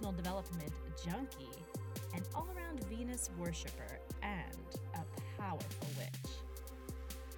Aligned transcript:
personal 0.00 0.12
development 0.12 0.72
junkie, 1.04 1.50
an 2.14 2.22
all 2.34 2.48
around 2.56 2.82
Venus 2.84 3.28
worshiper, 3.38 3.98
and 4.22 4.56
a 4.94 5.40
powerful 5.40 5.88
witch. 5.98 6.32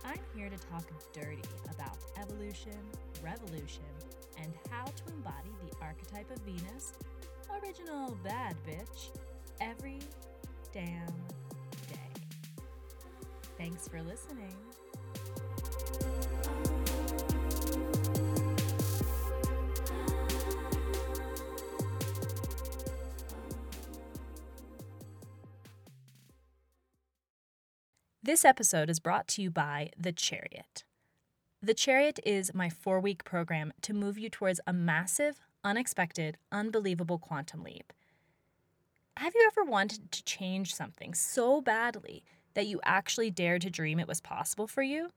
I'm 0.04 0.20
here 0.36 0.48
to 0.48 0.56
talk 0.68 0.84
dirty 1.12 1.42
about 1.70 1.96
evolution, 2.20 2.78
revolution, 3.22 3.82
and 4.40 4.52
how 4.70 4.84
to 4.84 5.12
embody 5.12 5.50
the 5.68 5.76
archetype 5.84 6.30
of 6.30 6.38
Venus, 6.42 6.92
original 7.62 8.16
bad 8.22 8.56
bitch, 8.64 9.10
every 9.60 9.98
damn 10.72 11.06
day. 11.88 12.12
Thanks 13.58 13.88
for 13.88 14.00
listening. 14.02 14.56
This 28.24 28.44
episode 28.44 28.88
is 28.88 29.00
brought 29.00 29.26
to 29.28 29.42
you 29.42 29.50
by 29.50 29.90
The 29.98 30.12
Chariot. 30.12 30.84
The 31.60 31.74
Chariot 31.74 32.20
is 32.24 32.54
my 32.54 32.68
four 32.68 33.00
week 33.00 33.24
program 33.24 33.72
to 33.82 33.92
move 33.92 34.16
you 34.16 34.30
towards 34.30 34.60
a 34.64 34.72
massive, 34.72 35.40
unexpected, 35.64 36.38
unbelievable 36.52 37.18
quantum 37.18 37.64
leap. 37.64 37.92
Have 39.16 39.34
you 39.34 39.44
ever 39.50 39.68
wanted 39.68 40.12
to 40.12 40.22
change 40.22 40.72
something 40.72 41.14
so 41.14 41.60
badly 41.60 42.22
that 42.54 42.68
you 42.68 42.80
actually 42.84 43.32
dared 43.32 43.62
to 43.62 43.70
dream 43.70 43.98
it 43.98 44.06
was 44.06 44.20
possible 44.20 44.68
for 44.68 44.84
you? 44.84 45.10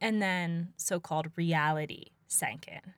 And 0.00 0.22
then 0.22 0.72
so 0.78 0.98
called 0.98 1.30
reality 1.36 2.12
sank 2.28 2.66
in. 2.66 2.94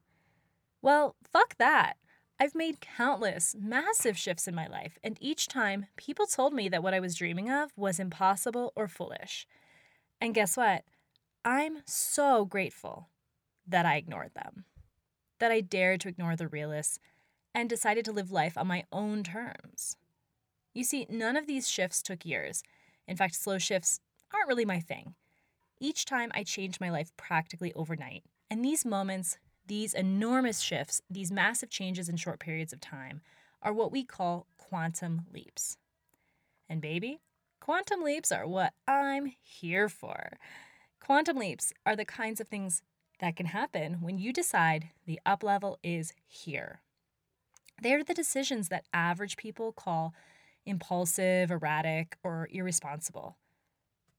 Well, 0.80 1.16
fuck 1.24 1.56
that. 1.58 1.94
I've 2.42 2.54
made 2.54 2.80
countless, 2.80 3.54
massive 3.60 4.16
shifts 4.16 4.48
in 4.48 4.54
my 4.54 4.66
life, 4.66 4.98
and 5.04 5.18
each 5.20 5.46
time 5.46 5.86
people 5.96 6.24
told 6.24 6.54
me 6.54 6.70
that 6.70 6.82
what 6.82 6.94
I 6.94 7.00
was 7.00 7.14
dreaming 7.14 7.50
of 7.50 7.70
was 7.76 8.00
impossible 8.00 8.72
or 8.74 8.88
foolish. 8.88 9.46
And 10.22 10.34
guess 10.34 10.56
what? 10.56 10.84
I'm 11.44 11.82
so 11.84 12.46
grateful 12.46 13.10
that 13.68 13.84
I 13.84 13.96
ignored 13.96 14.32
them, 14.34 14.64
that 15.38 15.52
I 15.52 15.60
dared 15.60 16.00
to 16.00 16.08
ignore 16.08 16.34
the 16.34 16.48
realists 16.48 16.98
and 17.54 17.68
decided 17.68 18.06
to 18.06 18.12
live 18.12 18.32
life 18.32 18.56
on 18.56 18.66
my 18.66 18.84
own 18.90 19.22
terms. 19.22 19.98
You 20.72 20.84
see, 20.84 21.06
none 21.10 21.36
of 21.36 21.46
these 21.46 21.68
shifts 21.68 22.02
took 22.02 22.24
years. 22.24 22.62
In 23.06 23.18
fact, 23.18 23.34
slow 23.34 23.58
shifts 23.58 24.00
aren't 24.32 24.48
really 24.48 24.64
my 24.64 24.80
thing. 24.80 25.14
Each 25.78 26.06
time 26.06 26.30
I 26.34 26.44
changed 26.44 26.80
my 26.80 26.88
life 26.88 27.12
practically 27.18 27.74
overnight, 27.74 28.24
and 28.50 28.64
these 28.64 28.86
moments 28.86 29.36
these 29.66 29.94
enormous 29.94 30.60
shifts, 30.60 31.02
these 31.08 31.30
massive 31.30 31.70
changes 31.70 32.08
in 32.08 32.16
short 32.16 32.40
periods 32.40 32.72
of 32.72 32.80
time, 32.80 33.20
are 33.62 33.72
what 33.72 33.92
we 33.92 34.04
call 34.04 34.46
quantum 34.56 35.26
leaps. 35.32 35.76
And 36.68 36.80
baby, 36.80 37.20
quantum 37.60 38.02
leaps 38.02 38.32
are 38.32 38.46
what 38.46 38.72
I'm 38.86 39.32
here 39.40 39.88
for. 39.88 40.38
Quantum 41.00 41.36
leaps 41.36 41.72
are 41.84 41.96
the 41.96 42.04
kinds 42.04 42.40
of 42.40 42.48
things 42.48 42.82
that 43.20 43.36
can 43.36 43.46
happen 43.46 43.98
when 44.00 44.18
you 44.18 44.32
decide 44.32 44.90
the 45.06 45.20
up 45.26 45.42
level 45.42 45.78
is 45.82 46.12
here. 46.26 46.80
They're 47.82 48.04
the 48.04 48.14
decisions 48.14 48.68
that 48.68 48.84
average 48.92 49.36
people 49.36 49.72
call 49.72 50.14
impulsive, 50.66 51.50
erratic, 51.50 52.16
or 52.22 52.48
irresponsible. 52.52 53.36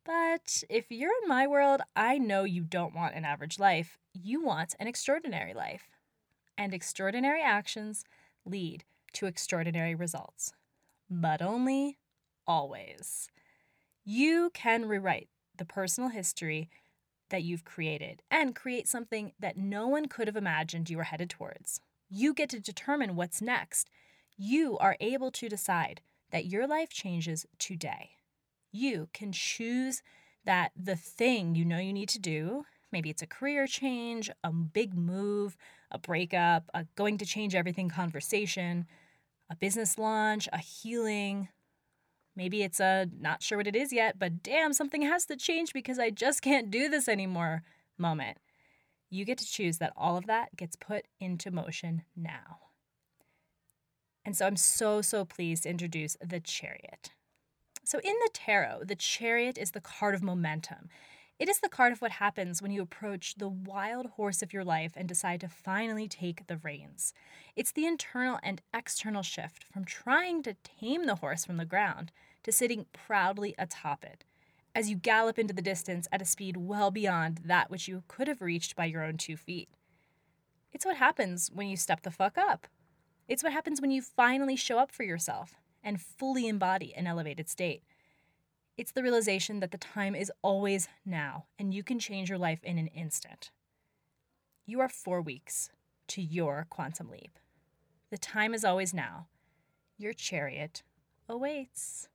But 0.03 0.63
if 0.69 0.85
you're 0.89 1.11
in 1.21 1.29
my 1.29 1.45
world, 1.45 1.81
I 1.95 2.17
know 2.17 2.43
you 2.43 2.63
don't 2.63 2.95
want 2.95 3.15
an 3.15 3.23
average 3.23 3.59
life. 3.59 3.99
You 4.13 4.43
want 4.43 4.75
an 4.79 4.87
extraordinary 4.87 5.53
life. 5.53 5.89
And 6.57 6.73
extraordinary 6.73 7.41
actions 7.41 8.03
lead 8.45 8.83
to 9.13 9.27
extraordinary 9.27 9.93
results. 9.93 10.53
But 11.09 11.41
only 11.41 11.97
always. 12.47 13.29
You 14.03 14.49
can 14.53 14.87
rewrite 14.87 15.29
the 15.55 15.65
personal 15.65 16.09
history 16.09 16.69
that 17.29 17.43
you've 17.43 17.63
created 17.65 18.23
and 18.31 18.55
create 18.55 18.87
something 18.87 19.33
that 19.39 19.57
no 19.57 19.87
one 19.87 20.07
could 20.07 20.27
have 20.27 20.35
imagined 20.35 20.89
you 20.89 20.97
were 20.97 21.03
headed 21.03 21.29
towards. 21.29 21.79
You 22.09 22.33
get 22.33 22.49
to 22.49 22.59
determine 22.59 23.15
what's 23.15 23.41
next. 23.41 23.89
You 24.35 24.77
are 24.79 24.97
able 24.99 25.31
to 25.31 25.47
decide 25.47 26.01
that 26.31 26.45
your 26.45 26.65
life 26.65 26.89
changes 26.89 27.45
today 27.59 28.11
you 28.71 29.09
can 29.13 29.31
choose 29.31 30.01
that 30.45 30.71
the 30.75 30.95
thing 30.95 31.55
you 31.55 31.65
know 31.65 31.77
you 31.77 31.93
need 31.93 32.09
to 32.09 32.19
do, 32.19 32.65
maybe 32.91 33.09
it's 33.09 33.21
a 33.21 33.27
career 33.27 33.67
change, 33.67 34.29
a 34.43 34.51
big 34.51 34.93
move, 34.95 35.55
a 35.91 35.97
breakup, 35.97 36.69
a 36.73 36.85
going 36.95 37.17
to 37.17 37.25
change 37.25 37.53
everything 37.53 37.89
conversation, 37.89 38.85
a 39.49 39.55
business 39.55 39.97
launch, 39.97 40.47
a 40.51 40.57
healing. 40.57 41.49
Maybe 42.35 42.63
it's 42.63 42.79
a 42.79 43.07
not 43.19 43.43
sure 43.43 43.57
what 43.57 43.67
it 43.67 43.75
is 43.75 43.91
yet, 43.91 44.17
but 44.17 44.41
damn, 44.41 44.73
something 44.73 45.01
has 45.01 45.25
to 45.25 45.35
change 45.35 45.73
because 45.73 45.99
I 45.99 46.09
just 46.09 46.41
can't 46.41 46.71
do 46.71 46.89
this 46.89 47.07
anymore 47.07 47.63
moment. 47.97 48.37
You 49.09 49.25
get 49.25 49.37
to 49.39 49.45
choose 49.45 49.77
that 49.79 49.93
all 49.97 50.17
of 50.17 50.25
that 50.27 50.55
gets 50.55 50.77
put 50.77 51.05
into 51.19 51.51
motion 51.51 52.03
now. 52.15 52.59
And 54.23 54.37
so 54.37 54.45
I'm 54.45 54.55
so, 54.55 55.01
so 55.01 55.25
pleased 55.25 55.63
to 55.63 55.69
introduce 55.69 56.15
the 56.21 56.39
chariot. 56.39 57.11
So, 57.91 57.99
in 58.05 58.13
the 58.23 58.29
tarot, 58.31 58.85
the 58.85 58.95
chariot 58.95 59.57
is 59.57 59.71
the 59.71 59.81
card 59.81 60.15
of 60.15 60.23
momentum. 60.23 60.87
It 61.37 61.49
is 61.49 61.59
the 61.59 61.67
card 61.67 61.91
of 61.91 62.01
what 62.01 62.11
happens 62.11 62.61
when 62.61 62.71
you 62.71 62.81
approach 62.81 63.35
the 63.35 63.49
wild 63.49 64.11
horse 64.11 64.41
of 64.41 64.53
your 64.53 64.63
life 64.63 64.93
and 64.95 65.09
decide 65.09 65.41
to 65.41 65.49
finally 65.49 66.07
take 66.07 66.47
the 66.47 66.55
reins. 66.55 67.13
It's 67.53 67.73
the 67.73 67.85
internal 67.85 68.39
and 68.43 68.61
external 68.73 69.23
shift 69.23 69.65
from 69.73 69.83
trying 69.83 70.41
to 70.43 70.55
tame 70.63 71.05
the 71.05 71.15
horse 71.15 71.43
from 71.43 71.57
the 71.57 71.65
ground 71.65 72.13
to 72.43 72.53
sitting 72.53 72.85
proudly 72.93 73.55
atop 73.57 74.05
it 74.05 74.23
as 74.73 74.89
you 74.89 74.95
gallop 74.95 75.37
into 75.37 75.53
the 75.53 75.61
distance 75.61 76.07
at 76.13 76.21
a 76.21 76.25
speed 76.25 76.55
well 76.55 76.91
beyond 76.91 77.41
that 77.43 77.69
which 77.69 77.89
you 77.89 78.03
could 78.07 78.29
have 78.29 78.39
reached 78.39 78.73
by 78.73 78.85
your 78.85 79.03
own 79.03 79.17
two 79.17 79.35
feet. 79.35 79.67
It's 80.71 80.85
what 80.85 80.95
happens 80.95 81.51
when 81.53 81.67
you 81.67 81.75
step 81.75 82.03
the 82.03 82.09
fuck 82.09 82.37
up. 82.37 82.67
It's 83.27 83.43
what 83.43 83.51
happens 83.51 83.81
when 83.81 83.91
you 83.91 84.01
finally 84.01 84.55
show 84.55 84.79
up 84.79 84.93
for 84.93 85.03
yourself 85.03 85.60
and 85.83 86.01
fully 86.01 86.47
embody 86.47 86.93
an 86.95 87.07
elevated 87.07 87.49
state. 87.49 87.83
It's 88.77 88.91
the 88.91 89.03
realization 89.03 89.59
that 89.59 89.71
the 89.71 89.77
time 89.77 90.15
is 90.15 90.31
always 90.41 90.87
now, 91.05 91.45
and 91.59 91.73
you 91.73 91.83
can 91.83 91.99
change 91.99 92.29
your 92.29 92.37
life 92.37 92.63
in 92.63 92.77
an 92.77 92.87
instant. 92.87 93.51
You 94.65 94.79
are 94.79 94.89
four 94.89 95.21
weeks 95.21 95.69
to 96.07 96.21
your 96.21 96.65
quantum 96.69 97.09
leap. 97.09 97.37
The 98.09 98.17
time 98.17 98.53
is 98.53 98.65
always 98.65 98.93
now. 98.93 99.27
Your 99.97 100.13
chariot 100.13 100.83
awaits. 101.27 102.07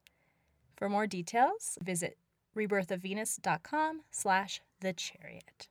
For 0.77 0.89
more 0.89 1.07
details, 1.07 1.79
visit 1.83 2.19
rebirthofvenus.com 2.57 4.03
slash 4.11 4.61
the 4.81 4.93
chariot. 4.93 5.69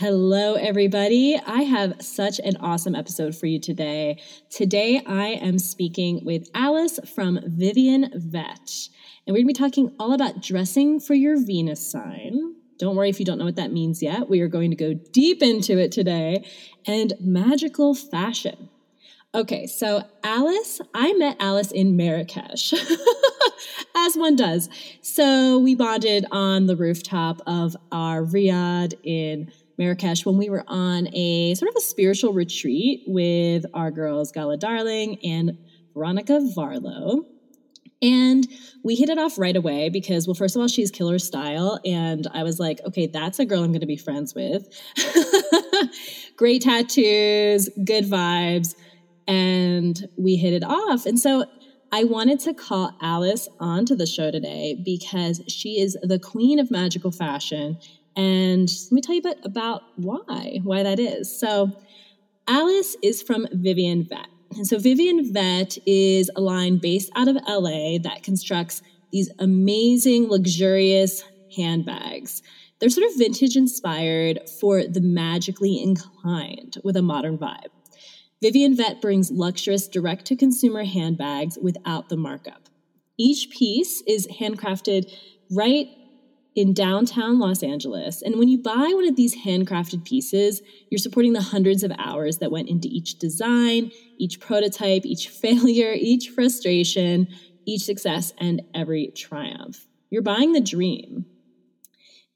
Hello, 0.00 0.54
everybody. 0.54 1.38
I 1.46 1.60
have 1.60 2.00
such 2.00 2.38
an 2.38 2.56
awesome 2.56 2.94
episode 2.94 3.36
for 3.36 3.44
you 3.44 3.60
today. 3.60 4.18
Today, 4.48 5.02
I 5.04 5.32
am 5.42 5.58
speaking 5.58 6.24
with 6.24 6.48
Alice 6.54 6.98
from 7.14 7.38
Vivian 7.44 8.10
Vet, 8.14 8.88
and 9.26 9.34
we're 9.34 9.42
going 9.42 9.48
to 9.48 9.48
be 9.48 9.52
talking 9.52 9.94
all 9.98 10.14
about 10.14 10.40
dressing 10.40 11.00
for 11.00 11.12
your 11.12 11.36
Venus 11.44 11.86
sign. 11.86 12.54
Don't 12.78 12.96
worry 12.96 13.10
if 13.10 13.18
you 13.18 13.26
don't 13.26 13.36
know 13.36 13.44
what 13.44 13.56
that 13.56 13.74
means 13.74 14.02
yet. 14.02 14.30
We 14.30 14.40
are 14.40 14.48
going 14.48 14.70
to 14.70 14.74
go 14.74 14.94
deep 14.94 15.42
into 15.42 15.78
it 15.78 15.92
today 15.92 16.46
and 16.86 17.12
magical 17.20 17.94
fashion. 17.94 18.70
Okay, 19.34 19.66
so 19.66 20.02
Alice, 20.24 20.80
I 20.94 21.12
met 21.12 21.36
Alice 21.40 21.72
in 21.72 21.94
Marrakesh, 21.98 22.72
as 23.96 24.16
one 24.16 24.34
does. 24.34 24.70
So 25.02 25.58
we 25.58 25.74
bonded 25.74 26.24
on 26.32 26.68
the 26.68 26.74
rooftop 26.74 27.42
of 27.46 27.76
our 27.92 28.22
riad 28.22 28.94
in 29.04 29.52
Marrakesh 29.80 30.26
when 30.26 30.36
we 30.36 30.50
were 30.50 30.62
on 30.68 31.08
a 31.14 31.54
sort 31.54 31.70
of 31.70 31.76
a 31.76 31.80
spiritual 31.80 32.34
retreat 32.34 33.02
with 33.06 33.64
our 33.72 33.90
girls 33.90 34.30
Gala 34.30 34.58
Darling 34.58 35.18
and 35.24 35.56
Veronica 35.94 36.34
Varlow. 36.54 37.24
And 38.02 38.46
we 38.84 38.94
hit 38.94 39.08
it 39.08 39.18
off 39.18 39.38
right 39.38 39.56
away 39.56 39.88
because, 39.88 40.26
well, 40.26 40.34
first 40.34 40.54
of 40.54 40.60
all, 40.60 40.68
she's 40.68 40.90
killer 40.90 41.18
style. 41.18 41.80
And 41.84 42.26
I 42.32 42.42
was 42.42 42.60
like, 42.60 42.80
okay, 42.86 43.06
that's 43.06 43.38
a 43.38 43.46
girl 43.46 43.64
I'm 43.64 43.72
going 43.72 43.80
to 43.80 43.86
be 43.86 43.96
friends 43.96 44.34
with. 44.34 44.68
Great 46.36 46.62
tattoos, 46.62 47.70
good 47.82 48.04
vibes. 48.04 48.74
And 49.26 50.08
we 50.18 50.36
hit 50.36 50.52
it 50.52 50.64
off. 50.64 51.06
And 51.06 51.18
so 51.18 51.46
I 51.92 52.04
wanted 52.04 52.40
to 52.40 52.54
call 52.54 52.96
Alice 53.00 53.48
onto 53.58 53.94
the 53.94 54.06
show 54.06 54.30
today 54.30 54.80
because 54.84 55.42
she 55.48 55.80
is 55.80 55.96
the 56.02 56.18
queen 56.18 56.58
of 56.58 56.70
magical 56.70 57.10
fashion 57.10 57.78
and 58.16 58.68
let 58.68 58.92
me 58.92 59.00
tell 59.00 59.14
you 59.14 59.20
a 59.20 59.34
bit 59.34 59.38
about 59.44 59.82
why, 59.96 60.60
why 60.62 60.82
that 60.82 60.98
is. 60.98 61.38
So, 61.38 61.70
Alice 62.46 62.96
is 63.02 63.22
from 63.22 63.46
Vivian 63.52 64.04
Vet. 64.08 64.26
And 64.56 64.66
so, 64.66 64.78
Vivian 64.78 65.32
Vet 65.32 65.78
is 65.86 66.30
a 66.34 66.40
line 66.40 66.78
based 66.78 67.10
out 67.16 67.28
of 67.28 67.36
LA 67.48 67.98
that 68.02 68.22
constructs 68.22 68.82
these 69.12 69.30
amazing, 69.38 70.28
luxurious 70.28 71.22
handbags. 71.56 72.42
They're 72.78 72.88
sort 72.88 73.10
of 73.10 73.18
vintage 73.18 73.56
inspired 73.56 74.40
for 74.60 74.84
the 74.84 75.00
magically 75.00 75.82
inclined 75.82 76.78
with 76.82 76.96
a 76.96 77.02
modern 77.02 77.36
vibe. 77.36 77.68
Vivienne 78.42 78.74
Vet 78.74 79.02
brings 79.02 79.30
luxurious 79.30 79.86
direct 79.86 80.24
to 80.26 80.36
consumer 80.36 80.84
handbags 80.84 81.58
without 81.60 82.08
the 82.08 82.16
markup. 82.16 82.68
Each 83.18 83.50
piece 83.50 84.02
is 84.06 84.26
handcrafted 84.28 85.12
right 85.50 85.88
in 86.54 86.74
downtown 86.74 87.38
Los 87.38 87.62
Angeles. 87.62 88.22
And 88.22 88.38
when 88.38 88.48
you 88.48 88.58
buy 88.58 88.90
one 88.94 89.08
of 89.08 89.16
these 89.16 89.44
handcrafted 89.44 90.04
pieces, 90.04 90.62
you're 90.90 90.98
supporting 90.98 91.32
the 91.32 91.42
hundreds 91.42 91.82
of 91.82 91.92
hours 91.98 92.38
that 92.38 92.50
went 92.50 92.68
into 92.68 92.88
each 92.88 93.18
design, 93.18 93.92
each 94.18 94.40
prototype, 94.40 95.06
each 95.06 95.28
failure, 95.42 95.92
each 95.94 96.30
frustration, 96.30 97.28
each 97.66 97.82
success, 97.82 98.32
and 98.38 98.62
every 98.74 99.12
triumph. 99.14 99.86
You're 100.10 100.22
buying 100.22 100.52
the 100.52 100.60
dream. 100.60 101.26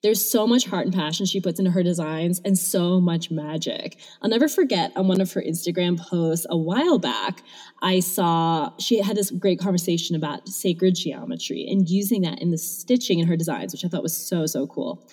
There's 0.04 0.22
so 0.22 0.46
much 0.46 0.66
heart 0.66 0.84
and 0.84 0.94
passion 0.94 1.24
she 1.24 1.40
puts 1.40 1.58
into 1.58 1.70
her 1.70 1.82
designs 1.82 2.38
and 2.44 2.58
so 2.58 3.00
much 3.00 3.30
magic. 3.30 3.96
I'll 4.20 4.28
never 4.28 4.48
forget 4.48 4.92
on 4.96 5.08
one 5.08 5.22
of 5.22 5.32
her 5.32 5.40
Instagram 5.40 5.98
posts 5.98 6.44
a 6.50 6.58
while 6.58 6.98
back, 6.98 7.40
I 7.80 8.00
saw 8.00 8.74
she 8.78 9.00
had 9.00 9.16
this 9.16 9.30
great 9.30 9.58
conversation 9.58 10.14
about 10.14 10.46
sacred 10.46 10.94
geometry 10.94 11.66
and 11.70 11.88
using 11.88 12.20
that 12.20 12.42
in 12.42 12.50
the 12.50 12.58
stitching 12.58 13.18
in 13.18 13.26
her 13.28 13.34
designs, 13.34 13.72
which 13.72 13.82
I 13.82 13.88
thought 13.88 14.02
was 14.02 14.14
so, 14.14 14.44
so 14.44 14.66
cool. 14.66 15.08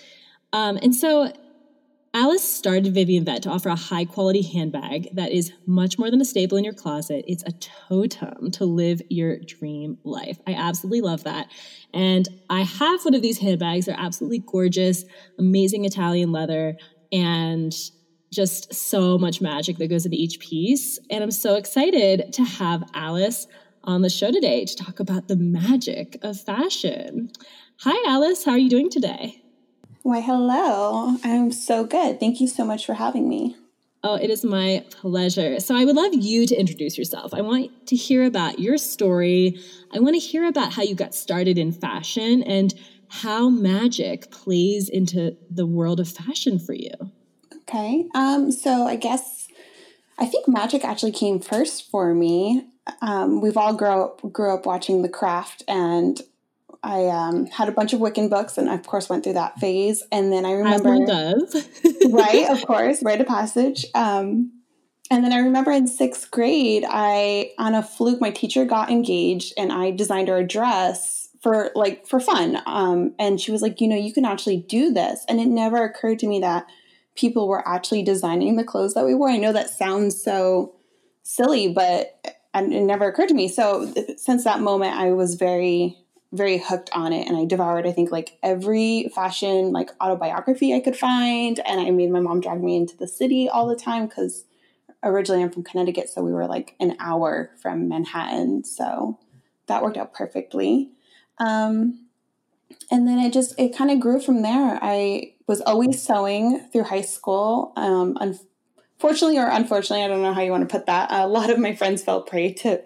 Um, 0.52 0.78
and 0.82 0.94
so 0.94 1.32
Alice 2.14 2.44
started 2.44 2.94
Vivian 2.94 3.24
Vet 3.24 3.44
to 3.44 3.50
offer 3.50 3.70
a 3.70 3.76
high 3.76 4.04
quality 4.04 4.42
handbag 4.42 5.08
that 5.16 5.32
is 5.32 5.54
much 5.66 5.98
more 5.98 6.12
than 6.12 6.20
a 6.20 6.26
staple 6.26 6.58
in 6.58 6.64
your 6.66 6.74
closet. 6.74 7.24
It's 7.26 7.44
a 7.44 7.54
totem 7.54 8.52
to 8.52 8.66
live 8.66 9.02
your 9.10 9.40
dream 9.40 9.98
life. 10.04 10.38
I 10.46 10.54
absolutely 10.54 11.00
love 11.00 11.24
that. 11.24 11.48
And 11.94 12.28
I 12.50 12.64
have 12.64 13.06
one 13.06 13.14
of 13.14 13.22
these 13.22 13.40
handbags. 13.40 13.86
They're 13.86 13.96
absolutely 13.98 14.40
gorgeous, 14.40 15.06
amazing 15.40 15.86
Italian 15.86 16.34
leather, 16.34 16.76
and 17.14 17.74
just 18.30 18.74
so 18.74 19.18
much 19.18 19.40
magic 19.40 19.78
that 19.78 19.88
goes 19.88 20.06
into 20.06 20.18
each 20.18 20.42
piece. 20.42 21.00
And 21.10 21.24
I'm 21.24 21.32
so 21.32 21.56
excited 21.56 22.34
to 22.34 22.44
have 22.44 22.84
Alice 22.94 23.48
on 23.86 24.02
the 24.02 24.10
show 24.10 24.32
today 24.32 24.66
to 24.66 24.76
talk 24.76 25.00
about 25.00 25.30
the 25.30 25.38
magic 25.38 26.18
of 26.22 26.40
fashion. 26.42 27.32
Hi, 27.80 28.12
Alice. 28.12 28.44
How 28.44 28.52
are 28.52 28.58
you 28.58 28.70
doing 28.70 28.90
today? 28.90 29.41
Why, 30.04 30.20
hello. 30.20 31.16
I'm 31.24 31.52
so 31.52 31.84
good. 31.84 32.20
Thank 32.20 32.42
you 32.42 32.48
so 32.48 32.66
much 32.66 32.86
for 32.86 32.96
having 32.96 33.30
me. 33.30 33.56
Oh, 34.04 34.16
it 34.16 34.32
is 34.32 34.44
my 34.44 34.84
pleasure. 34.90 35.60
So, 35.60 35.76
I 35.76 35.86
would 35.86 35.96
love 35.96 36.16
you 36.16 36.48
to 36.48 36.56
introduce 36.56 36.98
yourself. 36.98 37.36
I 37.36 37.42
want 37.42 37.88
to 37.88 37.96
hear 37.96 38.26
about 38.26 38.60
your 38.60 38.80
story. 38.80 39.60
I 39.94 40.00
want 40.00 40.16
to 40.16 40.20
hear 40.20 40.48
about 40.48 40.74
how 40.74 40.82
you 40.82 40.96
got 40.96 41.14
started 41.14 41.60
in 41.60 41.72
fashion 41.72 42.42
and 42.44 42.74
how 43.10 43.50
magic 43.50 44.32
plays 44.32 44.90
into 44.90 45.38
the 45.52 45.68
world 45.68 46.00
of 46.00 46.10
fashion 46.10 46.58
for 46.58 46.74
you. 46.74 46.92
Okay. 47.58 48.08
Um, 48.16 48.52
so, 48.52 48.88
I 48.88 48.96
guess 48.96 49.48
I 50.18 50.26
think 50.26 50.48
magic 50.48 50.84
actually 50.84 51.12
came 51.12 51.40
first 51.40 51.92
for 51.92 52.16
me. 52.16 52.66
Um, 53.04 53.40
we've 53.40 53.58
all 53.58 53.76
grow 53.76 54.06
up, 54.06 54.34
grew 54.34 54.52
up 54.52 54.66
watching 54.66 55.04
The 55.04 55.10
Craft, 55.10 55.62
and 55.68 56.20
I 56.84 57.08
um, 57.08 57.46
had 57.46 57.70
a 57.70 57.72
bunch 57.72 57.94
of 57.94 58.00
Wiccan 58.00 58.30
books, 58.30 58.58
and 58.58 58.70
of 58.70 58.86
course 58.86 59.10
went 59.10 59.24
through 59.24 59.34
that 59.34 59.60
phase. 59.60 60.04
And 60.12 60.34
then 60.34 60.46
I 60.46 60.54
remember, 60.54 61.06
does, 61.06 61.68
right? 62.10 62.50
Of 62.50 62.66
course, 62.66 63.04
rite 63.04 63.22
of 63.22 63.28
passage. 63.28 63.86
Um, 63.94 64.52
and 65.12 65.24
then 65.24 65.34
I 65.34 65.40
remember 65.40 65.72
in 65.72 65.88
sixth 65.88 66.32
grade, 66.32 66.86
I 66.88 67.52
on 67.58 67.76
a 67.76 67.84
fluke, 67.84 68.22
my 68.22 68.32
teacher 68.32 68.66
got 68.66 68.90
engaged, 68.90 69.54
and 69.58 69.72
I 69.72 69.92
designed 69.92 70.30
her 70.30 70.38
a 70.38 70.48
dress 70.48 71.30
for 71.42 71.72
like 71.76 72.08
for 72.08 72.20
fun. 72.20 72.62
Um, 72.66 73.14
and 73.20 73.40
she 73.40 73.52
was 73.52 73.62
like, 73.62 73.82
you 73.82 73.88
know, 73.88 73.96
you 73.96 74.14
can 74.14 74.26
actually 74.26 74.58
do 74.58 74.92
this. 74.92 75.26
And 75.28 75.40
it 75.40 75.48
never 75.48 75.84
occurred 75.84 76.20
to 76.20 76.28
me 76.28 76.40
that 76.40 76.66
people 77.16 77.48
were 77.48 77.68
actually 77.68 78.04
designing 78.04 78.56
the 78.56 78.64
clothes 78.64 78.94
that 78.94 79.06
we 79.06 79.14
wore. 79.14 79.30
I 79.30 79.38
know 79.38 79.54
that 79.54 79.70
sounds 79.70 80.22
so 80.22 80.76
silly, 81.24 81.72
but 81.74 82.40
it 82.54 82.84
never 82.84 83.08
occurred 83.08 83.30
to 83.30 83.34
me. 83.34 83.48
So 83.48 83.94
since 84.18 84.44
that 84.44 84.62
moment, 84.62 84.96
I 84.96 85.12
was 85.12 85.36
very 85.36 85.98
very 86.34 86.58
hooked 86.58 86.90
on 86.94 87.12
it 87.12 87.28
and 87.28 87.36
I 87.36 87.46
devoured 87.46 87.86
I 87.86 87.92
think 87.92 88.12
like 88.12 88.38
every 88.42 89.12
fashion 89.14 89.74
like 89.74 89.90
autobiography 90.02 90.74
I 90.74 90.80
could 90.80 90.96
find 90.96 91.60
and 91.66 91.82
I 91.82 91.92
made 91.92 92.10
my 92.10 92.22
mom 92.22 92.40
drag 92.40 92.64
me 92.64 92.78
into 92.78 92.96
the 92.96 93.08
city 93.08 93.50
all 93.50 93.68
the 93.68 93.76
time 93.76 94.08
cuz 94.08 94.46
originally 95.04 95.44
I'm 95.44 95.52
from 95.52 95.64
Connecticut 95.64 96.10
so 96.10 96.22
we 96.22 96.32
were 96.32 96.48
like 96.48 96.76
an 96.80 96.96
hour 97.00 97.52
from 97.58 97.90
Manhattan 97.90 98.64
so 98.64 99.18
that 99.68 99.84
worked 99.84 99.98
out 99.98 100.14
perfectly. 100.14 100.92
Um, 101.38 102.08
and 102.90 103.08
then 103.08 103.20
it 103.20 103.34
just 103.34 103.60
it 103.60 103.76
kind 103.76 103.92
of 103.92 104.00
grew 104.00 104.20
from 104.20 104.42
there. 104.42 104.80
I 104.82 105.34
was 105.48 105.62
always 105.62 106.02
sewing 106.02 106.60
through 106.72 106.84
high 106.84 107.02
school 107.02 107.74
um, 107.76 108.18
unfortunately 108.22 109.38
or 109.38 109.50
unfortunately 109.50 110.06
I 110.06 110.08
don't 110.08 110.22
know 110.22 110.34
how 110.34 110.42
you 110.42 110.52
want 110.52 110.68
to 110.68 110.72
put 110.78 110.86
that 110.86 111.12
a 111.12 111.28
lot 111.28 111.50
of 111.50 111.60
my 111.60 111.76
friends 111.76 112.04
fell 112.04 112.22
prey 112.22 112.54
to 112.54 112.82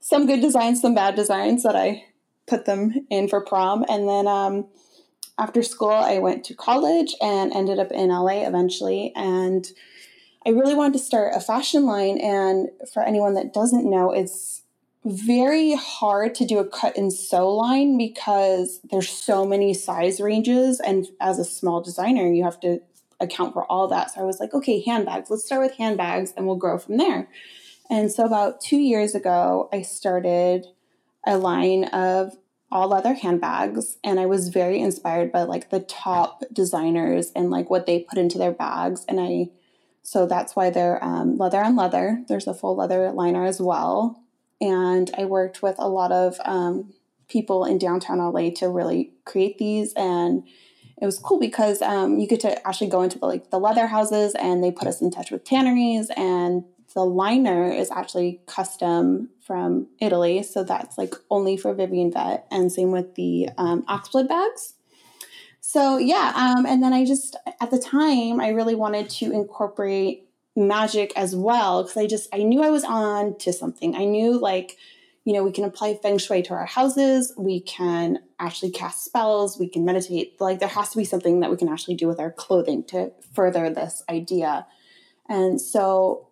some 0.00 0.26
good 0.26 0.40
designs 0.40 0.82
some 0.82 0.94
bad 0.94 1.14
designs 1.14 1.62
that 1.62 1.76
I 1.76 2.04
put 2.50 2.66
them 2.66 3.06
in 3.08 3.28
for 3.28 3.40
prom. 3.40 3.84
And 3.88 4.08
then 4.08 4.26
um, 4.26 4.66
after 5.38 5.62
school, 5.62 5.90
I 5.90 6.18
went 6.18 6.44
to 6.46 6.54
college 6.54 7.14
and 7.22 7.52
ended 7.52 7.78
up 7.78 7.92
in 7.92 8.08
LA 8.08 8.46
eventually. 8.46 9.12
And 9.14 9.66
I 10.44 10.50
really 10.50 10.74
wanted 10.74 10.94
to 10.94 11.04
start 11.04 11.34
a 11.34 11.40
fashion 11.40 11.86
line. 11.86 12.18
And 12.18 12.68
for 12.92 13.02
anyone 13.02 13.34
that 13.34 13.54
doesn't 13.54 13.88
know, 13.88 14.10
it's 14.10 14.62
very 15.04 15.74
hard 15.76 16.34
to 16.34 16.44
do 16.44 16.58
a 16.58 16.68
cut 16.68 16.98
and 16.98 17.10
sew 17.10 17.54
line 17.54 17.96
because 17.96 18.80
there's 18.90 19.08
so 19.08 19.46
many 19.46 19.72
size 19.72 20.20
ranges. 20.20 20.80
And 20.80 21.06
as 21.20 21.38
a 21.38 21.44
small 21.44 21.80
designer, 21.80 22.26
you 22.26 22.44
have 22.44 22.60
to 22.60 22.80
account 23.20 23.52
for 23.52 23.64
all 23.64 23.86
that. 23.88 24.10
So 24.10 24.20
I 24.20 24.24
was 24.24 24.40
like, 24.40 24.52
okay, 24.52 24.82
handbags, 24.82 25.30
let's 25.30 25.44
start 25.44 25.62
with 25.62 25.76
handbags 25.76 26.32
and 26.36 26.46
we'll 26.46 26.56
grow 26.56 26.78
from 26.78 26.96
there. 26.96 27.28
And 27.88 28.10
so 28.10 28.24
about 28.24 28.60
two 28.60 28.78
years 28.78 29.14
ago, 29.14 29.68
I 29.72 29.82
started 29.82 30.66
a 31.26 31.36
line 31.36 31.84
of 31.84 32.36
all 32.72 32.88
leather 32.88 33.14
handbags 33.14 33.98
and 34.04 34.20
i 34.20 34.26
was 34.26 34.48
very 34.48 34.80
inspired 34.80 35.32
by 35.32 35.42
like 35.42 35.70
the 35.70 35.80
top 35.80 36.42
designers 36.52 37.32
and 37.34 37.50
like 37.50 37.68
what 37.68 37.86
they 37.86 38.00
put 38.00 38.18
into 38.18 38.38
their 38.38 38.52
bags 38.52 39.04
and 39.08 39.20
i 39.20 39.48
so 40.02 40.26
that's 40.26 40.56
why 40.56 40.70
they're 40.70 41.02
um, 41.04 41.36
leather 41.36 41.62
on 41.62 41.76
leather. 41.76 42.24
There's 42.28 42.46
a 42.46 42.54
full 42.54 42.76
leather 42.76 43.10
liner 43.12 43.44
as 43.44 43.60
well. 43.60 44.22
And 44.60 45.10
i 45.16 45.24
worked 45.24 45.62
with 45.62 45.76
a 45.78 45.88
lot 45.88 46.12
of 46.12 46.36
um, 46.44 46.92
people 47.28 47.64
in 47.64 47.78
downtown 47.78 48.18
la 48.18 48.50
to 48.56 48.68
really 48.68 49.12
create 49.24 49.58
these 49.58 49.92
and 49.94 50.42
it 51.00 51.06
was 51.06 51.18
cool 51.18 51.40
because 51.40 51.80
um, 51.80 52.18
you 52.18 52.26
get 52.26 52.40
to 52.40 52.66
actually 52.68 52.90
go 52.90 53.02
into 53.02 53.18
the 53.18 53.26
like 53.26 53.50
the 53.50 53.58
leather 53.58 53.86
houses 53.86 54.34
and 54.34 54.62
they 54.62 54.70
put 54.70 54.88
us 54.88 55.00
in 55.00 55.10
touch 55.10 55.30
with 55.30 55.44
tanneries 55.44 56.10
and 56.16 56.64
the 56.94 57.04
liner 57.04 57.70
is 57.70 57.90
actually 57.90 58.40
custom 58.46 59.30
from 59.40 59.88
Italy, 60.00 60.42
so 60.42 60.64
that's 60.64 60.98
like 60.98 61.14
only 61.30 61.56
for 61.56 61.72
Vivian 61.74 62.12
Vet, 62.12 62.46
and 62.50 62.72
same 62.72 62.90
with 62.90 63.14
the 63.14 63.48
um, 63.58 63.82
oxblood 63.82 64.28
bags. 64.28 64.74
So 65.60 65.98
yeah, 65.98 66.32
um, 66.34 66.66
and 66.66 66.82
then 66.82 66.92
I 66.92 67.04
just 67.04 67.36
at 67.60 67.70
the 67.70 67.78
time 67.78 68.40
I 68.40 68.48
really 68.48 68.74
wanted 68.74 69.08
to 69.10 69.30
incorporate 69.30 70.26
magic 70.56 71.12
as 71.16 71.36
well 71.36 71.82
because 71.82 71.96
I 71.96 72.06
just 72.06 72.28
I 72.32 72.38
knew 72.38 72.62
I 72.62 72.70
was 72.70 72.84
on 72.84 73.38
to 73.38 73.52
something. 73.52 73.94
I 73.94 74.04
knew 74.04 74.38
like 74.38 74.76
you 75.24 75.32
know 75.32 75.44
we 75.44 75.52
can 75.52 75.64
apply 75.64 75.94
feng 75.94 76.18
shui 76.18 76.42
to 76.42 76.54
our 76.54 76.66
houses, 76.66 77.32
we 77.36 77.60
can 77.60 78.18
actually 78.38 78.70
cast 78.70 79.04
spells, 79.04 79.58
we 79.58 79.68
can 79.68 79.84
meditate. 79.84 80.40
Like 80.40 80.58
there 80.58 80.68
has 80.68 80.90
to 80.90 80.98
be 80.98 81.04
something 81.04 81.40
that 81.40 81.50
we 81.50 81.56
can 81.56 81.68
actually 81.68 81.94
do 81.94 82.08
with 82.08 82.18
our 82.18 82.32
clothing 82.32 82.82
to 82.84 83.12
further 83.32 83.70
this 83.70 84.02
idea. 84.08 84.66
And 85.28 85.60
so 85.60 86.29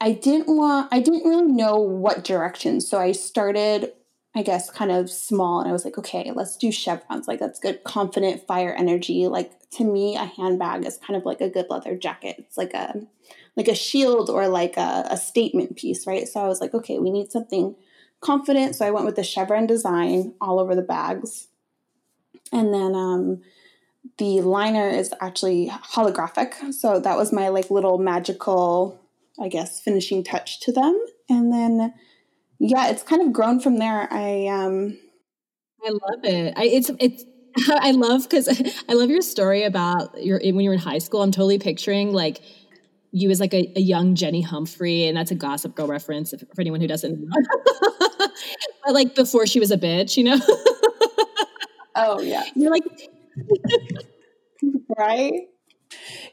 I 0.00 0.12
didn't 0.12 0.54
want, 0.54 0.88
I 0.90 1.00
didn't 1.00 1.28
really 1.28 1.52
know 1.52 1.76
what 1.76 2.24
direction. 2.24 2.80
So 2.80 2.98
I 2.98 3.12
started, 3.12 3.92
I 4.34 4.42
guess, 4.42 4.70
kind 4.70 4.90
of 4.90 5.10
small. 5.10 5.60
And 5.60 5.68
I 5.68 5.72
was 5.72 5.84
like, 5.84 5.98
okay, 5.98 6.32
let's 6.34 6.56
do 6.56 6.72
chevrons. 6.72 7.28
Like, 7.28 7.38
that's 7.38 7.60
good, 7.60 7.84
confident 7.84 8.46
fire 8.46 8.72
energy. 8.72 9.28
Like, 9.28 9.52
to 9.72 9.84
me, 9.84 10.16
a 10.16 10.24
handbag 10.24 10.86
is 10.86 10.98
kind 10.98 11.16
of 11.16 11.26
like 11.26 11.40
a 11.40 11.50
good 11.50 11.66
leather 11.68 11.96
jacket. 11.96 12.36
It's 12.38 12.56
like 12.56 12.72
a, 12.72 12.94
like 13.56 13.68
a 13.68 13.74
shield 13.74 14.30
or 14.30 14.48
like 14.48 14.76
a, 14.76 15.06
a 15.10 15.16
statement 15.16 15.76
piece, 15.76 16.06
right? 16.06 16.26
So 16.26 16.40
I 16.40 16.48
was 16.48 16.60
like, 16.60 16.72
okay, 16.72 16.98
we 16.98 17.10
need 17.10 17.30
something 17.30 17.76
confident. 18.20 18.76
So 18.76 18.86
I 18.86 18.90
went 18.90 19.06
with 19.06 19.16
the 19.16 19.22
chevron 19.22 19.66
design 19.66 20.34
all 20.40 20.58
over 20.58 20.74
the 20.74 20.82
bags. 20.82 21.48
And 22.52 22.72
then, 22.72 22.94
um, 22.94 23.42
the 24.18 24.40
liner 24.40 24.88
is 24.88 25.12
actually 25.20 25.68
holographic. 25.68 26.72
So 26.72 27.00
that 27.00 27.16
was 27.16 27.32
my 27.32 27.48
like 27.48 27.70
little 27.70 27.98
magical 27.98 28.99
I 29.40 29.48
guess, 29.48 29.80
finishing 29.80 30.22
touch 30.22 30.60
to 30.60 30.72
them. 30.72 30.98
And 31.28 31.52
then, 31.52 31.94
yeah, 32.58 32.88
it's 32.88 33.02
kind 33.02 33.22
of 33.22 33.32
grown 33.32 33.60
from 33.60 33.78
there. 33.78 34.06
I, 34.12 34.46
um, 34.48 34.98
I 35.84 35.90
love 35.90 36.24
it. 36.24 36.54
I, 36.56 36.64
it's, 36.64 36.90
it's, 36.98 37.24
I 37.68 37.92
love 37.92 38.28
because 38.28 38.48
I 38.88 38.94
love 38.94 39.10
your 39.10 39.22
story 39.22 39.64
about 39.64 40.22
your 40.22 40.38
when 40.38 40.60
you 40.60 40.70
were 40.70 40.74
in 40.74 40.80
high 40.80 40.98
school. 40.98 41.22
I'm 41.22 41.32
totally 41.32 41.58
picturing 41.58 42.12
like 42.12 42.40
you 43.12 43.30
as 43.30 43.40
like 43.40 43.54
a, 43.54 43.72
a 43.76 43.80
young 43.80 44.14
Jenny 44.14 44.42
Humphrey, 44.42 45.06
and 45.06 45.16
that's 45.16 45.30
a 45.30 45.34
Gossip 45.34 45.74
Girl 45.74 45.86
reference 45.86 46.32
if, 46.32 46.40
for 46.54 46.60
anyone 46.60 46.80
who 46.80 46.86
doesn't 46.86 47.20
know. 47.20 47.36
but 48.84 48.94
like 48.94 49.14
before 49.14 49.46
she 49.46 49.58
was 49.58 49.70
a 49.70 49.76
bitch, 49.76 50.16
you 50.16 50.24
know. 50.24 50.38
oh 51.96 52.20
yeah, 52.20 52.44
you're 52.54 52.70
like 52.70 52.84
right? 54.96 55.48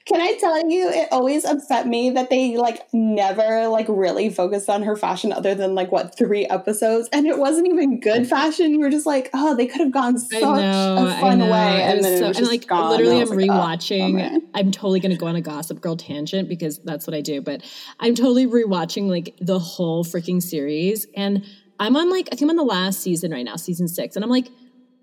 Can 0.06 0.22
I 0.22 0.38
tell 0.40 0.70
you, 0.70 0.90
it 0.90 1.10
always 1.12 1.44
upset 1.44 1.88
me 1.88 2.12
that 2.12 2.30
they 2.30 2.56
like 2.56 2.82
never 2.94 3.68
like 3.68 3.88
really 3.90 4.30
focused 4.30 4.70
on 4.70 4.84
her 4.84 4.96
fashion 4.96 5.34
other 5.34 5.54
than 5.56 5.76
like 5.76 5.92
what 5.92 6.18
three 6.18 6.46
episodes, 6.46 7.10
and 7.12 7.26
it 7.26 7.38
wasn't 7.38 7.68
even 7.68 8.00
good 8.00 8.22
mm-hmm. 8.22 8.30
fashion. 8.30 8.72
You 8.72 8.80
were 8.80 8.90
just 8.90 9.06
like, 9.06 9.30
oh, 9.34 9.56
they 9.56 9.68
could 9.68 9.82
have 9.82 9.92
gone 9.92 10.18
such 10.18 10.42
know, 10.42 11.08
a 11.08 11.20
fun 11.20 11.40
way, 11.40 11.82
and 11.84 12.04
then 12.04 12.20
so, 12.20 12.26
it 12.26 12.28
was 12.30 12.38
and 12.38 12.48
like 12.48 12.68
gone. 12.68 12.92
literally, 12.92 13.20
I'm 13.20 13.28
like, 13.28 13.50
oh, 13.50 13.54
rewatching. 13.54 14.38
Oh, 14.38 14.42
I'm 14.54 14.72
totally 14.72 15.00
gonna 15.00 15.18
go 15.18 15.28
on 15.28 15.36
a 15.36 15.42
Gossip 15.42 15.82
Girl 15.82 15.98
tangent 15.98 16.48
because 16.48 16.80
that's 16.80 17.06
what 17.06 17.16
I 17.16 17.22
do, 17.22 17.42
but 17.42 17.64
I'm 18.00 18.16
totally 18.16 18.48
rewatching 18.48 19.10
like 19.10 19.36
the 19.42 19.60
whole 19.60 20.06
freaking 20.06 20.42
series, 20.42 21.08
and 21.16 21.46
I'm 21.80 21.96
on 21.96 22.10
like 22.10 22.30
I 22.32 22.36
think 22.36 22.44
I'm 22.44 22.52
on 22.52 22.56
the 22.56 22.64
last 22.64 23.02
season 23.02 23.32
right 23.32 23.44
now, 23.44 23.56
season 23.56 23.88
six, 23.88 24.16
and 24.16 24.24
I'm 24.24 24.32
like, 24.32 24.48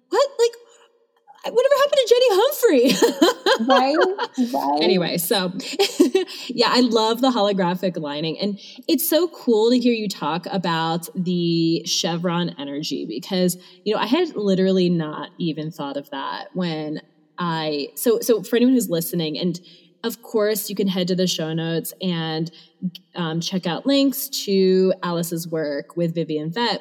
what? 0.09 0.31
Like 0.39 0.53
whatever 1.51 1.75
happened 1.77 2.01
to 2.01 2.15
Jenny 2.15 2.29
Humphrey? 2.31 3.67
right, 3.69 4.53
right. 4.53 4.83
Anyway, 4.83 5.19
so 5.19 5.53
yeah, 6.49 6.69
I 6.71 6.81
love 6.81 7.21
the 7.21 7.31
holographic 7.31 7.99
lining. 7.99 8.39
And 8.39 8.59
it's 8.89 9.09
so 9.09 9.29
cool 9.29 9.71
to 9.71 9.79
hear 9.79 9.93
you 9.93 10.09
talk 10.09 10.47
about 10.51 11.09
the 11.15 11.85
chevron 11.87 12.55
energy 12.59 13.05
because, 13.07 13.57
you 13.85 13.95
know, 13.95 14.01
I 14.01 14.07
had 14.07 14.35
literally 14.37 14.89
not 14.89 15.31
even 15.39 15.71
thought 15.71 15.97
of 15.97 16.11
that 16.11 16.49
when 16.55 17.01
I 17.39 17.89
so 17.97 18.21
so 18.21 18.43
for 18.43 18.57
anyone 18.57 18.75
who's 18.75 18.89
listening 18.89 19.37
and 19.39 19.61
of 20.05 20.21
course, 20.23 20.69
you 20.69 20.77
can 20.77 20.87
head 20.87 21.09
to 21.09 21.17
the 21.17 21.27
show 21.27 21.55
notes 21.55 21.95
and 22.03 22.51
um, 23.15 23.41
check 23.41 23.67
out 23.67 23.87
links 23.87 24.29
to 24.45 24.93
Alice's 25.03 25.49
work 25.49 25.97
with 25.97 26.15
Vivian 26.15 26.51
Vett. 26.51 26.81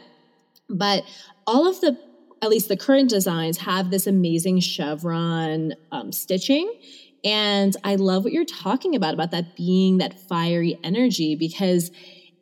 But 0.70 1.06
all 1.48 1.66
of 1.66 1.80
the 1.80 1.98
at 2.44 2.50
least 2.50 2.68
the 2.68 2.76
current 2.76 3.10
designs 3.10 3.58
have 3.58 3.90
this 3.90 4.06
amazing 4.06 4.60
chevron 4.60 5.74
um, 5.94 6.12
stitching. 6.12 6.72
And 7.24 7.74
i 7.86 7.96
love 7.96 8.26
what 8.26 8.34
you're 8.34 8.44
talking 8.44 8.96
about 8.96 9.14
about 9.14 9.32
that 9.32 9.56
being 9.56 10.00
that 10.00 10.20
fiery 10.28 10.78
energy 10.84 11.36
because 11.36 11.90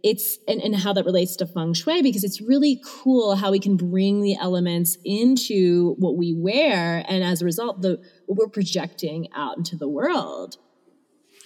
it's 0.03 0.39
and, 0.47 0.59
and 0.59 0.75
how 0.75 0.91
that 0.93 1.05
relates 1.05 1.35
to 1.35 1.45
feng 1.45 1.75
shui 1.75 2.01
because 2.01 2.23
it's 2.23 2.41
really 2.41 2.81
cool 2.83 3.35
how 3.35 3.51
we 3.51 3.59
can 3.59 3.77
bring 3.77 4.21
the 4.21 4.35
elements 4.37 4.97
into 5.05 5.93
what 5.99 6.17
we 6.17 6.33
wear. 6.33 7.05
And 7.07 7.23
as 7.23 7.43
a 7.43 7.45
result 7.45 7.83
the 7.83 8.01
what 8.25 8.39
we're 8.39 8.47
projecting 8.47 9.27
out 9.35 9.57
into 9.57 9.75
the 9.75 9.87
world. 9.87 10.57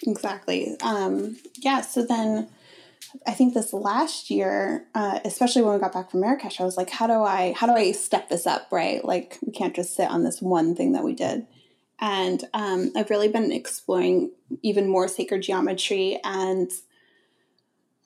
Exactly. 0.07 0.77
Um 0.81 1.35
yeah 1.57 1.81
so 1.81 2.05
then 2.05 2.47
I 3.25 3.31
think 3.31 3.53
this 3.53 3.73
last 3.73 4.29
year, 4.29 4.87
uh, 4.95 5.19
especially 5.25 5.61
when 5.61 5.73
we 5.73 5.79
got 5.79 5.93
back 5.93 6.11
from 6.11 6.21
Marrakesh, 6.21 6.59
I 6.59 6.63
was 6.63 6.77
like, 6.77 6.89
how 6.89 7.07
do 7.07 7.23
I 7.23 7.53
how 7.57 7.67
do 7.67 7.73
I 7.73 7.91
step 7.91 8.29
this 8.29 8.47
up, 8.47 8.67
right? 8.71 9.03
Like 9.03 9.37
we 9.45 9.51
can't 9.51 9.75
just 9.75 9.95
sit 9.95 10.09
on 10.09 10.23
this 10.23 10.41
one 10.41 10.75
thing 10.75 10.93
that 10.93 11.03
we 11.03 11.13
did. 11.13 11.47
And 11.99 12.43
um, 12.53 12.91
I've 12.95 13.09
really 13.09 13.29
been 13.29 13.51
exploring 13.51 14.31
even 14.61 14.89
more 14.89 15.07
sacred 15.07 15.43
geometry 15.43 16.19
and 16.23 16.69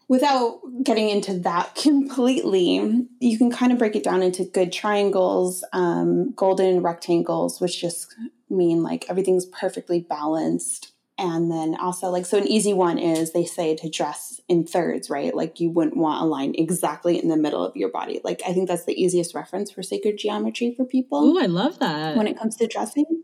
without 0.08 0.60
getting 0.84 1.10
into 1.10 1.40
that 1.40 1.76
completely, 1.82 3.08
you 3.20 3.38
can 3.38 3.50
kind 3.50 3.72
of 3.72 3.78
break 3.78 3.96
it 3.96 4.04
down 4.04 4.22
into 4.22 4.44
good 4.44 4.74
triangles, 4.74 5.64
um, 5.72 6.34
golden 6.34 6.82
rectangles, 6.82 7.62
which 7.62 7.80
just 7.80 8.14
mean 8.50 8.84
like 8.84 9.06
everything's 9.10 9.46
perfectly 9.46 10.02
balanced 10.02 10.92
and 11.20 11.52
then 11.52 11.76
also, 11.80 12.10
like, 12.10 12.26
so 12.26 12.38
an 12.38 12.48
easy 12.48 12.74
one 12.74 12.98
is 12.98 13.34
they 13.34 13.46
say 13.46 13.76
to 13.76 13.90
dress 13.90 14.40
in 14.48 14.66
thirds, 14.66 15.10
right? 15.10 15.36
Like, 15.36 15.60
you 15.60 15.70
wouldn't 15.70 15.98
want 15.98 16.24
a 16.24 16.26
line 16.26 16.56
exactly 16.58 17.22
in 17.22 17.28
the 17.28 17.38
middle 17.38 17.64
of 17.64 17.76
your 17.76 17.90
body. 17.90 18.22
Like, 18.24 18.42
I 18.48 18.54
think 18.54 18.70
that's 18.70 18.86
the 18.86 19.00
easiest 19.00 19.36
reference 19.36 19.70
for 19.70 19.84
sacred 19.84 20.18
geometry 20.18 20.74
for 20.76 20.86
people. 20.86 21.20
Oh, 21.20 21.44
I 21.44 21.48
love 21.48 21.80
that. 21.80 22.16
When 22.16 22.28
it 22.28 22.40
comes 22.40 22.56
to 22.58 22.68
dressing. 22.68 23.24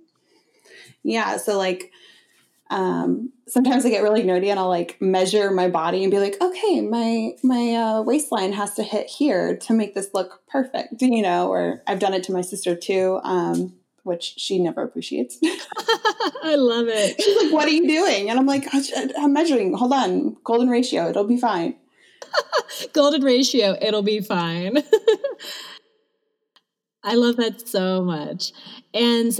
Yeah. 1.04 1.38
So, 1.38 1.58
like, 1.58 1.92
um, 2.70 3.32
sometimes 3.48 3.86
I 3.86 3.90
get 3.90 4.04
really 4.04 4.24
nerdy 4.24 4.48
and 4.48 4.60
I'll 4.60 4.68
like 4.68 5.00
measure 5.00 5.52
my 5.52 5.70
body 5.70 6.04
and 6.04 6.12
be 6.12 6.20
like, 6.20 6.36
okay, 6.42 6.82
my 6.82 7.32
my 7.44 7.76
uh, 7.76 8.02
waistline 8.02 8.54
has 8.54 8.74
to 8.76 8.84
hit 8.84 9.08
here 9.08 9.56
to 9.58 9.74
make 9.74 9.94
this 9.94 10.10
look 10.14 10.42
perfect, 10.48 11.02
you 11.02 11.22
know. 11.22 11.50
Or 11.50 11.84
I've 11.86 12.00
done 12.00 12.14
it 12.14 12.24
to 12.24 12.32
my 12.32 12.42
sister 12.42 12.76
too. 12.76 13.20
Um, 13.24 13.76
which 14.06 14.36
she 14.38 14.60
never 14.60 14.84
appreciates. 14.84 15.40
I 16.44 16.56
love 16.56 16.88
it. 16.88 17.22
She's 17.22 17.44
like, 17.44 17.52
"What 17.52 17.68
are 17.68 17.72
you 17.72 17.88
doing?" 17.88 18.30
And 18.30 18.40
I'm 18.40 18.46
like, 18.46 18.74
uh, 18.74 18.82
"I'm 19.20 19.34
measuring. 19.34 19.74
Hold 19.74 19.94
on, 19.94 20.38
golden 20.44 20.70
ratio. 20.70 21.10
It'll 21.10 21.28
be 21.28 21.38
fine." 21.38 21.76
golden 22.94 23.24
ratio. 23.24 23.76
It'll 23.82 24.04
be 24.04 24.22
fine. 24.22 24.84
I 27.04 27.16
love 27.16 27.36
that 27.38 27.68
so 27.68 28.04
much. 28.04 28.52
And 28.94 29.40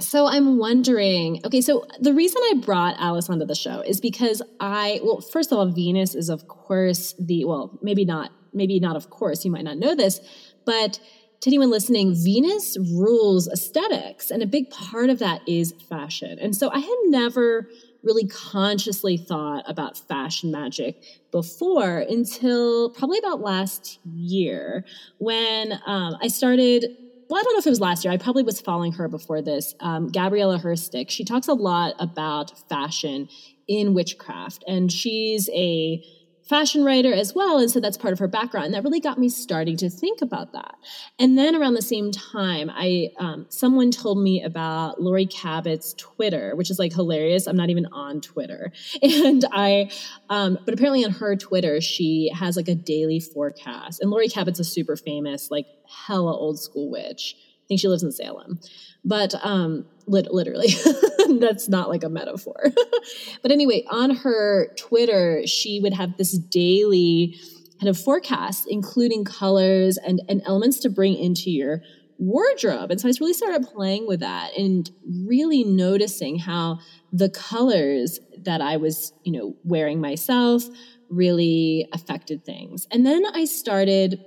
so 0.00 0.26
I'm 0.26 0.58
wondering, 0.58 1.40
okay, 1.44 1.60
so 1.60 1.86
the 2.00 2.12
reason 2.12 2.42
I 2.50 2.54
brought 2.58 2.96
Alice 2.98 3.30
onto 3.30 3.46
the 3.46 3.54
show 3.54 3.80
is 3.80 4.00
because 4.00 4.42
I, 4.60 5.00
well, 5.02 5.20
first 5.20 5.52
of 5.52 5.58
all, 5.58 5.66
Venus 5.66 6.14
is 6.14 6.28
of 6.28 6.46
course 6.48 7.14
the, 7.18 7.44
well, 7.44 7.78
maybe 7.82 8.04
not, 8.04 8.30
maybe 8.52 8.78
not 8.78 8.94
of 8.94 9.10
course, 9.10 9.44
you 9.44 9.50
might 9.50 9.64
not 9.64 9.78
know 9.78 9.94
this, 9.94 10.20
but 10.64 11.00
to 11.46 11.50
anyone 11.50 11.70
listening, 11.70 12.12
Venus 12.12 12.76
rules 12.92 13.46
aesthetics, 13.46 14.32
and 14.32 14.42
a 14.42 14.46
big 14.46 14.68
part 14.68 15.10
of 15.10 15.20
that 15.20 15.42
is 15.46 15.72
fashion. 15.88 16.40
And 16.40 16.56
so 16.56 16.70
I 16.72 16.80
had 16.80 16.96
never 17.04 17.70
really 18.02 18.26
consciously 18.26 19.16
thought 19.16 19.62
about 19.68 19.96
fashion 19.96 20.50
magic 20.50 21.00
before 21.30 21.98
until 21.98 22.90
probably 22.90 23.20
about 23.20 23.42
last 23.42 24.00
year 24.12 24.84
when 25.18 25.74
um, 25.86 26.16
I 26.20 26.26
started. 26.26 26.84
Well, 27.28 27.40
I 27.40 27.44
don't 27.44 27.52
know 27.54 27.58
if 27.60 27.66
it 27.66 27.70
was 27.70 27.80
last 27.80 28.04
year. 28.04 28.12
I 28.12 28.16
probably 28.16 28.42
was 28.42 28.60
following 28.60 28.92
her 28.92 29.06
before 29.06 29.40
this. 29.40 29.74
Um, 29.78 30.08
Gabriela 30.08 30.58
Herstik. 30.58 31.10
She 31.10 31.24
talks 31.24 31.46
a 31.46 31.54
lot 31.54 31.94
about 32.00 32.68
fashion 32.68 33.28
in 33.68 33.94
witchcraft, 33.94 34.64
and 34.66 34.90
she's 34.90 35.48
a 35.50 36.02
fashion 36.48 36.84
writer 36.84 37.12
as 37.12 37.34
well. 37.34 37.58
And 37.58 37.70
so 37.70 37.80
that's 37.80 37.96
part 37.96 38.12
of 38.12 38.20
her 38.20 38.28
background. 38.28 38.66
And 38.66 38.74
that 38.74 38.84
really 38.84 39.00
got 39.00 39.18
me 39.18 39.28
starting 39.28 39.76
to 39.78 39.90
think 39.90 40.22
about 40.22 40.52
that. 40.52 40.76
And 41.18 41.36
then 41.36 41.56
around 41.56 41.74
the 41.74 41.82
same 41.82 42.12
time, 42.12 42.70
I 42.72 43.10
um, 43.18 43.46
someone 43.48 43.90
told 43.90 44.18
me 44.18 44.42
about 44.42 45.00
Laurie 45.02 45.26
Cabot's 45.26 45.94
Twitter, 45.94 46.54
which 46.54 46.70
is 46.70 46.78
like 46.78 46.92
hilarious. 46.92 47.46
I'm 47.46 47.56
not 47.56 47.70
even 47.70 47.86
on 47.86 48.20
Twitter. 48.20 48.72
And 49.26 49.44
I, 49.50 49.90
um, 50.28 50.58
but 50.64 50.74
apparently 50.74 51.04
on 51.04 51.10
her 51.12 51.36
Twitter, 51.36 51.80
she 51.80 52.30
has 52.34 52.56
like 52.56 52.68
a 52.68 52.74
daily 52.74 53.18
forecast. 53.18 54.00
And 54.00 54.10
Laurie 54.10 54.28
Cabot's 54.28 54.60
a 54.60 54.64
super 54.64 54.96
famous, 54.96 55.50
like 55.50 55.66
hella 56.06 56.36
old 56.36 56.60
school 56.60 56.90
witch. 56.90 57.34
I 57.36 57.66
think 57.66 57.80
she 57.80 57.88
lives 57.88 58.02
in 58.02 58.12
Salem. 58.12 58.60
But 59.04 59.34
um, 59.42 59.86
lit- 60.06 60.32
literally, 60.32 60.68
that's 61.38 61.68
not 61.68 61.88
like 61.88 62.04
a 62.04 62.08
metaphor. 62.08 62.56
but 63.42 63.50
anyway, 63.50 63.84
on 63.90 64.10
her 64.16 64.72
Twitter, 64.76 65.46
she 65.46 65.80
would 65.80 65.94
have 65.94 66.16
this 66.16 66.36
daily 66.38 67.36
kind 67.80 67.88
of 67.88 67.98
forecast, 67.98 68.66
including 68.68 69.24
colors 69.24 69.98
and, 69.98 70.22
and 70.28 70.42
elements 70.46 70.80
to 70.80 70.88
bring 70.88 71.14
into 71.14 71.50
your 71.50 71.82
wardrobe. 72.18 72.90
And 72.90 73.00
so 73.00 73.08
I 73.08 73.10
just 73.10 73.20
really 73.20 73.34
started 73.34 73.68
playing 73.74 74.06
with 74.06 74.20
that 74.20 74.56
and 74.56 74.90
really 75.26 75.64
noticing 75.64 76.38
how 76.38 76.78
the 77.12 77.28
colors 77.28 78.18
that 78.44 78.60
I 78.60 78.78
was, 78.78 79.12
you 79.24 79.32
know, 79.32 79.56
wearing 79.64 80.00
myself 80.00 80.64
really 81.10 81.86
affected 81.92 82.44
things. 82.44 82.86
And 82.90 83.04
then 83.04 83.24
I 83.34 83.44
started 83.44 84.24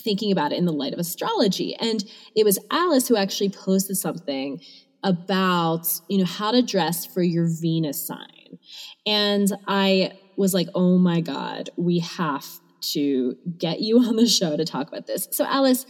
thinking 0.00 0.32
about 0.32 0.52
it 0.52 0.58
in 0.58 0.64
the 0.64 0.72
light 0.72 0.92
of 0.92 0.98
astrology. 0.98 1.74
And 1.76 2.04
it 2.34 2.44
was 2.44 2.58
Alice 2.70 3.08
who 3.08 3.16
actually 3.16 3.50
posted 3.50 3.96
something 3.96 4.60
about, 5.02 5.88
you 6.08 6.18
know, 6.18 6.24
how 6.24 6.50
to 6.50 6.62
dress 6.62 7.06
for 7.06 7.22
your 7.22 7.46
Venus 7.46 8.04
sign. 8.04 8.58
And 9.06 9.52
I 9.66 10.18
was 10.36 10.54
like, 10.54 10.68
oh 10.74 10.98
my 10.98 11.20
God, 11.20 11.70
we 11.76 11.98
have 12.00 12.46
to 12.80 13.36
get 13.58 13.80
you 13.80 13.98
on 14.00 14.16
the 14.16 14.26
show 14.26 14.56
to 14.56 14.64
talk 14.64 14.88
about 14.88 15.06
this. 15.06 15.28
So, 15.30 15.44
Alice, 15.44 15.86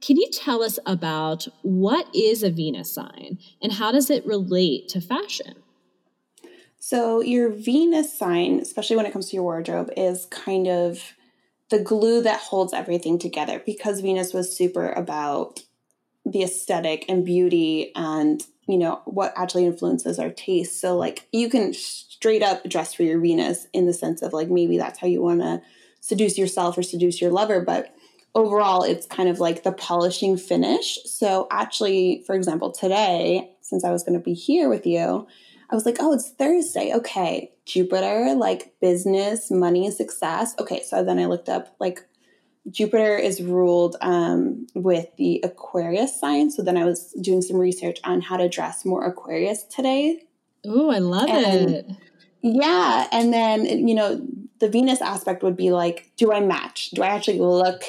can 0.00 0.16
you 0.16 0.28
tell 0.32 0.62
us 0.62 0.78
about 0.86 1.46
what 1.62 2.06
is 2.14 2.42
a 2.42 2.50
Venus 2.50 2.92
sign 2.92 3.38
and 3.62 3.72
how 3.72 3.92
does 3.92 4.08
it 4.10 4.24
relate 4.24 4.88
to 4.88 5.00
fashion? 5.00 5.56
So, 6.78 7.20
your 7.20 7.50
Venus 7.50 8.16
sign, 8.16 8.58
especially 8.60 8.96
when 8.96 9.06
it 9.06 9.12
comes 9.12 9.28
to 9.30 9.36
your 9.36 9.42
wardrobe, 9.42 9.90
is 9.96 10.26
kind 10.26 10.66
of 10.66 11.14
the 11.70 11.78
glue 11.78 12.22
that 12.22 12.40
holds 12.40 12.72
everything 12.72 13.18
together 13.18 13.62
because 13.64 14.00
Venus 14.00 14.34
was 14.34 14.56
super 14.56 14.90
about 14.90 15.60
the 16.26 16.42
aesthetic 16.42 17.04
and 17.08 17.24
beauty 17.24 17.92
and 17.94 18.44
you 18.68 18.76
know 18.76 19.00
what 19.04 19.32
actually 19.36 19.64
influences 19.64 20.18
our 20.18 20.30
taste 20.30 20.80
so 20.80 20.96
like 20.96 21.26
you 21.32 21.48
can 21.48 21.72
straight 21.72 22.42
up 22.42 22.62
dress 22.68 22.92
for 22.92 23.02
your 23.02 23.18
venus 23.18 23.66
in 23.72 23.86
the 23.86 23.92
sense 23.92 24.20
of 24.20 24.32
like 24.32 24.48
maybe 24.48 24.76
that's 24.76 24.98
how 24.98 25.06
you 25.06 25.22
want 25.22 25.40
to 25.40 25.60
seduce 26.00 26.36
yourself 26.36 26.76
or 26.76 26.82
seduce 26.82 27.20
your 27.20 27.30
lover 27.30 27.60
but 27.60 27.94
overall 28.34 28.82
it's 28.82 29.06
kind 29.06 29.28
of 29.28 29.40
like 29.40 29.62
the 29.62 29.72
polishing 29.72 30.36
finish 30.36 30.98
so 31.04 31.48
actually 31.50 32.22
for 32.26 32.34
example 32.34 32.70
today 32.70 33.50
since 33.62 33.82
i 33.82 33.90
was 33.90 34.04
going 34.04 34.16
to 34.16 34.24
be 34.24 34.34
here 34.34 34.68
with 34.68 34.86
you 34.86 35.26
I 35.70 35.74
was 35.76 35.86
like, 35.86 35.98
oh, 36.00 36.12
it's 36.12 36.30
Thursday. 36.30 36.92
Okay. 36.92 37.52
Jupiter, 37.72 38.34
like 38.36 38.74
business, 38.80 39.50
money, 39.50 39.90
success. 39.90 40.54
Okay. 40.58 40.82
So 40.82 41.04
then 41.04 41.18
I 41.18 41.26
looked 41.26 41.48
up 41.48 41.74
like 41.78 42.00
Jupiter 42.70 43.16
is 43.16 43.40
ruled 43.40 43.96
um, 44.00 44.66
with 44.74 45.06
the 45.16 45.40
Aquarius 45.44 46.18
sign. 46.18 46.50
So 46.50 46.62
then 46.62 46.76
I 46.76 46.84
was 46.84 47.12
doing 47.20 47.42
some 47.42 47.58
research 47.58 47.98
on 48.04 48.20
how 48.20 48.36
to 48.36 48.48
dress 48.48 48.84
more 48.84 49.04
Aquarius 49.04 49.64
today. 49.64 50.22
Oh, 50.64 50.90
I 50.90 50.98
love 50.98 51.30
and, 51.30 51.70
it. 51.70 51.90
Yeah. 52.42 53.06
And 53.12 53.32
then, 53.32 53.86
you 53.88 53.94
know, 53.94 54.26
the 54.58 54.68
Venus 54.68 55.00
aspect 55.00 55.42
would 55.42 55.56
be 55.56 55.70
like, 55.70 56.10
do 56.16 56.32
I 56.32 56.40
match? 56.40 56.90
Do 56.90 57.02
I 57.02 57.08
actually 57.08 57.38
look 57.38 57.82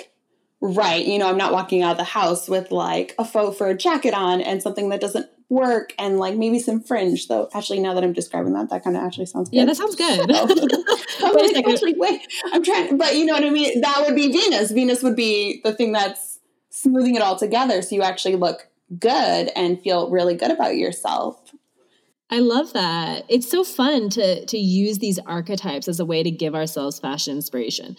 right? 0.61 1.03
You 1.03 1.17
know, 1.17 1.27
I'm 1.27 1.37
not 1.37 1.53
walking 1.53 1.81
out 1.81 1.93
of 1.93 1.97
the 1.97 2.03
house 2.03 2.47
with 2.47 2.71
like 2.71 3.15
a 3.17 3.25
faux 3.25 3.57
fur 3.57 3.73
jacket 3.73 4.13
on 4.13 4.41
and 4.41 4.61
something 4.61 4.89
that 4.89 5.01
doesn't 5.01 5.27
work 5.51 5.93
and 5.99 6.17
like 6.17 6.37
maybe 6.37 6.57
some 6.57 6.81
fringe. 6.81 7.27
Though 7.27 7.49
actually, 7.53 7.81
now 7.81 7.93
that 7.93 8.03
I'm 8.03 8.13
describing 8.13 8.53
that, 8.53 8.69
that 8.69 8.83
kind 8.83 8.95
of 8.95 9.03
actually 9.03 9.27
sounds 9.27 9.49
good. 9.49 9.57
Yeah, 9.57 9.65
that 9.65 9.75
sounds 9.75 9.95
good. 9.95 10.33
So, 10.33 10.45
wait 11.35 11.57
actually, 11.57 11.93
wait, 11.97 12.21
I'm 12.53 12.63
trying, 12.63 12.97
but 12.97 13.15
you 13.15 13.25
know 13.25 13.33
what 13.33 13.43
I 13.43 13.49
mean. 13.49 13.81
That 13.81 14.03
would 14.05 14.15
be 14.15 14.31
Venus. 14.31 14.71
Venus 14.71 15.03
would 15.03 15.15
be 15.15 15.61
the 15.63 15.73
thing 15.73 15.91
that's 15.91 16.39
smoothing 16.69 17.15
it 17.15 17.21
all 17.21 17.35
together, 17.35 17.81
so 17.81 17.95
you 17.95 18.01
actually 18.01 18.37
look 18.37 18.67
good 18.97 19.51
and 19.55 19.79
feel 19.81 20.09
really 20.09 20.35
good 20.35 20.51
about 20.51 20.77
yourself. 20.77 21.53
I 22.29 22.39
love 22.39 22.71
that. 22.73 23.25
It's 23.27 23.49
so 23.49 23.65
fun 23.65 24.09
to 24.11 24.45
to 24.45 24.57
use 24.57 24.99
these 24.99 25.19
archetypes 25.19 25.89
as 25.89 25.99
a 25.99 26.05
way 26.05 26.23
to 26.23 26.31
give 26.31 26.55
ourselves 26.55 26.97
fashion 26.97 27.35
inspiration. 27.35 27.97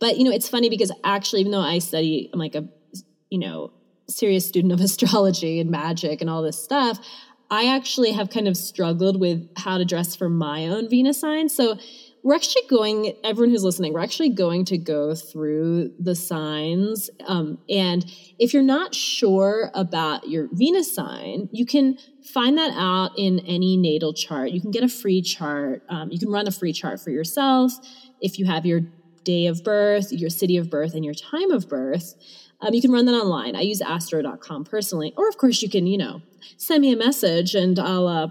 But 0.00 0.16
you 0.16 0.24
know, 0.24 0.32
it's 0.32 0.48
funny 0.48 0.70
because 0.70 0.90
actually, 1.04 1.42
even 1.42 1.52
though 1.52 1.60
I 1.60 1.80
study, 1.80 2.30
I'm 2.32 2.38
like 2.38 2.54
a 2.54 2.66
you 3.28 3.38
know 3.38 3.72
serious 4.08 4.46
student 4.46 4.72
of 4.72 4.80
astrology 4.82 5.60
and 5.60 5.70
magic 5.70 6.20
and 6.20 6.30
all 6.30 6.42
this 6.42 6.62
stuff, 6.62 6.98
I 7.50 7.66
actually 7.74 8.12
have 8.12 8.30
kind 8.30 8.48
of 8.48 8.56
struggled 8.56 9.20
with 9.20 9.48
how 9.56 9.78
to 9.78 9.84
dress 9.84 10.16
for 10.16 10.28
my 10.28 10.66
own 10.66 10.88
Venus 10.88 11.20
sign. 11.20 11.48
So 11.48 11.78
we're 12.24 12.34
actually 12.34 12.62
going, 12.70 13.12
everyone 13.22 13.50
who's 13.50 13.62
listening, 13.62 13.92
we're 13.92 14.00
actually 14.00 14.30
going 14.30 14.64
to 14.64 14.78
go 14.78 15.14
through 15.14 15.92
the 16.00 16.14
signs. 16.14 17.10
Um, 17.26 17.58
and 17.68 18.10
if 18.38 18.54
you're 18.54 18.62
not 18.62 18.94
sure 18.94 19.70
about 19.74 20.26
your 20.26 20.48
Venus 20.50 20.92
sign, 20.92 21.50
you 21.52 21.66
can 21.66 21.98
find 22.24 22.56
that 22.56 22.72
out 22.74 23.10
in 23.18 23.40
any 23.40 23.76
natal 23.76 24.14
chart. 24.14 24.52
You 24.52 24.62
can 24.62 24.70
get 24.70 24.82
a 24.82 24.88
free 24.88 25.20
chart. 25.20 25.82
Um, 25.90 26.10
you 26.10 26.18
can 26.18 26.30
run 26.30 26.48
a 26.48 26.50
free 26.50 26.72
chart 26.72 26.98
for 26.98 27.10
yourself 27.10 27.74
if 28.22 28.38
you 28.38 28.46
have 28.46 28.64
your 28.64 28.80
day 29.24 29.46
of 29.46 29.62
birth, 29.62 30.10
your 30.10 30.30
city 30.30 30.56
of 30.56 30.70
birth, 30.70 30.94
and 30.94 31.04
your 31.04 31.14
time 31.14 31.50
of 31.50 31.68
birth. 31.68 32.14
Um, 32.60 32.74
you 32.74 32.80
can 32.80 32.90
run 32.90 33.04
that 33.06 33.14
online. 33.14 33.56
I 33.56 33.60
use 33.60 33.80
astro.com 33.80 34.64
personally. 34.64 35.12
Or, 35.16 35.28
of 35.28 35.36
course, 35.36 35.62
you 35.62 35.68
can, 35.68 35.86
you 35.86 35.98
know, 35.98 36.22
send 36.56 36.80
me 36.82 36.92
a 36.92 36.96
message 36.96 37.54
and 37.54 37.78
I'll 37.78 38.06
uh, 38.06 38.28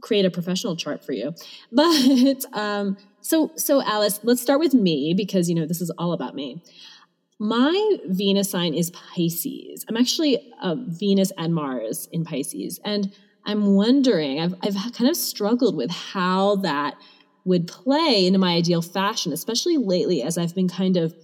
create 0.00 0.24
a 0.24 0.30
professional 0.30 0.76
chart 0.76 1.04
for 1.04 1.12
you. 1.12 1.34
But 1.72 2.44
um, 2.52 2.96
so, 3.20 3.52
so 3.56 3.82
Alice, 3.82 4.20
let's 4.22 4.42
start 4.42 4.60
with 4.60 4.74
me 4.74 5.14
because, 5.16 5.48
you 5.48 5.54
know, 5.54 5.66
this 5.66 5.80
is 5.80 5.90
all 5.98 6.12
about 6.12 6.34
me. 6.34 6.62
My 7.38 7.96
Venus 8.06 8.50
sign 8.50 8.74
is 8.74 8.90
Pisces. 8.90 9.84
I'm 9.88 9.96
actually 9.96 10.52
a 10.62 10.76
Venus 10.76 11.32
and 11.36 11.54
Mars 11.54 12.08
in 12.12 12.24
Pisces. 12.24 12.78
And 12.84 13.12
I'm 13.44 13.74
wondering, 13.74 14.40
I've, 14.40 14.54
I've 14.62 14.76
kind 14.92 15.10
of 15.10 15.16
struggled 15.16 15.74
with 15.74 15.90
how 15.90 16.56
that 16.56 16.94
would 17.44 17.66
play 17.66 18.26
into 18.26 18.38
my 18.38 18.54
ideal 18.54 18.82
fashion, 18.82 19.32
especially 19.32 19.76
lately 19.76 20.22
as 20.22 20.38
I've 20.38 20.54
been 20.54 20.68
kind 20.68 20.96
of 20.96 21.14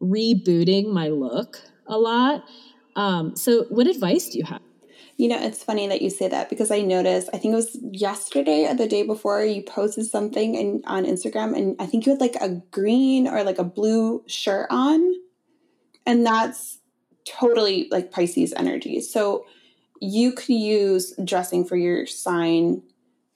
rebooting 0.00 0.92
my 0.92 1.08
look 1.08 1.60
a 1.86 1.98
lot. 1.98 2.44
Um, 2.96 3.36
so, 3.36 3.64
what 3.64 3.86
advice 3.86 4.28
do 4.28 4.38
you 4.38 4.44
have? 4.44 4.62
You 5.16 5.28
know, 5.28 5.40
it's 5.40 5.62
funny 5.62 5.86
that 5.88 6.00
you 6.00 6.08
say 6.08 6.28
that 6.28 6.48
because 6.48 6.70
I 6.70 6.80
noticed, 6.80 7.28
I 7.32 7.38
think 7.38 7.52
it 7.52 7.56
was 7.56 7.78
yesterday 7.92 8.66
or 8.66 8.74
the 8.74 8.88
day 8.88 9.02
before, 9.02 9.44
you 9.44 9.62
posted 9.62 10.06
something 10.06 10.54
in, 10.54 10.82
on 10.86 11.04
Instagram, 11.04 11.56
and 11.56 11.76
I 11.78 11.86
think 11.86 12.06
you 12.06 12.12
had 12.12 12.20
like 12.20 12.36
a 12.40 12.62
green 12.70 13.28
or 13.28 13.44
like 13.44 13.58
a 13.58 13.64
blue 13.64 14.24
shirt 14.26 14.66
on. 14.70 15.14
And 16.06 16.24
that's 16.24 16.78
totally 17.26 17.88
like 17.90 18.10
Pisces 18.10 18.54
energy. 18.56 19.00
So, 19.00 19.44
you 20.00 20.32
could 20.32 20.48
use 20.48 21.14
dressing 21.22 21.64
for 21.64 21.76
your 21.76 22.06
sign 22.06 22.82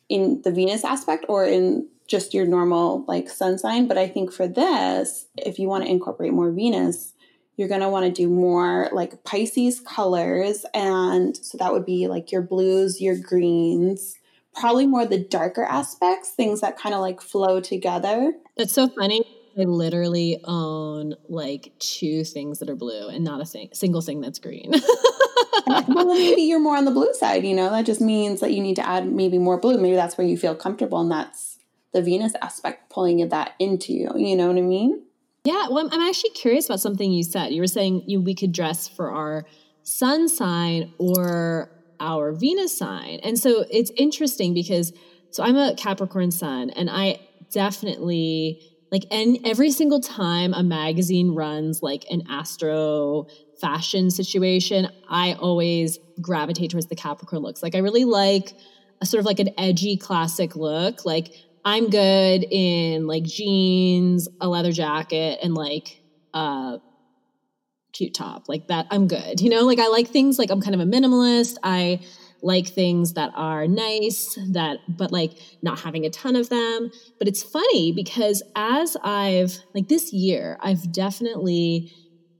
in 0.08 0.42
the 0.42 0.50
Venus 0.50 0.84
aspect 0.84 1.26
or 1.28 1.44
in 1.44 1.88
just 2.06 2.34
your 2.34 2.46
normal 2.46 3.04
like 3.06 3.28
sun 3.28 3.58
sign. 3.58 3.86
But 3.86 3.98
I 3.98 4.08
think 4.08 4.32
for 4.32 4.46
this, 4.46 5.26
if 5.36 5.58
you 5.58 5.68
want 5.68 5.84
to 5.84 5.90
incorporate 5.90 6.32
more 6.32 6.50
Venus, 6.50 7.14
you're 7.56 7.68
going 7.68 7.80
to 7.80 7.88
want 7.88 8.04
to 8.04 8.12
do 8.12 8.28
more 8.28 8.88
like 8.92 9.24
Pisces 9.24 9.80
colors. 9.80 10.66
And 10.74 11.36
so 11.36 11.56
that 11.58 11.72
would 11.72 11.86
be 11.86 12.08
like 12.08 12.32
your 12.32 12.42
blues, 12.42 13.00
your 13.00 13.16
greens, 13.16 14.16
probably 14.54 14.86
more 14.86 15.06
the 15.06 15.18
darker 15.18 15.64
aspects, 15.64 16.30
things 16.30 16.60
that 16.60 16.78
kind 16.78 16.94
of 16.94 17.00
like 17.00 17.20
flow 17.20 17.60
together. 17.60 18.32
That's 18.56 18.72
so 18.72 18.88
funny. 18.88 19.24
I 19.56 19.62
literally 19.62 20.40
own 20.44 21.14
like 21.28 21.72
two 21.78 22.24
things 22.24 22.58
that 22.58 22.68
are 22.68 22.74
blue 22.74 23.08
and 23.08 23.22
not 23.22 23.40
a 23.40 23.44
thing, 23.44 23.68
single 23.72 24.00
thing 24.00 24.20
that's 24.20 24.40
green. 24.40 24.72
well, 25.66 26.06
maybe 26.06 26.42
you're 26.42 26.58
more 26.58 26.76
on 26.76 26.84
the 26.84 26.90
blue 26.90 27.14
side, 27.14 27.44
you 27.44 27.54
know, 27.54 27.70
that 27.70 27.86
just 27.86 28.00
means 28.00 28.40
that 28.40 28.52
you 28.52 28.60
need 28.60 28.76
to 28.76 28.88
add 28.88 29.10
maybe 29.10 29.38
more 29.38 29.58
blue. 29.58 29.78
Maybe 29.78 29.94
that's 29.94 30.18
where 30.18 30.26
you 30.26 30.36
feel 30.36 30.56
comfortable 30.56 31.00
and 31.00 31.10
that's 31.10 31.53
the 31.94 32.02
Venus 32.02 32.34
aspect 32.42 32.90
pulling 32.90 33.26
that 33.28 33.54
into 33.58 33.94
you. 33.94 34.10
You 34.16 34.36
know 34.36 34.48
what 34.48 34.58
I 34.58 34.62
mean? 34.62 35.02
Yeah, 35.44 35.68
well, 35.70 35.88
I'm 35.90 36.00
actually 36.00 36.30
curious 36.30 36.66
about 36.66 36.80
something 36.80 37.10
you 37.10 37.22
said. 37.22 37.52
You 37.52 37.60
were 37.60 37.66
saying 37.66 38.02
you, 38.06 38.20
we 38.20 38.34
could 38.34 38.52
dress 38.52 38.88
for 38.88 39.10
our 39.10 39.46
sun 39.84 40.28
sign 40.28 40.92
or 40.98 41.70
our 42.00 42.32
Venus 42.32 42.76
sign. 42.76 43.20
And 43.22 43.38
so 43.38 43.64
it's 43.70 43.92
interesting 43.96 44.52
because 44.52 44.92
so 45.30 45.42
I'm 45.42 45.56
a 45.56 45.74
Capricorn 45.76 46.30
sun 46.30 46.70
and 46.70 46.90
I 46.90 47.20
definitely 47.50 48.60
like 48.90 49.04
and 49.10 49.38
every 49.44 49.70
single 49.70 50.00
time 50.00 50.54
a 50.54 50.62
magazine 50.62 51.34
runs 51.34 51.82
like 51.82 52.04
an 52.10 52.22
astro 52.28 53.26
fashion 53.60 54.10
situation, 54.10 54.88
I 55.08 55.34
always 55.34 55.98
gravitate 56.20 56.70
towards 56.70 56.86
the 56.86 56.96
Capricorn 56.96 57.42
looks. 57.42 57.62
Like 57.62 57.74
I 57.74 57.78
really 57.78 58.04
like 58.04 58.52
a 59.00 59.06
sort 59.06 59.20
of 59.20 59.26
like 59.26 59.40
an 59.40 59.50
edgy 59.58 59.96
classic 59.96 60.56
look. 60.56 61.04
Like 61.04 61.32
I'm 61.64 61.88
good 61.88 62.44
in 62.50 63.06
like 63.06 63.24
jeans, 63.24 64.28
a 64.40 64.48
leather 64.48 64.72
jacket, 64.72 65.38
and 65.42 65.54
like 65.54 66.00
a 66.34 66.78
cute 67.92 68.14
top. 68.14 68.48
Like 68.48 68.68
that, 68.68 68.86
I'm 68.90 69.08
good. 69.08 69.40
You 69.40 69.50
know, 69.50 69.62
like 69.62 69.78
I 69.78 69.88
like 69.88 70.08
things 70.08 70.38
like 70.38 70.50
I'm 70.50 70.60
kind 70.60 70.74
of 70.74 70.80
a 70.80 70.84
minimalist. 70.84 71.56
I 71.62 72.00
like 72.42 72.66
things 72.66 73.14
that 73.14 73.32
are 73.34 73.66
nice, 73.66 74.38
that, 74.50 74.78
but 74.86 75.10
like 75.10 75.32
not 75.62 75.80
having 75.80 76.04
a 76.04 76.10
ton 76.10 76.36
of 76.36 76.50
them. 76.50 76.90
But 77.18 77.26
it's 77.26 77.42
funny 77.42 77.92
because 77.92 78.42
as 78.54 78.96
I've, 79.02 79.58
like 79.74 79.88
this 79.88 80.12
year, 80.12 80.58
I've 80.60 80.92
definitely 80.92 81.90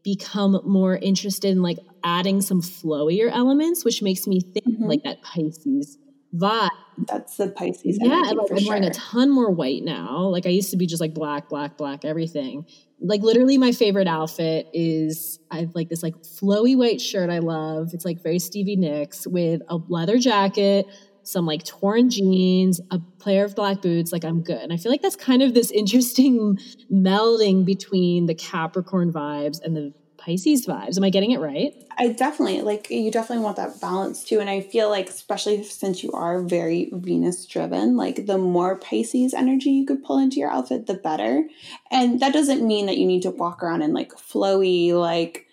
become 0.03 0.61
more 0.67 0.97
interested 0.97 1.51
in 1.51 1.63
like 1.63 1.79
adding 2.05 2.43
some 2.43 2.61
flowier 2.61 3.31
elements, 3.33 3.83
which 3.83 4.03
makes 4.03 4.27
me 4.27 4.41
think 4.41 4.67
mm-hmm. 4.67 4.85
like 4.85 5.03
that 5.05 5.23
Pisces 5.23 5.97
vibe. 6.35 6.71
That's 7.07 7.37
the 7.37 7.49
Pisces. 7.49 7.99
Yeah, 8.01 8.15
like 8.15 8.51
I'm 8.51 8.59
sure. 8.59 8.69
wearing 8.69 8.85
a 8.85 8.91
ton 8.91 9.31
more 9.31 9.51
white 9.51 9.83
now. 9.83 10.21
Like 10.21 10.47
I 10.47 10.51
used 10.51 10.71
to 10.71 10.77
be 10.77 10.87
just 10.87 11.01
like 11.01 11.15
black, 11.15 11.49
black, 11.49 11.77
black, 11.77 12.05
everything. 12.05 12.67
Like 13.01 13.23
literally, 13.23 13.59
my 13.59 13.73
favorite 13.73 14.07
outfit 14.07 14.69
is 14.73 15.39
I 15.51 15.61
have 15.61 15.75
like 15.75 15.89
this 15.89 16.03
like 16.03 16.15
flowy 16.23 16.77
white 16.77 17.01
shirt 17.01 17.31
I 17.31 17.41
love. 17.41 17.91
It's 17.93 18.05
like 18.05 18.23
very 18.23 18.39
Stevie 18.39 18.77
Nicks 18.77 19.27
with 19.27 19.61
a 19.69 19.79
leather 19.89 20.19
jacket, 20.19 20.87
some 21.25 21.47
like 21.47 21.65
torn 21.65 22.11
jeans, 22.11 22.81
a 22.91 23.01
pair 23.23 23.45
of 23.45 23.57
black 23.57 23.83
boots. 23.83 24.13
Like 24.13 24.25
I'm 24.25 24.43
good. 24.43 24.63
And 24.63 24.73
I 24.73 24.77
feel 24.77 24.93
like 24.93 25.03
that's 25.03 25.17
kind 25.17 25.43
of 25.43 25.53
this 25.55 25.71
interesting 25.73 26.59
melding 26.93 27.65
between 27.65 28.27
the 28.27 28.35
Capricorn 28.35 29.13
vibes 29.13 29.61
and 29.63 29.77
the 29.77 29.93
Pisces 30.25 30.67
vibes. 30.67 30.97
Am 30.97 31.05
I 31.05 31.11
getting 31.11 31.33
it 31.33 31.41
right? 31.41 31.75
I 31.99 32.09
definitely 32.09 32.63
like 32.63 32.91
you 32.91 33.11
definitely 33.11 33.45
want 33.45 33.57
that 33.57 33.81
balance 33.81 34.25
too. 34.25 34.41
And 34.41 34.49
I 34.49 34.61
feel 34.61 34.89
like 34.89 35.09
especially 35.09 35.63
since 35.65 36.03
you 36.03 36.13
are 36.13 36.43
very 36.43 36.89
Venus 36.93 37.45
driven, 37.45 37.97
like 37.97 38.27
the 38.27 38.39
more 38.39 38.77
Pisces 38.77 39.35
energy 39.35 39.71
you 39.71 39.87
could 39.87 40.03
pull 40.03 40.19
into 40.19 40.37
your 40.37 40.51
outfit, 40.51 40.87
the 40.87 40.95
better. 40.95 41.47
And 41.91 42.21
that 42.21 42.33
doesn't 42.33 42.67
mean 42.67 42.87
that 42.87 42.97
you 42.97 43.07
need 43.07 43.23
to 43.23 43.31
walk 43.31 43.63
around 43.63 43.83
in 43.83 43.93
like 43.93 44.13
flowy, 44.13 44.93
like 44.93 45.47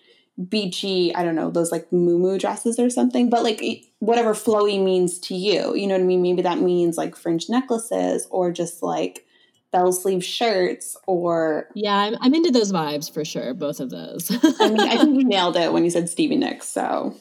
beachy, 0.50 1.14
I 1.14 1.24
don't 1.24 1.36
know, 1.36 1.52
those 1.52 1.72
like 1.72 1.92
moo 1.92 2.38
dresses 2.38 2.80
or 2.80 2.90
something, 2.90 3.30
but 3.30 3.44
like 3.44 3.62
whatever 4.00 4.34
flowy 4.34 4.82
means 4.82 5.20
to 5.20 5.36
you. 5.36 5.76
You 5.76 5.88
know 5.88 5.96
what 5.96 6.02
I 6.02 6.06
mean? 6.06 6.22
Maybe 6.22 6.42
that 6.44 6.60
means 6.60 6.98
like 6.98 7.16
fringe 7.16 7.50
necklaces 7.50 8.26
or 8.30 8.52
just 8.52 8.82
like 8.82 9.26
bell 9.72 9.92
sleeve 9.92 10.24
shirts 10.24 10.98
or 11.08 11.68
yeah 11.74 11.96
I'm, 11.96 12.16
I'm 12.20 12.34
into 12.34 12.52
those 12.52 12.72
vibes 12.72 13.12
for 13.12 13.24
sure 13.24 13.54
both 13.54 13.80
of 13.80 13.90
those. 13.90 14.30
I 14.60 14.70
mean 14.70 14.80
i 14.80 14.98
think 14.98 15.18
you 15.20 15.24
nailed 15.28 15.56
it 15.56 15.72
when 15.74 15.84
you 15.84 15.90
said 15.90 16.10
stevie 16.10 16.38
nicks 16.38 16.68
so 16.68 17.16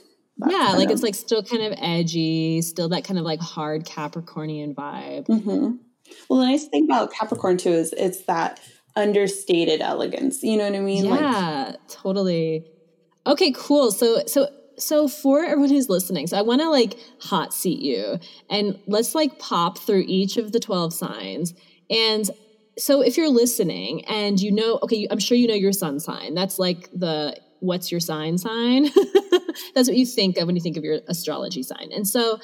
yeah 0.46 0.72
like 0.76 0.86
of... 0.86 0.92
it's 0.92 1.02
like 1.02 1.14
still 1.14 1.42
kind 1.42 1.62
of 1.62 1.74
edgy 1.78 2.62
still 2.62 2.88
that 2.88 3.04
kind 3.04 3.18
of 3.18 3.24
like 3.24 3.40
hard 3.40 3.84
capricornian 3.84 4.74
vibe. 4.74 5.26
Mm-hmm. 5.26 5.76
well 6.28 6.40
the 6.40 6.46
nice 6.46 6.66
thing 6.66 6.84
about 6.84 7.12
capricorn 7.12 7.56
too 7.56 7.70
is 7.70 7.92
it's 7.96 8.22
that 8.24 8.60
understated 8.96 9.80
elegance 9.80 10.42
you 10.42 10.56
know 10.56 10.64
what 10.64 10.74
i 10.74 10.80
mean? 10.80 11.04
Yeah 11.04 11.66
like, 11.68 11.88
totally. 11.88 12.64
Okay 13.26 13.52
cool. 13.54 13.92
So 13.92 14.24
so 14.26 14.48
so 14.78 15.08
for 15.08 15.44
everyone 15.44 15.68
who's 15.68 15.88
listening 15.88 16.26
so 16.26 16.38
i 16.38 16.42
want 16.42 16.60
to 16.60 16.68
like 16.68 16.96
hot 17.20 17.52
seat 17.52 17.80
you 17.80 18.18
and 18.48 18.78
let's 18.86 19.14
like 19.14 19.38
pop 19.38 19.78
through 19.78 20.04
each 20.06 20.38
of 20.38 20.52
the 20.52 20.60
12 20.60 20.92
signs 20.92 21.54
and 21.90 22.30
so 22.78 23.02
if 23.02 23.16
you're 23.16 23.28
listening 23.28 24.04
and 24.06 24.40
you 24.40 24.50
know, 24.52 24.78
okay, 24.82 25.06
I'm 25.10 25.18
sure 25.18 25.36
you 25.36 25.48
know 25.48 25.54
your 25.54 25.72
sun 25.72 26.00
sign. 26.00 26.34
That's 26.34 26.58
like 26.58 26.88
the 26.92 27.38
what's 27.60 27.90
your 27.90 28.00
sign 28.00 28.38
sign. 28.38 28.84
That's 29.74 29.88
what 29.88 29.96
you 29.96 30.06
think 30.06 30.38
of 30.38 30.46
when 30.46 30.56
you 30.56 30.62
think 30.62 30.76
of 30.76 30.84
your 30.84 31.00
astrology 31.08 31.62
sign. 31.62 31.90
And 31.92 32.08
so 32.08 32.38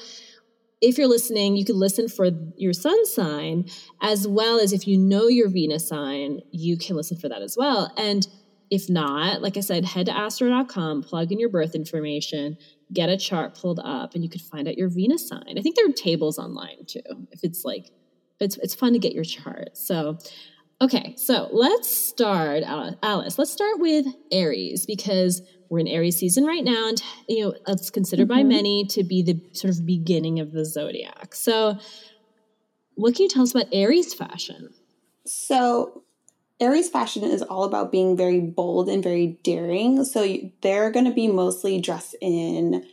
if 0.79 0.97
you're 0.97 1.07
listening, 1.07 1.55
you 1.57 1.65
can 1.65 1.77
listen 1.79 2.07
for 2.07 2.29
your 2.55 2.73
sun 2.73 3.05
sign 3.07 3.65
as 4.01 4.27
well 4.27 4.59
as 4.59 4.73
if 4.73 4.87
you 4.87 4.97
know 4.97 5.27
your 5.27 5.49
Venus 5.49 5.87
sign, 5.87 6.41
you 6.51 6.77
can 6.77 6.95
listen 6.95 7.17
for 7.17 7.27
that 7.29 7.41
as 7.41 7.55
well. 7.57 7.91
And 7.97 8.27
if 8.69 8.89
not, 8.89 9.41
like 9.41 9.57
I 9.57 9.61
said, 9.61 9.85
head 9.85 10.05
to 10.05 10.15
astro.com, 10.15 11.01
plug 11.01 11.31
in 11.31 11.39
your 11.39 11.49
birth 11.49 11.73
information, 11.73 12.57
get 12.93 13.09
a 13.09 13.17
chart 13.17 13.57
pulled 13.57 13.79
up, 13.79 14.13
and 14.13 14.23
you 14.23 14.29
could 14.29 14.41
find 14.41 14.67
out 14.67 14.77
your 14.77 14.89
Venus 14.89 15.27
sign. 15.27 15.57
I 15.57 15.61
think 15.61 15.75
there 15.75 15.87
are 15.87 15.93
tables 15.93 16.37
online 16.37 16.85
too, 16.85 17.01
if 17.31 17.43
it's 17.43 17.63
like, 17.65 17.89
it's, 18.39 18.57
it's 18.57 18.75
fun 18.75 18.93
to 18.93 18.99
get 18.99 19.13
your 19.13 19.23
chart. 19.23 19.77
So, 19.77 20.17
okay, 20.81 21.15
so 21.17 21.49
let's 21.51 21.89
start, 21.89 22.63
Alice, 22.63 23.37
let's 23.37 23.51
start 23.51 23.79
with 23.79 24.05
Aries 24.31 24.85
because 24.85 25.41
we're 25.69 25.79
in 25.79 25.87
Aries 25.87 26.17
season 26.17 26.45
right 26.45 26.63
now, 26.63 26.87
and 26.87 27.01
you 27.27 27.43
know 27.43 27.53
it's 27.67 27.89
considered 27.89 28.27
mm-hmm. 28.27 28.37
by 28.37 28.43
many 28.43 28.85
to 28.85 29.03
be 29.03 29.21
the 29.21 29.39
sort 29.53 29.73
of 29.73 29.85
beginning 29.85 30.39
of 30.39 30.51
the 30.51 30.65
zodiac. 30.65 31.35
So, 31.35 31.77
what 32.95 33.15
can 33.15 33.23
you 33.23 33.29
tell 33.29 33.43
us 33.43 33.51
about 33.51 33.67
Aries 33.71 34.13
fashion? 34.13 34.69
So, 35.25 36.03
Aries 36.59 36.89
fashion 36.89 37.23
is 37.23 37.41
all 37.43 37.63
about 37.63 37.91
being 37.91 38.17
very 38.17 38.39
bold 38.39 38.89
and 38.89 39.03
very 39.03 39.39
daring. 39.43 40.03
So, 40.05 40.23
you, 40.23 40.51
they're 40.61 40.91
going 40.91 41.05
to 41.05 41.13
be 41.13 41.27
mostly 41.27 41.79
dressed 41.79 42.15
in 42.21 42.85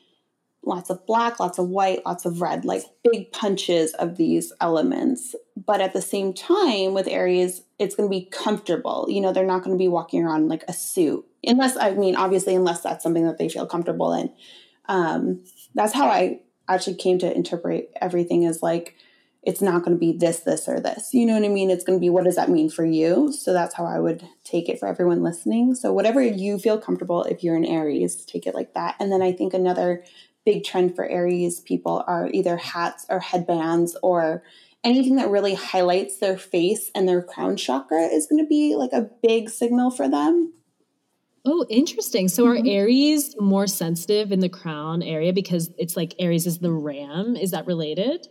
lots 0.67 0.91
of 0.91 1.07
black, 1.07 1.39
lots 1.41 1.59
of 1.59 1.69
white, 1.69 2.05
lots 2.07 2.25
of 2.25 2.41
red, 2.41 2.65
like 2.65 2.83
big 3.11 3.33
punches 3.33 3.93
of 3.95 4.17
these 4.17 4.53
elements. 4.61 5.35
But 5.57 5.81
at 5.81 5.93
the 5.93 6.03
same 6.03 6.33
time, 6.33 6.95
with 6.95 7.07
Aries, 7.09 7.63
it's 7.79 7.95
going 7.95 8.09
to 8.09 8.15
be 8.15 8.27
comfortable. 8.27 9.07
You 9.09 9.21
know, 9.21 9.33
they're 9.33 9.45
not 9.47 9.63
going 9.63 9.77
to 9.77 9.83
be 9.83 9.89
walking 9.89 10.25
around 10.25 10.49
like 10.49 10.65
a 10.69 10.73
suit 10.73 11.25
unless 11.47 11.77
I 11.77 11.93
mean, 11.93 12.17
obviously, 12.17 12.55
unless 12.55 12.81
that's 12.81 13.03
something 13.03 13.27
that 13.27 13.39
they 13.39 13.49
feel 13.49 13.67
comfortable 13.67 14.13
in. 14.13 14.33
Um, 14.87 15.45
that's 15.75 15.95
how 15.95 16.09
I 16.09 16.41
actually 16.69 16.97
came 16.97 17.19
to 17.19 17.35
interpret 17.35 17.91
everything 18.01 18.45
as 18.45 18.63
like 18.63 18.97
it's 19.43 19.61
not 19.61 19.85
going 19.85 19.95
to 19.95 20.01
be 20.01 20.17
this, 20.17 20.41
this, 20.41 20.67
or 20.69 20.81
this. 20.81 21.13
You 21.13 21.27
know 21.27 21.35
what 21.35 21.45
I 21.45 21.49
mean? 21.49 21.69
It's 21.71 21.85
going 21.85 21.99
to 21.99 22.01
be 22.01 22.09
what 22.09 22.25
does 22.25 22.37
that 22.37 22.49
mean 22.49 22.71
for 22.71 22.85
you? 22.85 23.31
So 23.33 23.53
that's 23.53 23.75
how 23.75 23.85
I 23.85 23.99
would 23.99 24.27
take 24.43 24.69
it 24.69 24.81
for 24.81 24.89
everyone 24.89 25.23
listening. 25.23 25.75
So 25.75 25.93
whatever 25.93 26.23
you 26.23 26.59
feel 26.59 26.81
comfortable, 26.81 27.25
if 27.25 27.45
you're 27.45 27.57
an 27.57 27.67
Aries, 27.67 28.25
take 28.25 28.47
it 28.47 28.55
like 28.55 28.73
that. 28.73 28.97
And 28.99 29.13
then 29.13 29.21
I 29.21 29.33
think 29.33 29.53
another 29.53 30.03
big 30.45 30.65
trend 30.65 30.95
for 30.95 31.07
Aries 31.07 31.61
people 31.61 32.05
are 32.07 32.29
either 32.33 32.57
hats 32.57 33.07
or 33.09 33.21
headbands 33.21 33.97
or 34.03 34.43
anything 34.83 35.17
that 35.17 35.31
really 35.31 35.55
highlights 35.55 36.19
their 36.19 36.37
face 36.37 36.91
and 36.95 37.09
their 37.09 37.23
crown 37.23 37.57
chakra 37.57 38.03
is 38.03 38.27
going 38.27 38.43
to 38.43 38.49
be 38.49 38.77
like 38.77 38.93
a 38.93 39.09
big 39.23 39.49
signal 39.49 39.91
for 39.91 40.09
them. 40.09 40.53
Oh, 41.47 41.67
interesting. 41.69 42.29
So 42.29 42.45
mm-hmm. 42.45 42.67
are 42.67 42.71
Aries 42.71 43.35
more 43.39 43.67
sensitive 43.67 44.33
in 44.33 44.41
the 44.41 44.49
crown 44.49 45.03
area 45.03 45.33
because 45.33 45.71
it's 45.79 45.97
like 45.97 46.15
Aries 46.19 46.47
is 46.47 46.59
the 46.59 46.73
ram? 46.73 47.37
Is 47.37 47.51
that 47.51 47.67
related? 47.67 48.29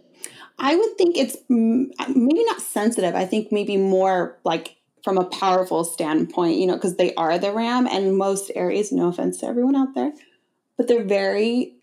I 0.59 0.75
would 0.75 0.97
think 0.97 1.17
it's 1.17 1.37
maybe 1.49 2.43
not 2.45 2.61
sensitive. 2.61 3.15
I 3.15 3.25
think 3.25 3.51
maybe 3.51 3.77
more 3.77 4.39
like 4.43 4.77
from 5.03 5.17
a 5.17 5.25
powerful 5.25 5.83
standpoint, 5.83 6.57
you 6.57 6.65
know, 6.65 6.75
because 6.75 6.95
they 6.95 7.13
are 7.15 7.37
the 7.37 7.51
ram 7.51 7.87
and 7.87 8.17
most 8.17 8.51
Aries, 8.55 8.91
no 8.91 9.09
offense 9.09 9.39
to 9.39 9.47
everyone 9.47 9.75
out 9.75 9.93
there, 9.95 10.13
but 10.77 10.87
they're 10.87 11.03
very 11.03 11.75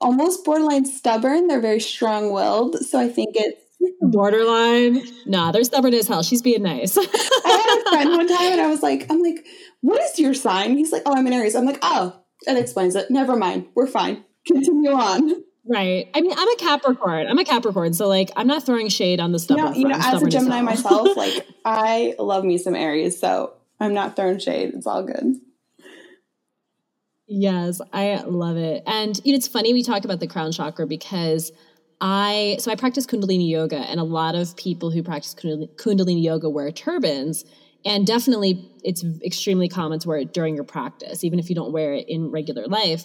almost 0.00 0.44
borderline 0.44 0.84
stubborn. 0.84 1.46
They're 1.46 1.60
very 1.60 1.80
strong 1.80 2.32
willed. 2.32 2.76
So 2.84 2.98
I 2.98 3.08
think 3.08 3.30
it's 3.34 3.62
borderline. 4.00 5.02
Nah, 5.26 5.52
they're 5.52 5.64
stubborn 5.64 5.94
as 5.94 6.08
hell. 6.08 6.22
She's 6.22 6.42
being 6.42 6.62
nice. 6.62 6.96
I 6.98 7.02
had 7.02 7.82
a 7.86 7.90
friend 7.90 8.10
one 8.10 8.28
time 8.28 8.52
and 8.52 8.60
I 8.60 8.68
was 8.68 8.82
like, 8.82 9.06
I'm 9.10 9.22
like, 9.22 9.46
what 9.80 10.00
is 10.00 10.18
your 10.18 10.34
sign? 10.34 10.76
He's 10.76 10.92
like, 10.92 11.02
oh, 11.06 11.14
I'm 11.16 11.26
an 11.26 11.32
Aries. 11.32 11.54
I'm 11.54 11.66
like, 11.66 11.78
oh, 11.82 12.20
that 12.46 12.56
explains 12.56 12.94
it. 12.96 13.10
Never 13.10 13.36
mind. 13.36 13.66
We're 13.74 13.86
fine. 13.86 14.24
Continue 14.46 14.92
on. 14.92 15.42
Right. 15.70 16.08
I 16.14 16.20
mean, 16.22 16.32
I'm 16.34 16.48
a 16.48 16.56
Capricorn. 16.56 17.26
I'm 17.26 17.38
a 17.38 17.44
Capricorn, 17.44 17.92
so 17.92 18.08
like, 18.08 18.30
I'm 18.36 18.46
not 18.46 18.64
throwing 18.64 18.88
shade 18.88 19.20
on 19.20 19.32
the 19.32 19.38
stubborn. 19.38 19.66
No, 19.66 19.72
you 19.72 19.86
know, 19.86 19.98
as 20.00 20.22
a 20.22 20.26
Gemini 20.26 20.62
myself, 20.62 21.08
like, 21.16 21.46
I 21.64 22.14
love 22.18 22.42
me 22.42 22.56
some 22.56 22.74
Aries, 22.74 23.20
so 23.20 23.52
I'm 23.78 23.92
not 23.92 24.16
throwing 24.16 24.38
shade. 24.38 24.72
It's 24.74 24.86
all 24.86 25.02
good. 25.02 25.34
Yes, 27.28 27.80
I 27.92 28.22
love 28.26 28.56
it. 28.56 28.82
And 28.86 29.20
you 29.24 29.32
know, 29.32 29.36
it's 29.36 29.48
funny 29.48 29.72
we 29.74 29.82
talk 29.82 30.04
about 30.04 30.18
the 30.20 30.26
crown 30.26 30.50
chakra 30.50 30.86
because 30.86 31.52
I 32.00 32.56
so 32.58 32.70
I 32.70 32.74
practice 32.74 33.06
Kundalini 33.06 33.48
yoga, 33.48 33.76
and 33.76 34.00
a 34.00 34.04
lot 34.04 34.34
of 34.34 34.56
people 34.56 34.90
who 34.90 35.02
practice 35.02 35.34
Kundalini 35.34 36.22
yoga 36.22 36.48
wear 36.48 36.70
turbans. 36.72 37.44
And 37.84 38.06
definitely, 38.06 38.70
it's 38.82 39.04
extremely 39.24 39.68
common 39.68 39.98
to 40.00 40.08
wear 40.08 40.18
it 40.18 40.32
during 40.32 40.54
your 40.54 40.64
practice, 40.64 41.22
even 41.22 41.38
if 41.38 41.48
you 41.48 41.54
don't 41.54 41.72
wear 41.72 41.94
it 41.94 42.08
in 42.08 42.30
regular 42.30 42.66
life. 42.66 43.04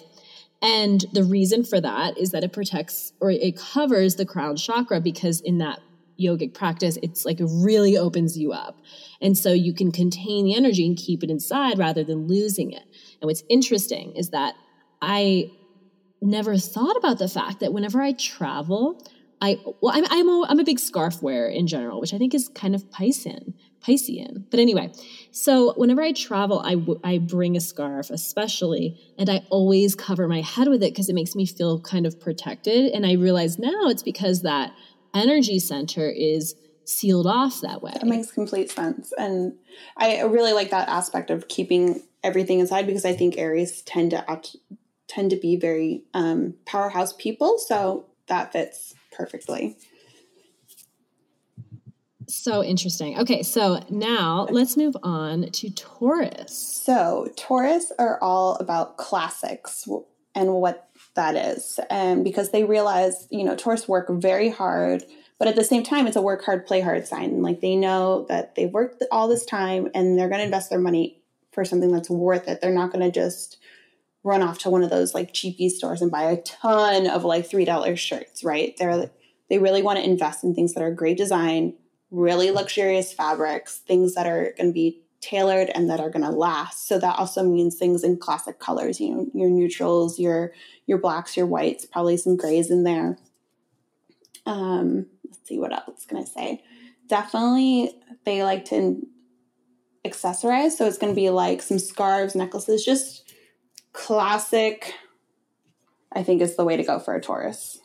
And 0.62 1.04
the 1.12 1.22
reason 1.22 1.62
for 1.64 1.80
that 1.80 2.18
is 2.18 2.30
that 2.30 2.42
it 2.42 2.52
protects 2.52 3.12
or 3.20 3.30
it 3.30 3.56
covers 3.56 4.16
the 4.16 4.24
crown 4.24 4.56
chakra 4.56 5.00
because 5.00 5.40
in 5.42 5.58
that 5.58 5.80
yogic 6.20 6.54
practice, 6.54 6.98
it's 7.02 7.24
like 7.24 7.40
it 7.40 7.48
really 7.50 7.96
opens 7.96 8.38
you 8.38 8.52
up. 8.52 8.80
And 9.20 9.36
so 9.36 9.52
you 9.52 9.74
can 9.74 9.92
contain 9.92 10.44
the 10.44 10.54
energy 10.54 10.86
and 10.86 10.96
keep 10.96 11.22
it 11.22 11.30
inside 11.30 11.78
rather 11.78 12.04
than 12.04 12.26
losing 12.26 12.72
it. 12.72 12.84
And 13.20 13.28
what's 13.28 13.42
interesting 13.48 14.14
is 14.16 14.30
that 14.30 14.54
I 15.00 15.50
never 16.20 16.56
thought 16.56 16.96
about 16.96 17.18
the 17.18 17.28
fact 17.28 17.60
that 17.60 17.72
whenever 17.72 18.00
I 18.00 18.12
travel, 18.12 19.04
I 19.40 19.58
well, 19.82 19.92
I'm 19.94 20.04
I'm 20.08 20.28
a, 20.28 20.46
I'm 20.48 20.60
a 20.60 20.64
big 20.64 20.78
scarf 20.78 21.22
wearer 21.22 21.48
in 21.48 21.66
general, 21.66 22.00
which 22.00 22.14
I 22.14 22.18
think 22.18 22.34
is 22.34 22.48
kind 22.54 22.74
of 22.74 22.84
Piscean, 22.90 23.52
Piscean. 23.86 24.44
But 24.50 24.60
anyway, 24.60 24.92
so 25.32 25.74
whenever 25.74 26.02
I 26.02 26.12
travel, 26.12 26.60
I 26.60 26.74
w- 26.74 27.00
I 27.04 27.18
bring 27.18 27.56
a 27.56 27.60
scarf, 27.60 28.10
especially, 28.10 28.98
and 29.18 29.28
I 29.28 29.42
always 29.50 29.94
cover 29.94 30.26
my 30.28 30.40
head 30.40 30.68
with 30.68 30.82
it 30.82 30.92
because 30.92 31.08
it 31.08 31.14
makes 31.14 31.34
me 31.34 31.46
feel 31.46 31.80
kind 31.80 32.06
of 32.06 32.18
protected. 32.18 32.92
And 32.92 33.04
I 33.04 33.14
realize 33.14 33.58
now 33.58 33.88
it's 33.88 34.02
because 34.02 34.42
that 34.42 34.72
energy 35.14 35.58
center 35.58 36.08
is 36.08 36.54
sealed 36.84 37.26
off 37.26 37.60
that 37.62 37.82
way. 37.82 37.92
That 37.94 38.06
makes 38.06 38.30
complete 38.30 38.70
sense, 38.70 39.12
and 39.16 39.54
I 39.96 40.22
really 40.22 40.52
like 40.52 40.70
that 40.70 40.88
aspect 40.88 41.30
of 41.30 41.48
keeping 41.48 42.02
everything 42.22 42.60
inside 42.60 42.86
because 42.86 43.04
I 43.04 43.14
think 43.14 43.38
Aries 43.38 43.82
tend 43.82 44.10
to 44.12 44.30
act, 44.30 44.56
tend 45.08 45.30
to 45.30 45.36
be 45.36 45.56
very 45.56 46.04
um, 46.14 46.54
powerhouse 46.66 47.12
people, 47.12 47.58
so 47.58 48.06
that 48.26 48.52
fits 48.52 48.94
perfectly. 49.12 49.76
So 52.28 52.64
interesting. 52.64 53.18
Okay, 53.18 53.42
so 53.42 53.84
now 53.90 54.46
let's 54.50 54.76
move 54.76 54.96
on 55.02 55.50
to 55.50 55.70
Taurus. 55.70 56.56
So 56.56 57.28
Taurus 57.36 57.92
are 57.98 58.18
all 58.22 58.56
about 58.56 58.96
classics 58.96 59.86
and 60.34 60.54
what 60.54 60.88
that 61.14 61.36
is, 61.36 61.78
and 61.90 62.24
because 62.24 62.50
they 62.50 62.64
realize, 62.64 63.26
you 63.30 63.44
know, 63.44 63.56
tourists 63.56 63.88
work 63.88 64.06
very 64.10 64.50
hard 64.50 65.04
but 65.36 65.48
at 65.48 65.56
the 65.56 65.64
same 65.64 65.82
time 65.82 66.06
it's 66.06 66.16
a 66.16 66.22
work 66.22 66.44
hard 66.44 66.64
play 66.64 66.80
hard 66.80 67.06
sign 67.08 67.42
like 67.42 67.60
they 67.60 67.74
know 67.74 68.24
that 68.28 68.54
they've 68.54 68.70
worked 68.70 69.02
all 69.10 69.26
this 69.26 69.44
time 69.44 69.90
and 69.92 70.16
they're 70.16 70.28
going 70.28 70.38
to 70.38 70.44
invest 70.44 70.70
their 70.70 70.78
money 70.78 71.20
for 71.54 71.64
something 71.64 71.92
that's 71.92 72.10
worth 72.10 72.48
it. 72.48 72.60
They're 72.60 72.72
not 72.72 72.92
going 72.92 73.04
to 73.04 73.10
just 73.10 73.58
run 74.22 74.42
off 74.42 74.58
to 74.58 74.70
one 74.70 74.82
of 74.82 74.90
those 74.90 75.14
like 75.14 75.32
cheapy 75.32 75.68
stores 75.68 76.02
and 76.02 76.10
buy 76.10 76.24
a 76.24 76.42
ton 76.42 77.06
of 77.06 77.24
like 77.24 77.46
three 77.46 77.64
dollar 77.64 77.96
shirts, 77.96 78.42
right? 78.42 78.76
They're 78.76 79.10
they 79.48 79.58
really 79.58 79.82
want 79.82 79.98
to 79.98 80.04
invest 80.04 80.42
in 80.42 80.54
things 80.54 80.74
that 80.74 80.82
are 80.82 80.90
great 80.90 81.16
design, 81.16 81.74
really 82.10 82.50
luxurious 82.50 83.12
fabrics, 83.12 83.78
things 83.78 84.14
that 84.14 84.26
are 84.26 84.54
going 84.56 84.70
to 84.70 84.72
be 84.72 85.02
tailored 85.24 85.70
and 85.74 85.88
that 85.88 86.00
are 86.00 86.10
going 86.10 86.24
to 86.24 86.30
last. 86.30 86.86
So 86.86 86.98
that 86.98 87.18
also 87.18 87.42
means 87.42 87.76
things 87.76 88.04
in 88.04 88.18
classic 88.18 88.58
colors, 88.58 89.00
you 89.00 89.14
know, 89.14 89.26
your 89.32 89.48
neutrals, 89.48 90.18
your 90.18 90.52
your 90.86 90.98
blacks, 90.98 91.36
your 91.36 91.46
whites, 91.46 91.86
probably 91.86 92.16
some 92.18 92.36
grays 92.36 92.70
in 92.70 92.84
there. 92.84 93.16
Um, 94.44 95.06
let's 95.24 95.48
see 95.48 95.58
what 95.58 95.72
else 95.72 96.04
can 96.04 96.18
I 96.18 96.24
say. 96.24 96.62
Definitely, 97.08 97.90
they 98.24 98.42
like 98.42 98.66
to 98.66 99.06
accessorize. 100.04 100.72
So 100.72 100.86
it's 100.86 100.98
going 100.98 101.12
to 101.12 101.16
be 101.16 101.30
like 101.30 101.62
some 101.62 101.78
scarves, 101.78 102.34
necklaces, 102.34 102.84
just 102.84 103.32
classic, 103.94 104.92
I 106.12 106.22
think 106.22 106.42
is 106.42 106.56
the 106.56 106.64
way 106.64 106.76
to 106.76 106.84
go 106.84 106.98
for 106.98 107.14
a 107.14 107.20
Taurus. 107.20 107.78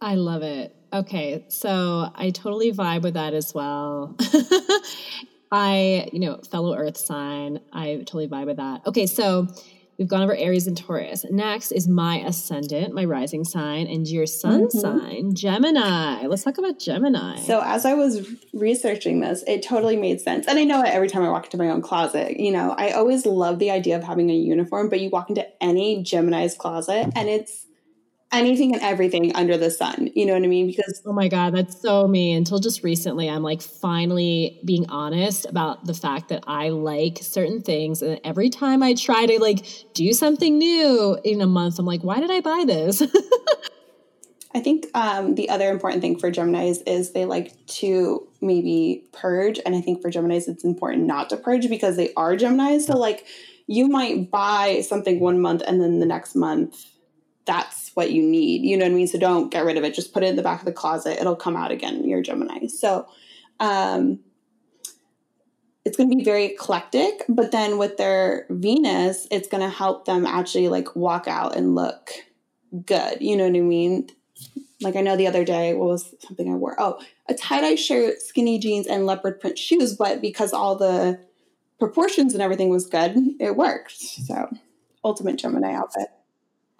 I 0.00 0.14
love 0.14 0.42
it. 0.42 0.74
Okay, 0.92 1.44
so 1.48 2.10
I 2.14 2.30
totally 2.30 2.72
vibe 2.72 3.02
with 3.02 3.14
that 3.14 3.34
as 3.34 3.54
well. 3.54 4.16
I, 5.52 6.08
you 6.12 6.20
know, 6.20 6.38
fellow 6.50 6.76
earth 6.76 6.96
sign, 6.96 7.60
I 7.72 7.96
totally 7.96 8.28
vibe 8.28 8.46
with 8.46 8.58
that. 8.58 8.86
Okay, 8.86 9.06
so 9.06 9.48
We've 10.00 10.08
gone 10.08 10.22
over 10.22 10.34
Aries 10.34 10.66
and 10.66 10.74
Taurus. 10.74 11.26
Next 11.28 11.72
is 11.72 11.86
my 11.86 12.20
ascendant, 12.20 12.94
my 12.94 13.04
rising 13.04 13.44
sign, 13.44 13.86
and 13.86 14.08
your 14.08 14.24
sun 14.24 14.68
mm-hmm. 14.68 14.78
sign, 14.78 15.34
Gemini. 15.34 16.26
Let's 16.26 16.42
talk 16.42 16.56
about 16.56 16.78
Gemini. 16.78 17.36
So, 17.40 17.60
as 17.62 17.84
I 17.84 17.92
was 17.92 18.26
researching 18.54 19.20
this, 19.20 19.44
it 19.46 19.62
totally 19.62 19.96
made 19.96 20.22
sense. 20.22 20.46
And 20.46 20.58
I 20.58 20.64
know 20.64 20.80
it 20.82 20.88
every 20.88 21.08
time 21.08 21.22
I 21.22 21.28
walk 21.28 21.44
into 21.44 21.58
my 21.58 21.68
own 21.68 21.82
closet. 21.82 22.40
You 22.40 22.50
know, 22.50 22.74
I 22.78 22.92
always 22.92 23.26
love 23.26 23.58
the 23.58 23.70
idea 23.70 23.98
of 23.98 24.02
having 24.02 24.30
a 24.30 24.34
uniform, 24.34 24.88
but 24.88 25.00
you 25.00 25.10
walk 25.10 25.28
into 25.28 25.46
any 25.62 26.02
Gemini's 26.02 26.54
closet 26.54 27.12
and 27.14 27.28
it's 27.28 27.66
anything 28.32 28.74
and 28.74 28.82
everything 28.82 29.34
under 29.34 29.56
the 29.56 29.70
sun. 29.70 30.10
You 30.14 30.26
know 30.26 30.34
what 30.34 30.42
I 30.42 30.46
mean? 30.46 30.68
Because 30.68 31.02
oh 31.04 31.12
my 31.12 31.28
god, 31.28 31.54
that's 31.54 31.80
so 31.80 32.06
me. 32.06 32.32
Until 32.32 32.58
just 32.58 32.82
recently, 32.82 33.28
I'm 33.28 33.42
like 33.42 33.60
finally 33.60 34.60
being 34.64 34.88
honest 34.88 35.46
about 35.46 35.84
the 35.84 35.94
fact 35.94 36.28
that 36.28 36.44
I 36.46 36.68
like 36.68 37.18
certain 37.20 37.62
things, 37.62 38.02
and 38.02 38.20
every 38.24 38.50
time 38.50 38.82
I 38.82 38.94
try 38.94 39.26
to 39.26 39.40
like 39.40 39.66
do 39.94 40.12
something 40.12 40.58
new 40.58 41.18
in 41.24 41.40
a 41.40 41.46
month, 41.46 41.78
I'm 41.78 41.86
like, 41.86 42.02
why 42.02 42.20
did 42.20 42.30
I 42.30 42.40
buy 42.40 42.64
this? 42.66 43.02
I 44.52 44.58
think 44.58 44.86
um, 44.94 45.36
the 45.36 45.48
other 45.48 45.70
important 45.70 46.02
thing 46.02 46.18
for 46.18 46.28
Geminis 46.32 46.78
is 46.84 47.12
they 47.12 47.24
like 47.24 47.54
to 47.66 48.26
maybe 48.40 49.04
purge, 49.12 49.60
and 49.64 49.74
I 49.74 49.80
think 49.80 50.02
for 50.02 50.10
Geminis 50.10 50.48
it's 50.48 50.64
important 50.64 51.04
not 51.04 51.30
to 51.30 51.36
purge 51.36 51.68
because 51.68 51.96
they 51.96 52.12
are 52.14 52.34
Geminis. 52.34 52.82
So 52.82 52.96
like 52.96 53.26
you 53.66 53.88
might 53.88 54.32
buy 54.32 54.80
something 54.80 55.20
one 55.20 55.40
month 55.40 55.62
and 55.64 55.80
then 55.80 56.00
the 56.00 56.06
next 56.06 56.34
month 56.34 56.74
that's 57.50 57.79
what 57.94 58.10
you 58.10 58.22
need. 58.22 58.62
You 58.62 58.76
know 58.76 58.84
what 58.84 58.92
I 58.92 58.94
mean? 58.94 59.06
So 59.06 59.18
don't 59.18 59.50
get 59.50 59.64
rid 59.64 59.76
of 59.76 59.84
it. 59.84 59.94
Just 59.94 60.12
put 60.12 60.22
it 60.22 60.28
in 60.28 60.36
the 60.36 60.42
back 60.42 60.60
of 60.60 60.66
the 60.66 60.72
closet. 60.72 61.18
It'll 61.20 61.36
come 61.36 61.56
out 61.56 61.70
again. 61.70 62.08
You're 62.08 62.22
Gemini. 62.22 62.66
So 62.66 63.06
um, 63.58 64.20
it's 65.84 65.96
going 65.96 66.10
to 66.10 66.16
be 66.16 66.24
very 66.24 66.46
eclectic. 66.46 67.24
But 67.28 67.52
then 67.52 67.78
with 67.78 67.96
their 67.96 68.46
Venus, 68.50 69.26
it's 69.30 69.48
going 69.48 69.62
to 69.62 69.68
help 69.68 70.04
them 70.04 70.26
actually 70.26 70.68
like 70.68 70.94
walk 70.94 71.26
out 71.26 71.56
and 71.56 71.74
look 71.74 72.10
good. 72.84 73.18
You 73.20 73.36
know 73.36 73.48
what 73.48 73.56
I 73.56 73.60
mean? 73.60 74.08
Like 74.80 74.96
I 74.96 75.02
know 75.02 75.16
the 75.16 75.26
other 75.26 75.44
day, 75.44 75.74
what 75.74 75.88
was 75.88 76.14
something 76.20 76.50
I 76.50 76.56
wore? 76.56 76.76
Oh, 76.78 77.00
a 77.28 77.34
tie 77.34 77.60
dye 77.60 77.74
shirt, 77.74 78.22
skinny 78.22 78.58
jeans, 78.58 78.86
and 78.86 79.04
leopard 79.04 79.40
print 79.40 79.58
shoes. 79.58 79.94
But 79.94 80.22
because 80.22 80.52
all 80.52 80.76
the 80.76 81.20
proportions 81.78 82.32
and 82.32 82.42
everything 82.42 82.70
was 82.70 82.86
good, 82.86 83.16
it 83.38 83.56
worked. 83.56 83.98
So 83.98 84.48
ultimate 85.04 85.36
Gemini 85.36 85.74
outfit. 85.74 86.08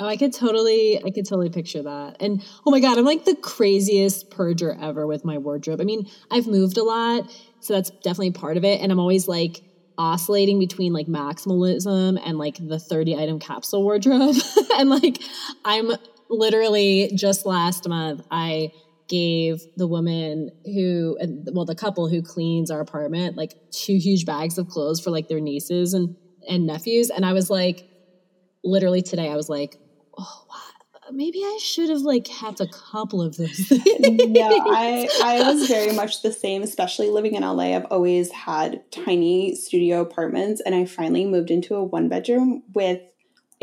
Oh, 0.00 0.06
I 0.06 0.16
could 0.16 0.32
totally, 0.32 0.96
I 0.96 1.10
could 1.10 1.26
totally 1.26 1.50
picture 1.50 1.82
that. 1.82 2.16
And 2.20 2.42
oh 2.66 2.70
my 2.70 2.80
God, 2.80 2.96
I'm 2.96 3.04
like 3.04 3.26
the 3.26 3.36
craziest 3.36 4.30
purger 4.30 4.74
ever 4.82 5.06
with 5.06 5.26
my 5.26 5.36
wardrobe. 5.36 5.78
I 5.78 5.84
mean, 5.84 6.08
I've 6.30 6.46
moved 6.46 6.78
a 6.78 6.82
lot, 6.82 7.30
so 7.60 7.74
that's 7.74 7.90
definitely 7.90 8.30
part 8.30 8.56
of 8.56 8.64
it. 8.64 8.80
And 8.80 8.90
I'm 8.90 8.98
always 8.98 9.28
like 9.28 9.60
oscillating 9.98 10.58
between 10.58 10.94
like 10.94 11.06
maximalism 11.06 12.18
and 12.24 12.38
like 12.38 12.56
the 12.66 12.78
30 12.78 13.14
item 13.14 13.38
capsule 13.38 13.82
wardrobe. 13.82 14.36
and 14.78 14.88
like, 14.88 15.18
I'm 15.66 15.90
literally 16.30 17.12
just 17.14 17.44
last 17.44 17.86
month, 17.86 18.22
I 18.30 18.72
gave 19.06 19.60
the 19.76 19.86
woman 19.86 20.50
who, 20.64 21.18
well, 21.52 21.66
the 21.66 21.74
couple 21.74 22.08
who 22.08 22.22
cleans 22.22 22.70
our 22.70 22.80
apartment, 22.80 23.36
like 23.36 23.52
two 23.70 23.98
huge 23.98 24.24
bags 24.24 24.56
of 24.56 24.66
clothes 24.68 24.98
for 24.98 25.10
like 25.10 25.28
their 25.28 25.40
nieces 25.40 25.92
and, 25.92 26.16
and 26.48 26.66
nephews. 26.66 27.10
And 27.10 27.26
I 27.26 27.34
was 27.34 27.50
like, 27.50 27.86
literally 28.64 29.02
today, 29.02 29.28
I 29.28 29.36
was 29.36 29.50
like, 29.50 29.76
oh 30.18 30.46
wow, 30.48 31.10
maybe 31.12 31.40
I 31.40 31.58
should 31.62 31.90
have 31.90 32.00
like 32.00 32.28
had 32.28 32.60
a 32.60 32.66
couple 32.66 33.22
of 33.22 33.36
those. 33.36 33.70
no, 33.70 34.48
I 34.66 35.08
I 35.24 35.52
was 35.52 35.68
very 35.68 35.92
much 35.92 36.22
the 36.22 36.32
same, 36.32 36.62
especially 36.62 37.10
living 37.10 37.34
in 37.34 37.42
LA. 37.42 37.74
I've 37.76 37.86
always 37.86 38.30
had 38.30 38.82
tiny 38.90 39.54
studio 39.54 40.00
apartments 40.00 40.60
and 40.60 40.74
I 40.74 40.84
finally 40.84 41.26
moved 41.26 41.50
into 41.50 41.74
a 41.74 41.84
one 41.84 42.08
bedroom 42.08 42.62
with 42.74 43.00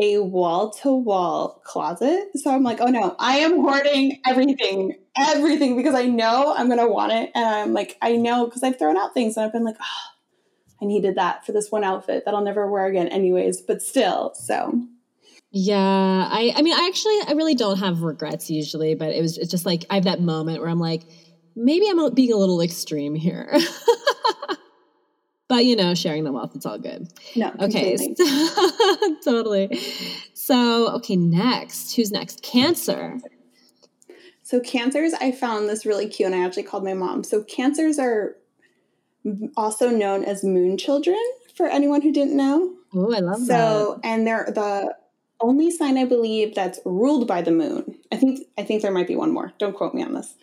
a 0.00 0.18
wall 0.18 0.70
to 0.70 0.94
wall 0.94 1.60
closet. 1.64 2.28
So 2.36 2.54
I'm 2.54 2.62
like, 2.62 2.80
oh 2.80 2.86
no, 2.86 3.16
I 3.18 3.38
am 3.38 3.60
hoarding 3.60 4.20
everything, 4.26 4.94
everything 5.16 5.76
because 5.76 5.94
I 5.94 6.06
know 6.06 6.54
I'm 6.56 6.68
going 6.68 6.78
to 6.78 6.86
want 6.86 7.12
it. 7.12 7.32
And 7.34 7.44
I'm 7.44 7.72
like, 7.72 7.96
I 8.00 8.16
know 8.16 8.44
because 8.44 8.62
I've 8.62 8.78
thrown 8.78 8.96
out 8.96 9.12
things 9.12 9.36
and 9.36 9.44
I've 9.44 9.52
been 9.52 9.64
like, 9.64 9.76
oh, 9.80 10.80
I 10.80 10.84
needed 10.84 11.16
that 11.16 11.44
for 11.44 11.50
this 11.50 11.72
one 11.72 11.82
outfit 11.82 12.24
that 12.24 12.34
I'll 12.34 12.44
never 12.44 12.70
wear 12.70 12.86
again, 12.86 13.08
anyways, 13.08 13.60
but 13.62 13.82
still. 13.82 14.32
So 14.34 14.86
yeah, 15.50 16.28
I 16.30 16.52
I 16.56 16.62
mean 16.62 16.74
I 16.74 16.86
actually 16.86 17.18
I 17.26 17.32
really 17.36 17.54
don't 17.54 17.78
have 17.78 18.02
regrets 18.02 18.50
usually, 18.50 18.94
but 18.94 19.10
it 19.10 19.22
was 19.22 19.38
it's 19.38 19.50
just 19.50 19.64
like 19.64 19.84
I 19.90 19.94
have 19.94 20.04
that 20.04 20.20
moment 20.20 20.60
where 20.60 20.68
I'm 20.68 20.80
like 20.80 21.02
maybe 21.56 21.88
I'm 21.88 22.14
being 22.14 22.32
a 22.32 22.36
little 22.36 22.60
extreme 22.60 23.14
here. 23.14 23.56
but 25.48 25.64
you 25.64 25.74
know, 25.74 25.94
sharing 25.94 26.24
the 26.24 26.32
wealth 26.32 26.54
it's 26.54 26.66
all 26.66 26.78
good. 26.78 27.08
No. 27.34 27.52
Okay. 27.60 27.96
So, 27.96 29.14
totally. 29.24 29.80
So, 30.34 30.88
okay, 30.96 31.16
next. 31.16 31.96
Who's 31.96 32.10
next? 32.10 32.42
Cancer. 32.42 33.18
So 34.42 34.60
cancers, 34.60 35.12
I 35.12 35.32
found 35.32 35.68
this 35.68 35.84
really 35.84 36.08
cute 36.08 36.32
and 36.32 36.34
I 36.34 36.44
actually 36.44 36.62
called 36.62 36.84
my 36.84 36.94
mom. 36.94 37.22
So 37.22 37.42
cancers 37.42 37.98
are 37.98 38.36
also 39.56 39.90
known 39.90 40.24
as 40.24 40.42
moon 40.42 40.78
children 40.78 41.18
for 41.54 41.66
anyone 41.66 42.00
who 42.00 42.12
didn't 42.12 42.36
know. 42.36 42.74
Oh, 42.94 43.14
I 43.14 43.18
love 43.18 43.40
so, 43.40 43.44
that. 43.46 43.46
So, 43.48 44.00
and 44.04 44.26
they're 44.26 44.46
the 44.46 44.94
only 45.40 45.70
sign 45.70 45.98
I 45.98 46.04
believe 46.04 46.54
that's 46.54 46.80
ruled 46.84 47.26
by 47.26 47.42
the 47.42 47.52
moon. 47.52 47.98
I 48.10 48.16
think 48.16 48.40
I 48.56 48.64
think 48.64 48.82
there 48.82 48.92
might 48.92 49.06
be 49.06 49.16
one 49.16 49.32
more. 49.32 49.52
Don't 49.58 49.76
quote 49.76 49.94
me 49.94 50.02
on 50.02 50.14
this. 50.14 50.34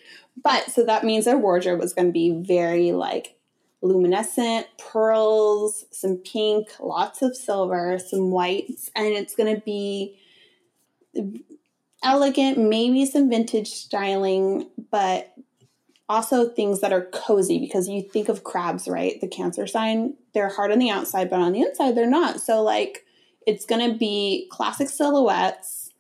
But 0.41 0.71
so 0.71 0.85
that 0.85 1.03
means 1.03 1.25
their 1.25 1.37
wardrobe 1.37 1.79
was 1.79 1.93
going 1.93 2.07
to 2.07 2.11
be 2.11 2.31
very 2.31 2.91
like 2.91 3.35
luminescent, 3.81 4.67
pearls, 4.77 5.85
some 5.91 6.17
pink, 6.17 6.69
lots 6.79 7.21
of 7.21 7.35
silver, 7.35 7.99
some 7.99 8.31
whites, 8.31 8.89
and 8.95 9.07
it's 9.07 9.35
going 9.35 9.53
to 9.53 9.61
be 9.61 10.17
elegant, 12.03 12.57
maybe 12.57 13.05
some 13.05 13.29
vintage 13.29 13.69
styling, 13.69 14.69
but 14.91 15.33
also 16.07 16.47
things 16.47 16.81
that 16.81 16.93
are 16.93 17.05
cozy 17.05 17.59
because 17.59 17.87
you 17.87 18.01
think 18.01 18.29
of 18.29 18.43
crabs, 18.43 18.87
right? 18.87 19.19
The 19.21 19.27
cancer 19.27 19.65
sign, 19.65 20.15
they're 20.33 20.49
hard 20.49 20.71
on 20.71 20.79
the 20.79 20.89
outside, 20.89 21.29
but 21.29 21.39
on 21.39 21.51
the 21.51 21.61
inside 21.61 21.95
they're 21.95 22.09
not. 22.09 22.41
So 22.41 22.61
like 22.61 23.04
it's 23.45 23.65
going 23.65 23.91
to 23.91 23.97
be 23.97 24.47
classic 24.51 24.89
silhouettes, 24.89 25.91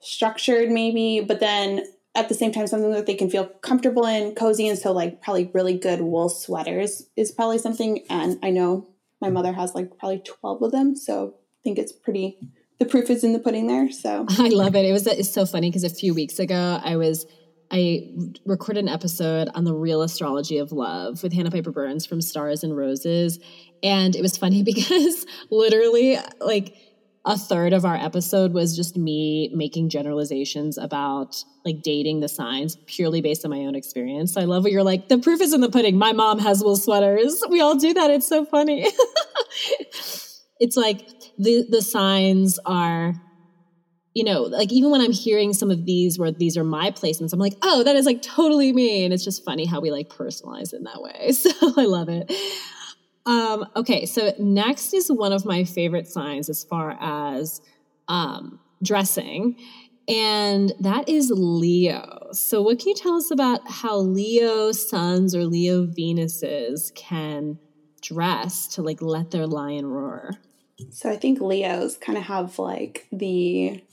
structured 0.00 0.70
maybe, 0.70 1.20
but 1.20 1.40
then 1.40 1.84
at 2.14 2.28
the 2.28 2.34
same 2.34 2.52
time 2.52 2.66
something 2.66 2.92
that 2.92 3.06
they 3.06 3.14
can 3.14 3.30
feel 3.30 3.46
comfortable 3.46 4.06
in, 4.06 4.34
cozy, 4.34 4.68
and 4.68 4.78
so 4.78 4.92
like 4.92 5.22
probably 5.22 5.50
really 5.54 5.78
good 5.78 6.00
wool 6.00 6.28
sweaters 6.28 7.06
is 7.16 7.32
probably 7.32 7.58
something. 7.58 8.04
And 8.10 8.38
I 8.42 8.50
know 8.50 8.88
my 9.20 9.30
mother 9.30 9.52
has 9.52 9.74
like 9.74 9.98
probably 9.98 10.18
twelve 10.20 10.62
of 10.62 10.72
them, 10.72 10.94
so 10.96 11.34
I 11.36 11.60
think 11.64 11.78
it's 11.78 11.92
pretty. 11.92 12.38
The 12.78 12.84
proof 12.86 13.10
is 13.10 13.22
in 13.22 13.32
the 13.32 13.38
pudding 13.38 13.68
there. 13.68 13.90
So 13.90 14.26
I 14.38 14.48
love 14.48 14.74
it. 14.74 14.84
It 14.84 14.92
was 14.92 15.06
it's 15.06 15.32
so 15.32 15.46
funny 15.46 15.70
because 15.70 15.84
a 15.84 15.90
few 15.90 16.14
weeks 16.14 16.38
ago 16.38 16.80
I 16.82 16.96
was 16.96 17.26
I 17.72 18.10
recorded 18.44 18.80
an 18.80 18.90
episode 18.90 19.48
on 19.54 19.64
the 19.64 19.72
real 19.72 20.02
astrology 20.02 20.58
of 20.58 20.72
love 20.72 21.22
with 21.22 21.32
Hannah 21.32 21.50
Piper 21.50 21.72
Burns 21.72 22.04
from 22.04 22.20
Stars 22.20 22.62
and 22.62 22.76
Roses. 22.76 23.38
And 23.82 24.14
it 24.14 24.20
was 24.20 24.36
funny 24.36 24.62
because 24.62 25.26
literally, 25.50 26.18
like, 26.38 26.76
a 27.24 27.38
third 27.38 27.72
of 27.72 27.84
our 27.84 27.94
episode 27.94 28.52
was 28.52 28.74
just 28.74 28.96
me 28.96 29.50
making 29.54 29.88
generalizations 29.88 30.76
about 30.76 31.36
like 31.64 31.82
dating 31.82 32.20
the 32.20 32.28
signs 32.28 32.76
purely 32.86 33.20
based 33.20 33.44
on 33.44 33.50
my 33.50 33.60
own 33.60 33.76
experience. 33.76 34.34
So 34.34 34.40
I 34.40 34.44
love 34.44 34.64
what 34.64 34.72
you're 34.72 34.82
like, 34.82 35.08
the 35.08 35.18
proof 35.18 35.40
is 35.40 35.52
in 35.52 35.60
the 35.60 35.70
pudding. 35.70 35.96
My 35.96 36.12
mom 36.12 36.40
has 36.40 36.64
wool 36.64 36.76
sweaters. 36.76 37.42
We 37.48 37.60
all 37.60 37.76
do 37.76 37.94
that. 37.94 38.10
It's 38.10 38.26
so 38.28 38.44
funny. 38.44 38.82
it's 40.58 40.76
like 40.76 41.08
the 41.38 41.64
the 41.68 41.80
signs 41.82 42.58
are 42.66 43.14
you 44.14 44.24
know, 44.24 44.42
like 44.42 44.70
even 44.72 44.90
when 44.90 45.00
I'm 45.00 45.12
hearing 45.12 45.54
some 45.54 45.70
of 45.70 45.86
these 45.86 46.18
where 46.18 46.30
these 46.30 46.58
are 46.58 46.64
my 46.64 46.90
placements, 46.90 47.32
I'm 47.32 47.38
like, 47.38 47.56
oh, 47.62 47.82
that 47.84 47.96
is 47.96 48.04
like 48.04 48.20
totally 48.20 48.72
me. 48.72 49.04
And 49.04 49.14
it's 49.14 49.24
just 49.24 49.42
funny 49.42 49.64
how 49.64 49.80
we 49.80 49.90
like 49.90 50.08
personalize 50.08 50.74
in 50.74 50.84
that 50.84 51.00
way. 51.00 51.32
So 51.42 51.50
I 51.78 51.86
love 51.86 52.08
it. 52.08 52.30
Um, 53.24 53.66
okay, 53.76 54.04
so 54.06 54.32
next 54.38 54.92
is 54.94 55.10
one 55.10 55.32
of 55.32 55.44
my 55.44 55.64
favorite 55.64 56.08
signs 56.08 56.48
as 56.48 56.64
far 56.64 56.96
as 57.00 57.60
um, 58.08 58.58
dressing, 58.82 59.56
and 60.08 60.72
that 60.80 61.08
is 61.08 61.30
Leo. 61.32 62.28
So, 62.32 62.62
what 62.62 62.80
can 62.80 62.88
you 62.88 62.94
tell 62.94 63.14
us 63.14 63.30
about 63.30 63.70
how 63.70 63.98
Leo 63.98 64.72
suns 64.72 65.36
or 65.36 65.44
Leo 65.44 65.86
Venuses 65.86 66.92
can 66.96 67.58
dress 68.00 68.66
to 68.68 68.82
like 68.82 69.00
let 69.00 69.30
their 69.30 69.46
lion 69.46 69.86
roar? 69.86 70.32
So, 70.90 71.08
I 71.08 71.16
think 71.16 71.40
Leos 71.40 71.96
kind 71.96 72.18
of 72.18 72.24
have 72.24 72.58
like 72.58 73.06
the 73.12 73.84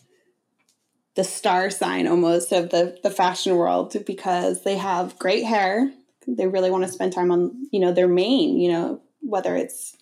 the 1.14 1.24
star 1.24 1.70
sign 1.70 2.08
almost 2.08 2.52
of 2.52 2.72
the 2.72 2.98
the 3.04 3.12
fashion 3.12 3.56
world 3.56 3.96
because 4.08 4.64
they 4.64 4.78
have 4.78 5.20
great 5.20 5.44
hair. 5.44 5.92
They 6.28 6.48
really 6.48 6.72
want 6.72 6.84
to 6.86 6.92
spend 6.92 7.14
time 7.14 7.32
on 7.32 7.68
you 7.72 7.80
know 7.80 7.94
their 7.94 8.08
mane, 8.08 8.60
you 8.60 8.72
know 8.72 9.02
whether 9.22 9.56
it's 9.56 9.98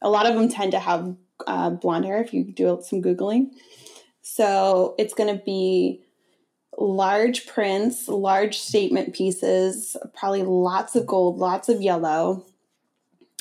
a 0.00 0.10
lot 0.10 0.26
of 0.26 0.34
them 0.34 0.48
tend 0.48 0.72
to 0.72 0.78
have 0.78 1.16
uh, 1.46 1.70
blonde 1.70 2.04
hair 2.04 2.22
if 2.22 2.32
you 2.32 2.44
do 2.44 2.80
some 2.82 3.02
googling. 3.02 3.50
So 4.22 4.94
it's 4.98 5.14
going 5.14 5.36
to 5.36 5.42
be 5.42 6.02
large 6.78 7.46
prints 7.46 8.08
large 8.08 8.58
statement 8.58 9.14
pieces 9.14 9.94
probably 10.14 10.42
lots 10.42 10.96
of 10.96 11.06
gold 11.06 11.38
lots 11.38 11.68
of 11.68 11.82
yellow. 11.82 12.46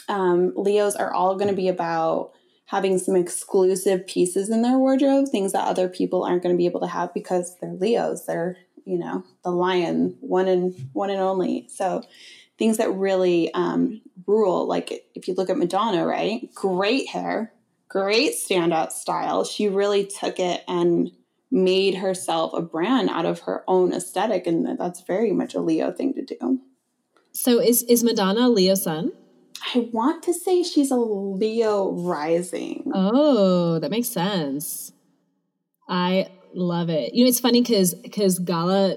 Um, 0.09 0.51
leos 0.55 0.95
are 0.95 1.13
all 1.13 1.35
going 1.35 1.47
to 1.47 1.55
be 1.55 1.69
about 1.69 2.33
having 2.65 2.97
some 2.97 3.15
exclusive 3.15 4.05
pieces 4.05 4.49
in 4.49 4.61
their 4.61 4.77
wardrobe 4.77 5.29
things 5.29 5.53
that 5.53 5.67
other 5.67 5.87
people 5.87 6.23
aren't 6.23 6.43
going 6.43 6.53
to 6.53 6.57
be 6.57 6.65
able 6.65 6.81
to 6.81 6.87
have 6.87 7.13
because 7.13 7.55
they're 7.59 7.71
leos 7.71 8.25
they're 8.25 8.57
you 8.85 8.97
know 8.97 9.23
the 9.43 9.51
lion 9.51 10.17
one 10.19 10.47
and 10.47 10.89
one 10.93 11.09
and 11.09 11.19
only. 11.19 11.67
So 11.69 12.03
things 12.61 12.77
that 12.77 12.93
really 12.93 13.51
um, 13.55 14.01
rule. 14.27 14.67
Like 14.67 15.03
if 15.15 15.27
you 15.27 15.33
look 15.33 15.49
at 15.49 15.57
Madonna, 15.57 16.05
right? 16.05 16.47
Great 16.53 17.07
hair, 17.09 17.51
great 17.89 18.35
standout 18.35 18.91
style. 18.91 19.43
She 19.43 19.67
really 19.67 20.05
took 20.05 20.39
it 20.39 20.63
and 20.67 21.09
made 21.49 21.95
herself 21.95 22.53
a 22.53 22.61
brand 22.61 23.09
out 23.09 23.25
of 23.25 23.39
her 23.41 23.63
own 23.67 23.93
aesthetic 23.93 24.45
and 24.45 24.77
that's 24.77 25.01
very 25.01 25.31
much 25.31 25.55
a 25.55 25.59
leo 25.59 25.91
thing 25.91 26.13
to 26.13 26.23
do 26.23 26.59
so 27.33 27.59
is 27.59 27.83
is 27.83 28.05
madonna 28.05 28.47
leo 28.47 28.73
sun 28.73 29.11
i 29.75 29.89
want 29.91 30.23
to 30.23 30.33
say 30.33 30.63
she's 30.63 30.91
a 30.91 30.95
leo 30.95 31.91
rising 31.91 32.89
oh 32.95 33.79
that 33.79 33.91
makes 33.91 34.07
sense 34.07 34.93
i 35.89 36.25
love 36.53 36.89
it 36.89 37.13
you 37.13 37.25
know 37.25 37.27
it's 37.27 37.41
funny 37.41 37.61
because 37.61 37.93
because 37.95 38.39
gala 38.39 38.95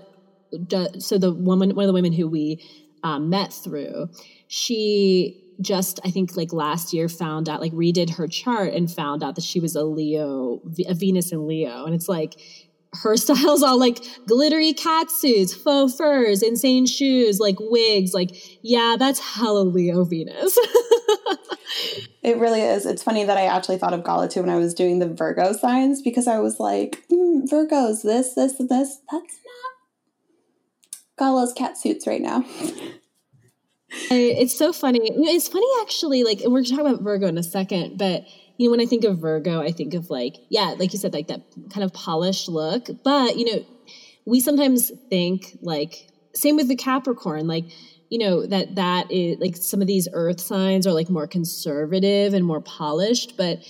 so 1.01 1.19
the 1.19 1.33
woman 1.33 1.75
one 1.75 1.83
of 1.85 1.89
the 1.89 1.93
women 1.93 2.13
who 2.13 2.29
we 2.29 2.63
um, 3.05 3.31
met 3.31 3.53
through 3.53 4.09
she 4.49 5.41
just 5.61 6.01
I 6.05 6.11
think 6.11 6.37
like 6.37 6.53
last 6.53 6.93
year 6.93 7.09
found 7.09 7.49
out 7.49 7.61
like 7.61 7.73
redid 7.73 8.17
her 8.17 8.27
chart 8.27 8.73
and 8.73 8.91
found 8.91 9.23
out 9.23 9.37
that 9.37 9.45
she 9.45 9.61
was 9.61 9.77
a 9.77 9.85
Leo, 9.85 10.61
a 10.87 10.95
Venus 10.95 11.33
in 11.33 11.47
Leo, 11.47 11.85
and 11.85 11.95
it's 11.95 12.09
like 12.09 12.35
her 13.03 13.17
style's 13.17 13.63
all 13.63 13.79
like 13.79 13.99
glittery 14.27 14.73
cat 14.73 15.11
suits, 15.11 15.55
faux 15.55 15.97
furs, 15.97 16.43
insane 16.43 16.87
shoes, 16.87 17.41
like 17.41 17.57
wigs. 17.61 18.15
Like, 18.15 18.31
yeah, 18.63 18.97
that's 18.99 19.21
hella 19.21 19.63
Leo 19.63 20.05
Venus. 20.05 20.59
it 22.23 22.39
really 22.39 22.61
is. 22.61 22.87
It's 22.87 23.03
funny 23.03 23.25
that 23.25 23.37
I 23.37 23.47
actually 23.47 23.79
thought 23.79 23.95
of 23.95 24.05
Gala 24.05 24.29
too 24.29 24.41
when 24.41 24.51
I 24.51 24.57
was 24.57 24.75
doing 24.75 24.99
the 24.99 25.09
Virgo 25.09 25.53
signs 25.53 26.03
because 26.03 26.29
I 26.29 26.39
was 26.39 26.61
like, 26.61 27.05
mm, 27.11 27.49
Virgos, 27.49 28.03
this, 28.03 28.35
this, 28.35 28.55
this. 28.59 29.01
That's 29.11 29.41
Gala's 31.19 31.53
cat 31.53 31.79
suits 31.79 32.07
right 32.07 32.21
now. 32.21 32.45
It's 34.11 34.57
so 34.57 34.73
funny. 34.73 35.01
It's 35.03 35.49
funny 35.49 35.67
actually. 35.83 36.25
Like 36.25 36.41
we're 36.45 36.65
talking 36.65 36.81
about 36.81 37.03
Virgo 37.03 37.27
in 37.29 37.39
a 37.39 37.43
second, 37.43 37.97
but 37.99 38.25
you 38.57 38.67
know 38.67 38.73
when 38.73 38.81
I 38.81 38.87
think 38.87 39.05
of 39.05 39.19
Virgo, 39.19 39.61
I 39.61 39.73
think 39.73 39.95
of 39.95 40.11
like 40.11 40.37
yeah, 40.49 40.75
like 40.79 40.93
you 40.93 40.99
said, 40.99 41.13
like 41.13 41.29
that 41.29 41.43
kind 41.71 41.85
of 41.85 41.93
polished 41.93 42.49
look. 42.49 42.89
But 43.05 43.37
you 43.37 43.45
know, 43.45 43.65
we 44.25 44.41
sometimes 44.41 44.91
think 45.11 45.59
like 45.63 46.09
same 46.35 46.57
with 46.57 46.69
the 46.69 46.77
Capricorn, 46.77 47.47
like 47.47 47.67
you 48.11 48.19
know 48.19 48.47
that 48.47 48.75
that 48.75 49.11
is 49.11 49.39
like 49.39 49.57
some 49.57 49.81
of 49.81 49.87
these 49.87 50.09
Earth 50.13 50.41
signs 50.41 50.87
are 50.87 50.93
like 50.93 51.09
more 51.09 51.27
conservative 51.27 52.35
and 52.35 52.45
more 52.45 52.61
polished, 52.61 53.37
but 53.37 53.61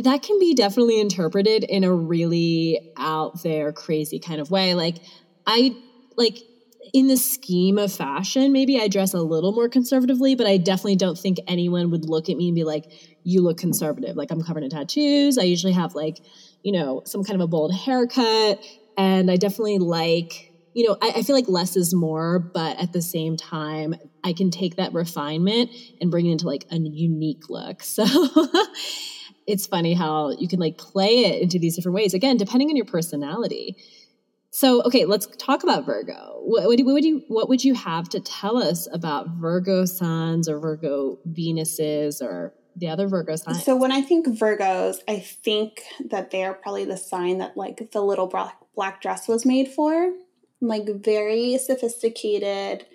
that 0.00 0.22
can 0.22 0.38
be 0.38 0.54
definitely 0.54 1.00
interpreted 1.00 1.64
in 1.64 1.84
a 1.84 1.92
really 1.92 2.92
out 2.96 3.42
there 3.42 3.72
crazy 3.72 4.18
kind 4.18 4.40
of 4.40 4.50
way. 4.50 4.74
Like 4.74 4.96
I 5.46 5.76
like 6.16 6.38
in 6.92 7.08
the 7.08 7.16
scheme 7.16 7.78
of 7.78 7.92
fashion, 7.92 8.52
maybe 8.52 8.78
I 8.78 8.88
dress 8.88 9.14
a 9.14 9.20
little 9.22 9.52
more 9.52 9.68
conservatively, 9.68 10.34
but 10.34 10.46
I 10.46 10.56
definitely 10.56 10.96
don't 10.96 11.18
think 11.18 11.38
anyone 11.46 11.90
would 11.90 12.08
look 12.08 12.28
at 12.28 12.36
me 12.36 12.48
and 12.48 12.54
be 12.54 12.64
like, 12.64 12.84
you 13.24 13.42
look 13.42 13.58
conservative. 13.58 14.16
Like 14.16 14.30
I'm 14.30 14.42
covered 14.42 14.62
in 14.62 14.70
tattoos. 14.70 15.38
I 15.38 15.42
usually 15.42 15.72
have 15.72 15.94
like, 15.94 16.20
you 16.62 16.72
know, 16.72 17.02
some 17.06 17.24
kind 17.24 17.40
of 17.40 17.44
a 17.44 17.48
bold 17.48 17.74
haircut. 17.74 18.58
And 18.96 19.30
I 19.30 19.36
definitely 19.36 19.78
like, 19.78 20.32
you 20.74 20.86
know, 20.86 20.96
I, 21.02 21.14
I 21.16 21.22
feel 21.22 21.34
like 21.36 21.48
less 21.48 21.76
is 21.76 21.94
more, 21.94 22.38
but 22.38 22.78
at 22.78 22.92
the 22.92 23.02
same 23.02 23.36
time, 23.36 23.94
I 24.22 24.32
can 24.32 24.50
take 24.50 24.76
that 24.76 24.92
refinement 24.92 25.70
and 26.00 26.10
bring 26.10 26.26
it 26.26 26.32
into 26.32 26.46
like 26.46 26.66
a 26.70 26.76
unique 26.78 27.48
look. 27.48 27.82
So 27.82 28.04
it's 29.46 29.66
funny 29.66 29.94
how 29.94 30.32
you 30.38 30.48
can 30.48 30.58
like 30.58 30.76
play 30.76 31.24
it 31.24 31.42
into 31.42 31.58
these 31.58 31.76
different 31.76 31.94
ways. 31.94 32.14
Again, 32.14 32.36
depending 32.36 32.68
on 32.68 32.76
your 32.76 32.84
personality. 32.84 33.76
So, 34.56 34.80
okay, 34.84 35.04
let's 35.04 35.26
talk 35.36 35.64
about 35.64 35.84
Virgo. 35.84 36.40
What, 36.40 36.64
what, 36.64 36.82
would 36.82 37.04
you 37.04 37.22
what 37.28 37.50
would 37.50 37.62
you 37.62 37.74
have 37.74 38.08
to 38.08 38.20
tell 38.20 38.56
us 38.56 38.88
about 38.90 39.28
Virgo 39.28 39.84
suns 39.84 40.48
or 40.48 40.58
Virgo 40.58 41.18
Venuses 41.26 42.22
or 42.22 42.54
the 42.74 42.88
other 42.88 43.06
Virgo 43.06 43.36
signs? 43.36 43.62
So, 43.62 43.76
when 43.76 43.92
I 43.92 44.00
think 44.00 44.26
Virgos, 44.26 45.00
I 45.06 45.18
think 45.18 45.82
that 46.08 46.30
they 46.30 46.42
are 46.42 46.54
probably 46.54 46.86
the 46.86 46.96
sign 46.96 47.36
that 47.36 47.54
like 47.54 47.90
the 47.92 48.00
little 48.00 48.28
black 48.28 48.56
black 48.74 49.02
dress 49.02 49.28
was 49.28 49.44
made 49.44 49.68
for. 49.68 50.14
Like 50.62 50.88
very 51.04 51.58
sophisticated. 51.58 52.86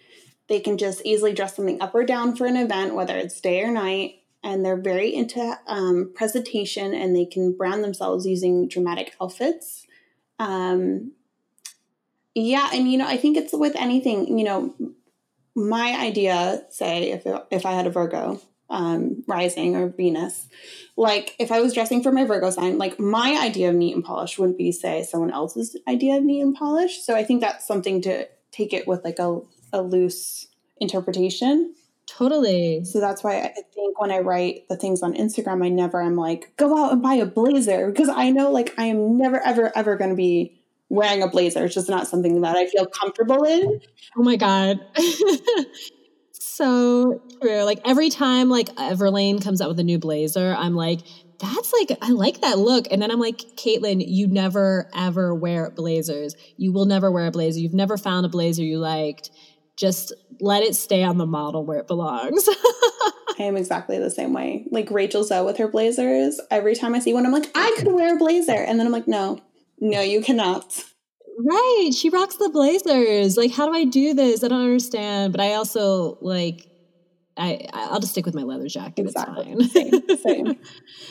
They 0.50 0.62
can 0.62 0.80
just 0.80 1.04
easily 1.06 1.32
dress 1.32 1.58
something 1.58 1.80
up 1.80 1.93
or 1.93 2.04
down 2.04 2.36
for 2.36 2.47
an 2.47 2.58
event, 2.58 2.95
whether 2.95 3.15
it's 3.15 3.39
day 3.39 3.62
or 3.62 3.69
night. 3.69 4.15
And 4.43 4.65
they're 4.65 4.82
very 4.82 5.13
into 5.13 5.60
um, 5.67 6.12
presentation, 6.15 6.95
and 6.95 7.15
they 7.15 7.26
can 7.26 7.56
brand 7.56 7.84
themselves 7.84 8.26
using 8.26 8.67
dramatic 8.67 9.13
outfits. 9.21 9.86
Um, 10.39 11.12
yeah, 12.36 12.70
and 12.74 12.91
you 12.91 12.98
know, 12.98 13.08
I 13.08 13.17
think 13.17 13.38
it's 13.38 13.54
with 13.54 13.76
anything, 13.76 14.38
you 14.38 14.46
know, 14.46 14.74
my 15.56 15.98
idea, 16.00 16.63
say 16.70 17.12
if 17.12 17.24
if 17.52 17.65
I 17.65 17.74
had 17.74 17.88
a 17.88 17.91
Virgo 17.91 18.41
um, 18.70 19.24
rising 19.28 19.76
or 19.76 19.89
Venus, 19.89 20.48
like 20.96 21.36
if 21.39 21.52
I 21.52 21.60
was 21.60 21.74
dressing 21.74 22.02
for 22.02 22.12
my 22.12 22.24
Virgo 22.24 22.50
sign, 22.50 22.78
like 22.78 23.00
my 23.00 23.38
idea 23.41 23.70
of 23.70 23.76
neat 23.76 23.96
and 23.96 24.04
polished 24.04 24.39
wouldn't 24.39 24.58
be 24.58 24.72
say 24.72 25.04
someone 25.04 25.32
else's 25.32 25.76
idea 25.88 26.15
of 26.15 26.24
neat 26.24 26.41
and 26.41 26.56
polished. 26.56 27.06
So 27.06 27.15
I 27.15 27.24
think 27.24 27.41
that's 27.41 27.67
something 27.67 28.02
to 28.04 28.28
take 28.52 28.74
it 28.74 28.88
with 28.88 29.04
like 29.04 29.20
a, 29.20 29.41
a 29.74 29.82
loose 29.82 30.48
interpretation. 30.80 31.76
Totally. 32.08 32.84
So 32.84 33.00
that's 33.00 33.24
why 33.24 33.41
I 33.41 33.54
think 33.74 34.00
when 34.00 34.12
I 34.12 34.20
write 34.20 34.67
the 34.67 34.76
things 34.76 35.02
on 35.02 35.13
Instagram, 35.13 35.63
I 35.63 35.70
never 35.70 36.02
am 36.02 36.15
like, 36.15 36.54
go 36.58 36.78
out 36.78 36.91
and 36.91 37.02
buy 37.02 37.13
a 37.15 37.26
blazer 37.26 37.89
because 37.89 38.10
I 38.10 38.32
know 38.32 38.52
like 38.52 38.74
I 38.78 38.86
am 38.86 39.17
never, 39.17 39.39
ever, 39.46 39.72
ever 39.76 39.96
going 39.96 40.10
to 40.10 40.15
be 40.15 40.61
wearing 40.91 41.23
a 41.23 41.27
blazer. 41.27 41.63
It's 41.63 41.73
just 41.73 41.89
not 41.89 42.06
something 42.06 42.41
that 42.41 42.58
I 42.58 42.67
feel 42.67 42.86
comfortable 42.86 43.45
in. 43.45 43.80
Oh 44.17 44.23
my 44.23 44.36
God. 44.36 44.77
so 46.34 47.21
true. 47.41 47.63
Like 47.63 47.80
every 47.86 48.10
time 48.10 48.49
like 48.49 48.67
Everlane 48.75 49.41
comes 49.41 49.62
out 49.62 49.69
with 49.69 49.80
a 49.80 49.86
new 49.86 49.97
blazer, 49.97 50.54
I'm 50.54 50.75
like, 50.75 50.99
that's 51.39 51.71
like 51.71 51.97
I 52.01 52.10
like 52.10 52.41
that 52.41 52.60
look. 52.60 52.88
And 52.91 53.01
then 53.01 53.10
I'm 53.10 53.21
like, 53.21 53.38
Caitlin, 53.38 54.04
you 54.06 54.27
never 54.27 54.89
ever 54.93 55.34
wear 55.34 55.71
blazers. 55.71 56.36
You 56.58 56.73
will 56.73 56.86
never 56.86 57.10
wear 57.10 57.27
a 57.27 57.32
blazer. 57.32 57.62
You've 57.62 57.73
never 57.73 57.95
found 57.95 58.25
a 58.25 58.30
blazer 58.30 58.63
you 58.63 58.77
liked. 58.77 59.32
Just 59.77 60.13
let 60.41 60.62
it 60.62 60.75
stay 60.75 61.04
on 61.04 61.17
the 61.17 61.25
model 61.25 61.65
where 61.65 61.80
it 61.80 61.88
belongs. 61.88 62.47
I 63.39 63.43
am 63.43 63.56
exactly 63.56 63.97
the 63.97 64.12
same 64.12 64.34
way. 64.34 64.65
Like 64.69 64.91
Rachel 64.91 65.23
Zoe 65.23 65.45
with 65.45 65.58
her 65.58 65.69
blazers. 65.69 66.41
Every 66.51 66.75
time 66.75 66.93
I 66.95 66.99
see 66.99 67.13
one, 67.13 67.25
I'm 67.25 67.32
like, 67.32 67.49
I 67.56 67.73
could 67.77 67.93
wear 67.93 68.15
a 68.15 68.17
blazer. 68.17 68.51
And 68.51 68.77
then 68.77 68.86
I'm 68.86 68.91
like, 68.91 69.08
no, 69.08 69.39
no, 69.82 70.02
you 70.02 70.22
cannot. 70.22 70.84
Right. 71.39 71.91
She 71.94 72.10
rocks 72.10 72.36
the 72.36 72.50
blazers. 72.50 73.36
Like, 73.36 73.52
how 73.52 73.65
do 73.65 73.74
I 73.74 73.86
do 73.86 74.13
this? 74.13 74.44
I 74.44 74.48
don't 74.48 74.62
understand. 74.62 75.34
But 75.34 75.41
I 75.41 75.54
also 75.54 76.17
like 76.22 76.67
I 77.36 77.67
I'll 77.74 78.00
just 78.00 78.12
stick 78.12 78.26
with 78.26 78.36
my 78.36 78.44
leather 78.44 78.67
jacket. 78.67 79.08
Exactly. 79.08 79.56
It's 79.58 79.74
fine. 79.74 79.91
Same. 79.91 80.46
Same. 80.46 80.60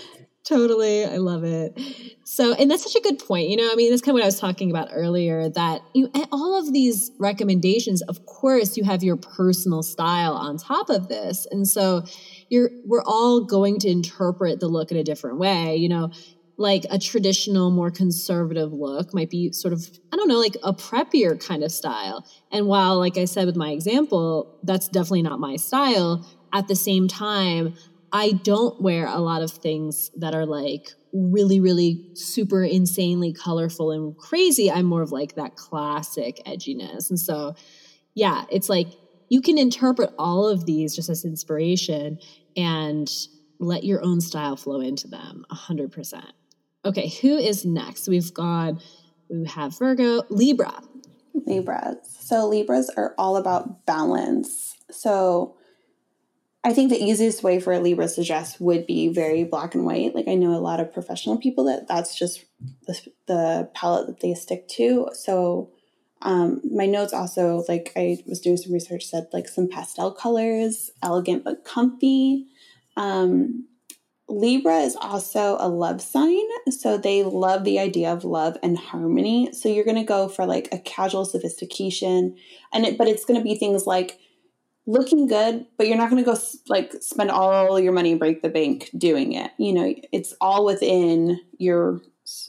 totally. 0.44 1.04
I 1.04 1.16
love 1.16 1.44
it. 1.44 1.78
So, 2.24 2.54
and 2.54 2.70
that's 2.70 2.82
such 2.82 2.96
a 2.96 3.00
good 3.00 3.18
point. 3.18 3.48
You 3.48 3.56
know, 3.56 3.70
I 3.70 3.74
mean, 3.74 3.90
that's 3.90 4.02
kind 4.02 4.10
of 4.10 4.14
what 4.14 4.22
I 4.22 4.26
was 4.26 4.38
talking 4.38 4.70
about 4.70 4.88
earlier 4.92 5.48
that 5.48 5.82
you 5.94 6.10
all 6.32 6.58
of 6.58 6.72
these 6.72 7.10
recommendations, 7.18 8.02
of 8.02 8.26
course, 8.26 8.76
you 8.76 8.84
have 8.84 9.02
your 9.02 9.16
personal 9.16 9.82
style 9.82 10.34
on 10.34 10.58
top 10.58 10.90
of 10.90 11.08
this. 11.08 11.46
And 11.50 11.66
so 11.66 12.04
you're 12.48 12.70
we're 12.84 13.04
all 13.04 13.44
going 13.44 13.78
to 13.80 13.88
interpret 13.88 14.60
the 14.60 14.68
look 14.68 14.90
in 14.90 14.96
a 14.96 15.04
different 15.04 15.38
way. 15.38 15.76
You 15.76 15.88
know, 15.88 16.10
like 16.60 16.84
a 16.90 16.98
traditional, 16.98 17.70
more 17.70 17.90
conservative 17.90 18.70
look 18.70 19.14
might 19.14 19.30
be 19.30 19.50
sort 19.50 19.72
of, 19.72 19.88
I 20.12 20.16
don't 20.16 20.28
know, 20.28 20.38
like 20.38 20.56
a 20.62 20.74
preppier 20.74 21.42
kind 21.42 21.64
of 21.64 21.72
style. 21.72 22.28
And 22.52 22.66
while, 22.66 22.98
like 22.98 23.16
I 23.16 23.24
said 23.24 23.46
with 23.46 23.56
my 23.56 23.70
example, 23.70 24.58
that's 24.62 24.86
definitely 24.86 25.22
not 25.22 25.40
my 25.40 25.56
style, 25.56 26.28
at 26.52 26.68
the 26.68 26.76
same 26.76 27.08
time, 27.08 27.74
I 28.12 28.32
don't 28.32 28.78
wear 28.78 29.06
a 29.06 29.20
lot 29.20 29.40
of 29.40 29.50
things 29.50 30.10
that 30.16 30.34
are 30.34 30.44
like 30.44 30.90
really, 31.14 31.60
really 31.60 32.10
super 32.12 32.62
insanely 32.62 33.32
colorful 33.32 33.90
and 33.90 34.14
crazy. 34.18 34.70
I'm 34.70 34.84
more 34.84 35.00
of 35.00 35.12
like 35.12 35.36
that 35.36 35.56
classic 35.56 36.42
edginess. 36.46 37.08
And 37.08 37.18
so, 37.18 37.54
yeah, 38.14 38.44
it's 38.50 38.68
like 38.68 38.88
you 39.30 39.40
can 39.40 39.56
interpret 39.56 40.10
all 40.18 40.46
of 40.46 40.66
these 40.66 40.94
just 40.94 41.08
as 41.08 41.24
inspiration 41.24 42.18
and 42.54 43.10
let 43.60 43.82
your 43.84 44.04
own 44.04 44.20
style 44.20 44.56
flow 44.56 44.80
into 44.80 45.08
them 45.08 45.46
100%. 45.50 46.22
Okay, 46.84 47.08
who 47.20 47.36
is 47.36 47.64
next? 47.64 48.08
We've 48.08 48.32
got 48.32 48.82
we 49.28 49.46
have 49.46 49.78
Virgo, 49.78 50.22
Libra. 50.28 50.72
Libras. 51.34 51.98
So 52.20 52.46
Libras 52.48 52.90
are 52.96 53.14
all 53.18 53.36
about 53.36 53.86
balance. 53.86 54.76
So 54.90 55.56
I 56.62 56.72
think 56.72 56.90
the 56.90 57.02
easiest 57.02 57.42
way 57.42 57.60
for 57.60 57.72
a 57.72 57.80
Libra 57.80 58.08
to 58.08 58.24
dress 58.24 58.60
would 58.60 58.86
be 58.86 59.08
very 59.08 59.44
black 59.44 59.74
and 59.74 59.84
white. 59.84 60.14
Like 60.14 60.28
I 60.28 60.34
know 60.34 60.54
a 60.54 60.60
lot 60.60 60.80
of 60.80 60.92
professional 60.92 61.38
people 61.38 61.64
that 61.64 61.88
that's 61.88 62.18
just 62.18 62.44
the, 62.86 63.00
the 63.26 63.70
palette 63.74 64.06
that 64.08 64.20
they 64.20 64.34
stick 64.34 64.68
to. 64.68 65.08
So 65.12 65.70
um, 66.22 66.60
my 66.70 66.86
notes 66.86 67.12
also 67.12 67.64
like 67.68 67.92
I 67.96 68.18
was 68.26 68.40
doing 68.40 68.58
some 68.58 68.72
research 68.72 69.04
said 69.04 69.28
like 69.32 69.48
some 69.48 69.68
pastel 69.68 70.12
colors, 70.12 70.90
elegant 71.02 71.44
but 71.44 71.64
comfy. 71.64 72.46
Um, 72.96 73.66
Libra 74.30 74.78
is 74.80 74.96
also 74.96 75.56
a 75.58 75.68
love 75.68 76.00
sign. 76.00 76.44
So 76.70 76.96
they 76.96 77.22
love 77.22 77.64
the 77.64 77.78
idea 77.78 78.12
of 78.12 78.24
love 78.24 78.56
and 78.62 78.78
harmony. 78.78 79.52
So 79.52 79.68
you're 79.68 79.84
going 79.84 79.96
to 79.96 80.04
go 80.04 80.28
for 80.28 80.46
like 80.46 80.68
a 80.72 80.78
casual 80.78 81.24
sophistication 81.24 82.36
and 82.72 82.86
it, 82.86 82.96
but 82.96 83.08
it's 83.08 83.24
going 83.24 83.38
to 83.38 83.44
be 83.44 83.56
things 83.56 83.86
like 83.86 84.18
looking 84.86 85.26
good, 85.26 85.66
but 85.76 85.86
you're 85.86 85.96
not 85.96 86.10
going 86.10 86.22
to 86.24 86.30
go 86.30 86.38
like 86.68 86.94
spend 87.00 87.30
all 87.30 87.78
your 87.78 87.92
money 87.92 88.14
break 88.14 88.42
the 88.42 88.48
bank 88.48 88.90
doing 88.96 89.32
it. 89.32 89.50
You 89.58 89.72
know, 89.72 89.94
it's 90.12 90.34
all 90.40 90.64
within 90.64 91.40
your 91.58 92.00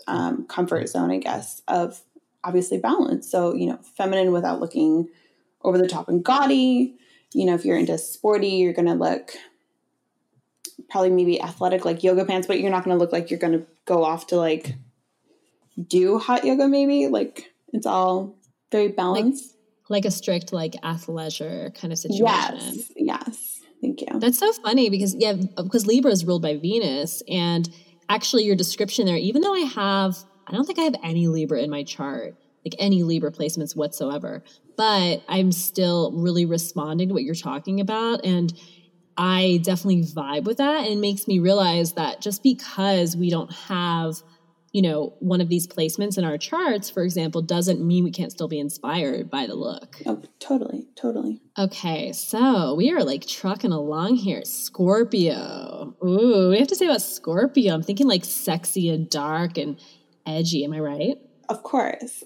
um, 0.08 0.46
comfort 0.48 0.88
zone, 0.88 1.12
I 1.12 1.18
guess, 1.18 1.62
of 1.68 2.02
obviously 2.44 2.78
balance. 2.78 3.30
So, 3.30 3.54
you 3.54 3.68
know, 3.68 3.80
feminine 3.98 4.32
without 4.32 4.60
looking 4.60 5.10
over 5.64 5.78
the 5.78 5.88
top 5.88 6.10
and 6.10 6.24
gaudy. 6.24 6.96
You 7.34 7.46
know, 7.46 7.56
if 7.56 7.66
you're 7.66 7.78
into 7.78 7.98
sporty, 7.98 8.50
you're 8.50 8.74
going 8.74 8.88
to 8.88 8.94
look 8.94 9.34
probably 10.92 11.10
maybe 11.10 11.42
athletic, 11.42 11.86
like 11.86 12.04
yoga 12.04 12.26
pants, 12.26 12.46
but 12.46 12.60
you're 12.60 12.70
not 12.70 12.84
going 12.84 12.96
to 12.96 13.00
look 13.00 13.12
like 13.12 13.32
you're 13.32 13.40
going 13.40 13.54
to 13.54 13.66
go 13.86 14.04
off 14.04 14.28
to 14.28 14.36
like 14.36 14.76
do 15.88 16.20
hot 16.20 16.44
yoga, 16.46 16.68
maybe. 16.68 17.08
Like 17.08 17.52
it's 17.72 17.88
all 17.88 18.36
very 18.72 18.90
balanced. 18.90 19.56
Like, 19.90 20.04
like 20.04 20.06
a 20.06 20.12
strict, 20.12 20.54
like 20.54 20.74
athleisure 20.84 21.74
kind 21.80 21.92
of 21.92 22.00
situation. 22.00 22.26
Yes. 22.26 22.92
Yes. 22.96 23.62
Thank 23.82 24.02
you. 24.02 24.20
That's 24.20 24.38
so 24.38 24.54
funny 24.54 24.90
because, 24.90 25.16
yeah, 25.16 25.34
because 25.34 25.88
Libra 25.88 26.12
is 26.12 26.24
ruled 26.24 26.44
by 26.44 26.58
Venus. 26.58 27.24
And 27.28 27.68
actually, 28.10 28.44
your 28.44 28.56
description 28.56 29.06
there, 29.06 29.18
even 29.18 29.42
though 29.42 29.56
I 29.56 29.62
have, 29.62 30.18
I 30.46 30.52
don't 30.52 30.66
think 30.66 30.78
I 30.78 30.84
have 30.84 30.96
any 31.04 31.28
Libra 31.28 31.62
in 31.62 31.70
my 31.70 31.84
chart, 31.84 32.36
like 32.64 32.76
any 32.78 33.04
Libra 33.04 33.32
placements 33.32 33.76
whatsoever, 33.76 34.44
but 34.78 35.24
I'm 35.28 35.52
still 35.52 36.12
really 36.14 36.46
responding 36.46 37.08
to 37.08 37.14
what 37.14 37.24
you're 37.24 37.34
talking 37.34 37.80
about. 37.80 38.24
And 38.24 38.54
I 39.18 39.60
definitely 39.64 40.04
vibe 40.04 40.46
with 40.46 40.58
that. 40.58 40.86
And 40.86 40.94
it 40.94 41.00
makes 41.00 41.28
me 41.28 41.40
realize 41.40 41.94
that 41.94 42.22
just 42.22 42.44
because 42.44 43.16
we 43.16 43.30
don't 43.30 43.52
have 43.52 44.22
you 44.72 44.82
know, 44.82 45.14
one 45.20 45.42
of 45.42 45.50
these 45.50 45.68
placements 45.68 46.18
in 46.18 46.24
our 46.24 46.38
charts, 46.38 46.90
for 46.90 47.04
example, 47.04 47.42
doesn't 47.42 47.86
mean 47.86 48.06
we 48.06 48.12
can't 48.12 48.32
still 48.32 48.48
be 48.48 48.60
inspired 48.60 49.30
by 49.30 49.46
the 49.46 49.56
look. 49.56 49.98
Oh, 50.06 50.22
totally, 50.40 50.88
totally. 50.96 51.42
Okay, 51.60 52.14
so 52.14 52.74
we 52.76 52.90
are 52.92 53.04
like 53.04 53.28
trucking 53.28 53.74
along 53.74 54.16
here. 54.16 54.44
Scorpio. 54.46 55.96
Ooh, 56.06 56.50
we 56.50 56.60
have 56.60 56.70
to 56.70 56.76
say 56.76 56.86
about 56.86 57.02
Scorpio. 57.02 57.74
I'm 57.74 57.84
thinking 57.84 58.08
like 58.08 58.24
sexy 58.24 58.90
and 58.90 59.10
dark 59.10 59.58
and 59.58 59.78
edgy. 60.26 60.64
Am 60.64 60.74
I 60.74 60.80
right? 60.80 61.18
Of 61.50 61.64
course. 61.64 62.24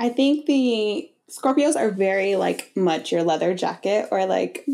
I 0.00 0.08
think 0.08 0.46
the 0.46 1.08
Scorpios 1.30 1.76
are 1.76 1.90
very 1.90 2.34
like 2.34 2.72
much 2.74 3.12
your 3.12 3.22
leather 3.22 3.54
jacket 3.54 4.08
or 4.10 4.26
like 4.26 4.66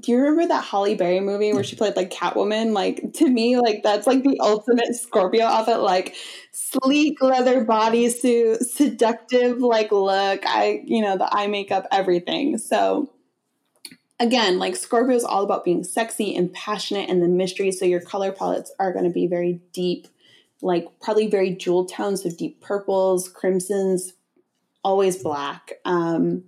do 0.00 0.12
you 0.12 0.18
remember 0.18 0.48
that 0.48 0.64
Halle 0.64 0.94
Berry 0.94 1.20
movie 1.20 1.52
where 1.52 1.64
she 1.64 1.76
played 1.76 1.96
like 1.96 2.10
Catwoman? 2.10 2.72
Like 2.72 3.12
to 3.14 3.28
me, 3.28 3.58
like 3.58 3.82
that's 3.82 4.06
like 4.06 4.22
the 4.22 4.38
ultimate 4.40 4.94
Scorpio 4.94 5.44
outfit, 5.44 5.80
like 5.80 6.14
sleek 6.52 7.20
leather 7.20 7.64
bodysuit, 7.64 8.58
seductive 8.58 9.58
like 9.58 9.92
look. 9.92 10.40
I, 10.46 10.82
you 10.84 11.02
know, 11.02 11.16
the 11.16 11.28
eye 11.34 11.46
makeup, 11.46 11.86
everything. 11.90 12.58
So 12.58 13.12
again, 14.18 14.58
like 14.58 14.76
Scorpio 14.76 15.16
is 15.16 15.24
all 15.24 15.42
about 15.42 15.64
being 15.64 15.84
sexy 15.84 16.34
and 16.34 16.52
passionate 16.52 17.10
and 17.10 17.22
the 17.22 17.28
mystery. 17.28 17.72
So 17.72 17.84
your 17.84 18.00
color 18.00 18.32
palettes 18.32 18.72
are 18.78 18.92
going 18.92 19.06
to 19.06 19.10
be 19.10 19.26
very 19.26 19.60
deep, 19.72 20.06
like 20.62 20.86
probably 21.00 21.26
very 21.26 21.50
jewel 21.50 21.86
tones, 21.86 22.22
so 22.22 22.30
deep 22.30 22.60
purples, 22.60 23.28
crimsons, 23.28 24.12
always 24.84 25.22
black. 25.22 25.72
Um, 25.84 26.44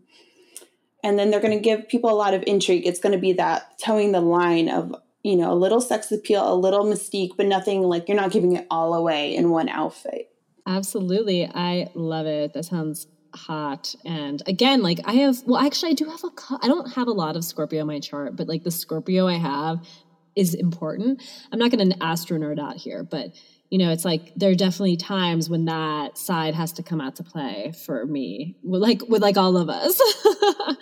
and 1.03 1.19
then 1.19 1.31
they're 1.31 1.41
going 1.41 1.57
to 1.57 1.61
give 1.61 1.89
people 1.89 2.11
a 2.11 2.15
lot 2.15 2.35
of 2.35 2.45
intrigue. 2.47 2.87
It's 2.87 3.01
going 3.01 3.13
to 3.13 3.19
be 3.19 3.33
that 3.35 3.79
toeing 3.79 4.13
the 4.13 4.21
line 4.21 4.69
of, 4.69 4.95
you 5.23 5.37
know, 5.37 5.53
a 5.53 5.55
little 5.55 5.81
sex 5.81 6.13
appeal, 6.13 6.53
a 6.53 6.55
little 6.55 6.85
mystique, 6.85 7.37
but 7.37 7.47
nothing 7.47 7.83
like 7.83 8.09
you're 8.09 8.17
not 8.17 8.31
giving 8.31 8.57
it 8.57 8.67
all 8.71 8.95
away 8.95 9.35
in 9.35 9.51
one 9.51 9.69
outfit. 9.69 10.31
Absolutely. 10.67 11.47
I 11.47 11.91
love 11.95 12.27
it. 12.27 12.53
That 12.53 12.65
sounds 12.65 13.09
hot. 13.35 13.95
And 14.05 14.43
again, 14.47 14.83
like 14.83 15.01
I 15.05 15.15
have, 15.15 15.43
well, 15.45 15.61
actually, 15.61 15.93
I 15.93 15.95
do 15.95 16.05
have 16.05 16.23
a, 16.23 16.31
I 16.63 16.69
don't 16.69 16.93
have 16.95 17.09
a 17.09 17.13
lot 17.13 17.37
of 17.37 17.45
Scorpio 17.45 17.81
in 17.81 17.87
my 17.87 17.99
chart, 17.99 18.37
but 18.37 18.49
like 18.49 18.63
the 18.63 18.71
Scorpio 18.71 19.27
I 19.27 19.39
have 19.39 19.87
is 20.37 20.55
important. 20.55 21.23
I'm 21.51 21.59
not 21.59 21.71
going 21.71 21.91
to 21.91 22.03
astro 22.03 22.39
nerd 22.39 22.61
out 22.61 22.77
here, 22.77 23.03
but 23.03 23.35
you 23.73 23.79
know, 23.79 23.91
it's 23.91 24.05
like 24.05 24.35
there 24.37 24.51
are 24.51 24.55
definitely 24.55 24.99
times 24.99 25.49
when 25.49 25.65
that 25.65 26.19
side 26.19 26.55
has 26.55 26.73
to 26.73 26.83
come 26.83 27.01
out 27.01 27.17
to 27.17 27.23
play 27.23 27.73
for 27.87 28.05
me, 28.05 28.55
like 28.63 29.01
with 29.09 29.23
like 29.23 29.39
all 29.39 29.57
of 29.57 29.71
us. 29.71 29.99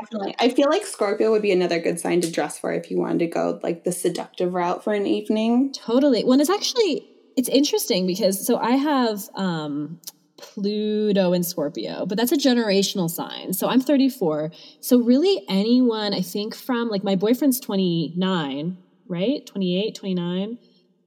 definitely, 0.00 0.34
I 0.40 0.48
feel 0.48 0.68
like 0.68 0.84
Scorpio 0.84 1.30
would 1.30 1.42
be 1.42 1.52
another 1.52 1.78
good 1.78 2.00
sign 2.00 2.20
to 2.22 2.28
dress 2.28 2.58
for 2.58 2.72
if 2.72 2.90
you 2.90 2.98
wanted 2.98 3.20
to 3.20 3.26
go 3.28 3.60
like 3.62 3.84
the 3.84 3.92
seductive 3.92 4.54
route 4.54 4.82
for 4.82 4.92
an 4.92 5.06
evening. 5.06 5.72
Totally. 5.72 6.24
When 6.24 6.40
it's 6.40 6.50
actually 6.50 7.08
it's 7.36 7.48
interesting 7.48 8.08
because 8.08 8.44
so 8.44 8.56
I 8.56 8.72
have 8.72 9.28
um 9.36 10.00
Pluto 10.36 11.34
and 11.34 11.46
Scorpio, 11.46 12.06
but 12.06 12.18
that's 12.18 12.32
a 12.32 12.36
generational 12.36 13.08
sign. 13.08 13.52
So 13.52 13.68
I'm 13.68 13.80
34. 13.80 14.50
So 14.80 14.98
really 14.98 15.44
anyone, 15.48 16.12
I 16.12 16.22
think 16.22 16.56
from 16.56 16.88
like 16.88 17.04
my 17.04 17.14
boyfriend's 17.14 17.60
29, 17.60 18.78
right? 19.06 19.46
28, 19.46 19.94
29 19.94 20.58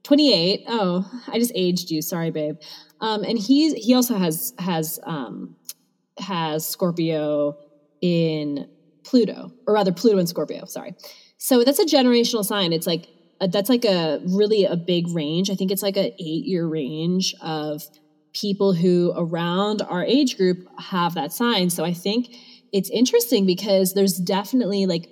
28. 0.06 0.64
Oh, 0.68 1.10
I 1.26 1.38
just 1.40 1.50
aged 1.56 1.90
you. 1.90 2.00
Sorry, 2.00 2.30
babe. 2.30 2.58
Um, 3.00 3.24
and 3.24 3.36
he 3.36 3.74
he 3.74 3.92
also 3.92 4.16
has 4.16 4.54
has 4.60 5.00
um, 5.02 5.56
has 6.18 6.64
Scorpio 6.64 7.58
in 8.00 8.68
Pluto, 9.02 9.50
or 9.66 9.74
rather 9.74 9.92
Pluto 9.92 10.18
and 10.18 10.28
Scorpio. 10.28 10.64
Sorry. 10.66 10.94
So 11.38 11.64
that's 11.64 11.80
a 11.80 11.84
generational 11.84 12.44
sign. 12.44 12.72
It's 12.72 12.86
like 12.86 13.08
a, 13.40 13.48
that's 13.48 13.68
like 13.68 13.84
a 13.84 14.20
really 14.26 14.64
a 14.64 14.76
big 14.76 15.08
range. 15.08 15.50
I 15.50 15.56
think 15.56 15.72
it's 15.72 15.82
like 15.82 15.96
a 15.96 16.14
eight 16.22 16.44
year 16.46 16.68
range 16.68 17.34
of 17.42 17.82
people 18.32 18.74
who 18.74 19.12
around 19.16 19.82
our 19.82 20.04
age 20.04 20.36
group 20.36 20.68
have 20.78 21.14
that 21.14 21.32
sign. 21.32 21.68
So 21.68 21.84
I 21.84 21.92
think 21.92 22.28
it's 22.72 22.90
interesting 22.90 23.44
because 23.44 23.94
there's 23.94 24.18
definitely 24.18 24.86
like 24.86 25.08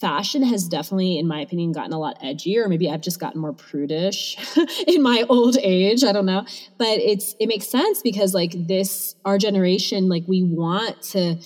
fashion 0.00 0.42
has 0.42 0.68
definitely, 0.68 1.18
in 1.18 1.26
my 1.26 1.40
opinion, 1.40 1.72
gotten 1.72 1.92
a 1.92 1.98
lot 1.98 2.20
edgier. 2.22 2.68
Maybe 2.68 2.88
I've 2.88 3.00
just 3.00 3.20
gotten 3.20 3.40
more 3.40 3.52
prudish 3.52 4.36
in 4.86 5.02
my 5.02 5.24
old 5.28 5.56
age. 5.58 6.04
I 6.04 6.12
don't 6.12 6.26
know. 6.26 6.44
But 6.78 6.98
it's 6.98 7.34
it 7.40 7.46
makes 7.46 7.68
sense 7.68 8.02
because 8.02 8.34
like 8.34 8.52
this, 8.54 9.16
our 9.24 9.38
generation, 9.38 10.08
like 10.08 10.24
we 10.26 10.42
want 10.42 11.00
to 11.12 11.36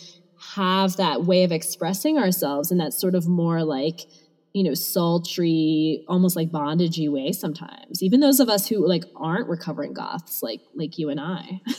have 0.55 0.97
that 0.97 1.25
way 1.25 1.45
of 1.45 1.53
expressing 1.53 2.19
ourselves 2.19 2.71
and 2.71 2.81
that 2.81 2.93
sort 2.93 3.15
of 3.15 3.29
more 3.29 3.63
like 3.63 4.01
you 4.53 4.65
know 4.65 4.75
sultry 4.75 6.05
almost 6.09 6.35
like 6.35 6.51
bondagey 6.51 7.09
way 7.09 7.31
sometimes 7.31 8.03
even 8.03 8.19
those 8.19 8.41
of 8.41 8.49
us 8.49 8.67
who 8.67 8.85
like 8.89 9.05
aren't 9.15 9.49
recovering 9.49 9.93
goths 9.93 10.43
like 10.43 10.61
like 10.75 10.99
you 10.99 11.09
and 11.09 11.21
i 11.21 11.61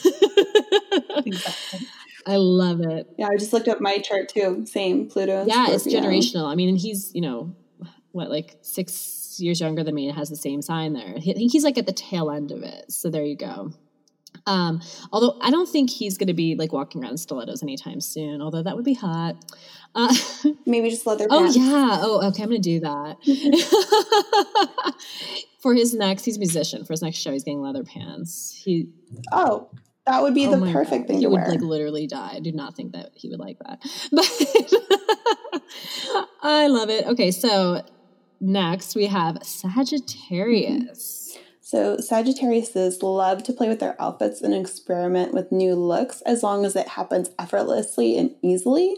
exactly. 1.25 1.79
I 2.25 2.35
love 2.35 2.81
it. 2.81 3.07
Yeah, 3.17 3.27
I 3.31 3.37
just 3.37 3.53
looked 3.53 3.67
up 3.67 3.81
my 3.81 3.97
chart 3.97 4.29
too. 4.29 4.65
Same 4.65 5.07
Pluto. 5.07 5.45
yeah, 5.47 5.65
Scorpio. 5.65 5.75
it's 5.75 5.87
generational. 5.87 6.51
I 6.51 6.55
mean, 6.55 6.69
and 6.69 6.77
he's 6.77 7.11
you 7.13 7.21
know 7.21 7.55
what 8.11 8.29
like 8.29 8.57
six 8.61 9.39
years 9.39 9.59
younger 9.59 9.83
than 9.83 9.95
me 9.95 10.07
and 10.07 10.17
has 10.17 10.29
the 10.29 10.35
same 10.35 10.61
sign 10.61 10.93
there. 10.93 11.15
I 11.15 11.19
think 11.19 11.51
he's 11.51 11.63
like 11.63 11.77
at 11.77 11.85
the 11.85 11.93
tail 11.93 12.29
end 12.29 12.51
of 12.51 12.63
it. 12.63 12.91
So 12.91 13.09
there 13.09 13.23
you 13.23 13.35
go. 13.35 13.71
Um, 14.47 14.81
although 15.11 15.37
I 15.41 15.51
don't 15.51 15.69
think 15.69 15.89
he's 15.89 16.17
going 16.17 16.27
to 16.27 16.33
be 16.33 16.55
like 16.55 16.73
walking 16.73 17.01
around 17.01 17.11
in 17.11 17.17
stilettos 17.17 17.61
anytime 17.61 18.01
soon. 18.01 18.41
Although 18.41 18.63
that 18.63 18.75
would 18.75 18.85
be 18.85 18.93
hot. 18.93 19.35
Uh, 19.93 20.13
Maybe 20.65 20.89
just 20.89 21.05
leather. 21.05 21.27
Pants. 21.27 21.55
Oh 21.57 21.59
yeah. 21.59 21.99
Oh 22.01 22.27
okay. 22.27 22.43
I'm 22.43 22.49
going 22.49 22.61
to 22.61 22.69
do 22.69 22.79
that. 22.81 23.17
for 25.61 25.73
his 25.73 25.93
next, 25.93 26.25
he's 26.25 26.37
a 26.37 26.39
musician. 26.39 26.85
For 26.85 26.93
his 26.93 27.01
next 27.01 27.17
show, 27.17 27.31
he's 27.31 27.43
getting 27.43 27.61
leather 27.61 27.83
pants. 27.83 28.59
He. 28.63 28.89
Oh, 29.31 29.69
that 30.05 30.21
would 30.21 30.33
be 30.33 30.47
oh 30.47 30.59
the 30.59 30.71
perfect 30.71 31.03
God. 31.03 31.07
thing 31.07 31.19
he 31.19 31.27
would 31.27 31.41
wear. 31.41 31.49
like 31.49 31.61
literally 31.61 32.07
die. 32.07 32.31
I 32.35 32.39
do 32.39 32.51
not 32.51 32.75
think 32.75 32.93
that 32.93 33.11
he 33.15 33.29
would 33.29 33.39
like 33.39 33.57
that. 33.59 33.79
But 34.11 35.63
I 36.41 36.67
love 36.67 36.89
it. 36.89 37.05
Okay, 37.05 37.31
so 37.31 37.83
next 38.39 38.95
we 38.95 39.07
have 39.07 39.37
Sagittarius. 39.43 41.37
So 41.61 41.97
Sagittariuses 41.97 43.01
love 43.01 43.43
to 43.43 43.53
play 43.53 43.69
with 43.69 43.79
their 43.79 43.95
outfits 44.01 44.41
and 44.41 44.53
experiment 44.53 45.33
with 45.33 45.51
new 45.51 45.75
looks 45.75 46.21
as 46.21 46.43
long 46.43 46.65
as 46.65 46.75
it 46.75 46.89
happens 46.89 47.29
effortlessly 47.39 48.17
and 48.17 48.35
easily. 48.41 48.97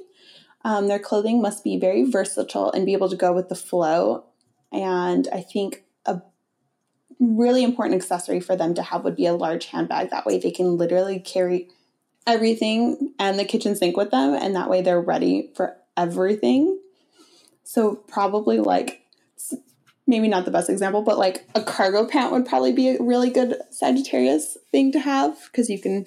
Um, 0.65 0.87
their 0.87 0.97
clothing 0.99 1.41
must 1.41 1.63
be 1.63 1.77
very 1.79 2.09
versatile 2.09 2.71
and 2.71 2.85
be 2.85 2.93
able 2.93 3.09
to 3.09 3.15
go 3.15 3.33
with 3.33 3.49
the 3.49 3.55
flow. 3.55 4.25
And 4.71 5.27
I 5.31 5.41
think 5.41 5.83
really 7.19 7.63
important 7.63 7.95
accessory 7.95 8.39
for 8.39 8.55
them 8.55 8.73
to 8.75 8.83
have 8.83 9.03
would 9.03 9.15
be 9.15 9.25
a 9.25 9.33
large 9.33 9.67
handbag. 9.67 10.09
That 10.09 10.25
way 10.25 10.39
they 10.39 10.51
can 10.51 10.77
literally 10.77 11.19
carry 11.19 11.69
everything 12.25 13.13
and 13.19 13.37
the 13.37 13.45
kitchen 13.45 13.75
sink 13.75 13.97
with 13.97 14.11
them, 14.11 14.33
and 14.33 14.55
that 14.55 14.69
way 14.69 14.81
they're 14.81 15.01
ready 15.01 15.51
for 15.55 15.75
everything. 15.97 16.79
So, 17.63 17.95
probably 17.95 18.59
like 18.59 19.01
maybe 20.05 20.27
not 20.27 20.45
the 20.45 20.51
best 20.51 20.69
example, 20.69 21.01
but 21.01 21.17
like 21.17 21.47
a 21.55 21.61
cargo 21.61 22.05
pant 22.05 22.31
would 22.31 22.45
probably 22.45 22.73
be 22.73 22.89
a 22.89 23.01
really 23.01 23.29
good 23.29 23.55
Sagittarius 23.69 24.57
thing 24.71 24.91
to 24.91 24.99
have 24.99 25.37
because 25.51 25.69
you 25.69 25.79
can 25.79 26.05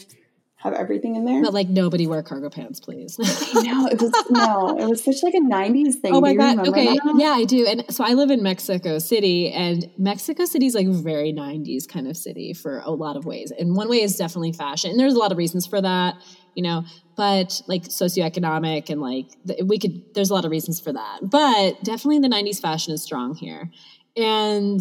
have 0.66 0.74
everything 0.74 1.16
in 1.16 1.24
there. 1.24 1.42
But 1.42 1.54
like 1.54 1.68
nobody 1.68 2.06
wear 2.06 2.22
cargo 2.22 2.50
pants, 2.50 2.80
please. 2.80 3.18
no, 3.18 3.86
it 3.86 4.00
was 4.00 4.12
no, 4.30 4.78
it 4.78 4.88
was 4.88 5.02
such 5.02 5.22
like 5.22 5.34
a 5.34 5.40
'90s 5.40 5.96
thing. 5.96 6.14
Oh 6.14 6.20
my 6.20 6.34
god! 6.34 6.66
Okay, 6.68 6.86
that? 6.86 7.14
yeah, 7.18 7.30
I 7.30 7.44
do. 7.44 7.66
And 7.66 7.84
so 7.90 8.04
I 8.04 8.12
live 8.12 8.30
in 8.30 8.42
Mexico 8.42 8.98
City, 8.98 9.50
and 9.50 9.86
Mexico 9.96 10.44
City 10.44 10.66
is 10.66 10.74
like 10.74 10.88
very 10.88 11.32
'90s 11.32 11.88
kind 11.88 12.06
of 12.06 12.16
city 12.16 12.52
for 12.52 12.82
a 12.84 12.90
lot 12.90 13.16
of 13.16 13.24
ways. 13.24 13.52
And 13.58 13.74
one 13.74 13.88
way 13.88 14.02
is 14.02 14.16
definitely 14.16 14.52
fashion, 14.52 14.90
and 14.90 15.00
there's 15.00 15.14
a 15.14 15.18
lot 15.18 15.32
of 15.32 15.38
reasons 15.38 15.66
for 15.66 15.80
that, 15.80 16.16
you 16.54 16.62
know. 16.62 16.84
But 17.16 17.60
like 17.66 17.84
socioeconomic 17.84 18.90
and 18.90 19.00
like 19.00 19.26
we 19.64 19.78
could, 19.78 20.14
there's 20.14 20.30
a 20.30 20.34
lot 20.34 20.44
of 20.44 20.50
reasons 20.50 20.80
for 20.80 20.92
that. 20.92 21.20
But 21.22 21.82
definitely 21.82 22.18
the 22.18 22.28
'90s 22.28 22.60
fashion 22.60 22.92
is 22.92 23.02
strong 23.02 23.34
here, 23.34 23.70
and 24.16 24.80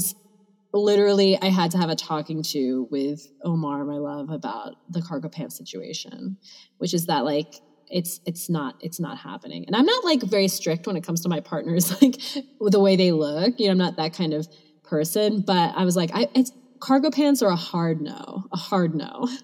literally 0.75 1.39
I 1.41 1.47
had 1.47 1.71
to 1.71 1.77
have 1.77 1.89
a 1.89 1.95
talking 1.95 2.43
to 2.43 2.87
with 2.91 3.27
Omar, 3.43 3.85
my 3.85 3.97
love, 3.97 4.29
about 4.29 4.75
the 4.89 5.01
cargo 5.01 5.29
pants 5.29 5.57
situation, 5.57 6.37
which 6.77 6.93
is 6.93 7.05
that 7.07 7.25
like 7.25 7.55
it's 7.89 8.19
it's 8.25 8.49
not 8.49 8.75
it's 8.81 8.99
not 8.99 9.17
happening. 9.17 9.65
And 9.67 9.75
I'm 9.75 9.85
not 9.85 10.03
like 10.03 10.21
very 10.23 10.47
strict 10.47 10.87
when 10.87 10.95
it 10.95 11.03
comes 11.03 11.21
to 11.21 11.29
my 11.29 11.39
partners, 11.39 11.89
like 12.01 12.19
the 12.59 12.79
way 12.79 12.95
they 12.95 13.11
look. 13.11 13.59
You 13.59 13.67
know, 13.67 13.71
I'm 13.71 13.77
not 13.77 13.97
that 13.97 14.13
kind 14.13 14.33
of 14.33 14.47
person. 14.83 15.41
But 15.41 15.73
I 15.75 15.85
was 15.85 15.95
like, 15.95 16.11
I 16.13 16.27
it's 16.35 16.51
cargo 16.79 17.09
pants 17.09 17.41
are 17.41 17.49
a 17.49 17.55
hard 17.55 18.01
no, 18.01 18.45
a 18.51 18.57
hard 18.57 18.95
no. 18.95 19.27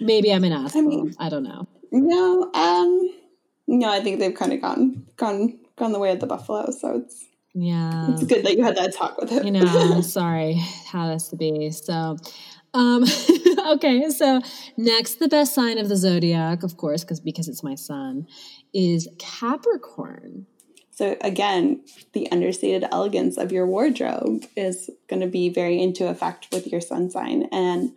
Maybe 0.00 0.32
I'm 0.32 0.42
an 0.42 0.52
asshole. 0.52 0.82
I, 0.82 0.84
mean, 0.84 1.14
I 1.20 1.28
don't 1.28 1.44
know. 1.44 1.68
No, 1.92 2.50
um, 2.52 3.14
no, 3.68 3.88
I 3.88 4.00
think 4.00 4.18
they've 4.18 4.34
kind 4.34 4.52
of 4.52 4.60
gone 4.60 5.06
gone 5.16 5.60
gone 5.76 5.92
the 5.92 5.98
way 5.98 6.10
of 6.10 6.20
the 6.20 6.26
buffalo. 6.26 6.70
So 6.70 6.96
it's 6.96 7.24
yeah, 7.54 8.10
it's 8.10 8.24
good 8.24 8.44
that 8.44 8.56
you 8.56 8.64
had 8.64 8.76
that 8.76 8.94
talk 8.94 9.16
with 9.16 9.30
him. 9.30 9.46
You 9.46 9.52
know, 9.52 10.00
sorry, 10.00 10.54
how 10.88 11.08
has 11.08 11.28
to 11.28 11.36
be. 11.36 11.70
So, 11.70 12.16
um, 12.74 13.04
okay, 13.68 14.10
so 14.10 14.40
next, 14.76 15.20
the 15.20 15.28
best 15.28 15.54
sign 15.54 15.78
of 15.78 15.88
the 15.88 15.96
zodiac, 15.96 16.64
of 16.64 16.76
course, 16.76 17.04
because 17.04 17.20
because 17.20 17.48
it's 17.48 17.62
my 17.62 17.76
sun, 17.76 18.26
is 18.72 19.08
Capricorn. 19.18 20.46
So 20.90 21.16
again, 21.20 21.82
the 22.12 22.30
understated 22.30 22.88
elegance 22.92 23.36
of 23.36 23.50
your 23.50 23.66
wardrobe 23.66 24.44
is 24.56 24.90
going 25.08 25.20
to 25.20 25.26
be 25.26 25.48
very 25.48 25.80
into 25.80 26.08
effect 26.08 26.48
with 26.52 26.68
your 26.68 26.80
sun 26.80 27.10
sign. 27.10 27.48
And 27.50 27.92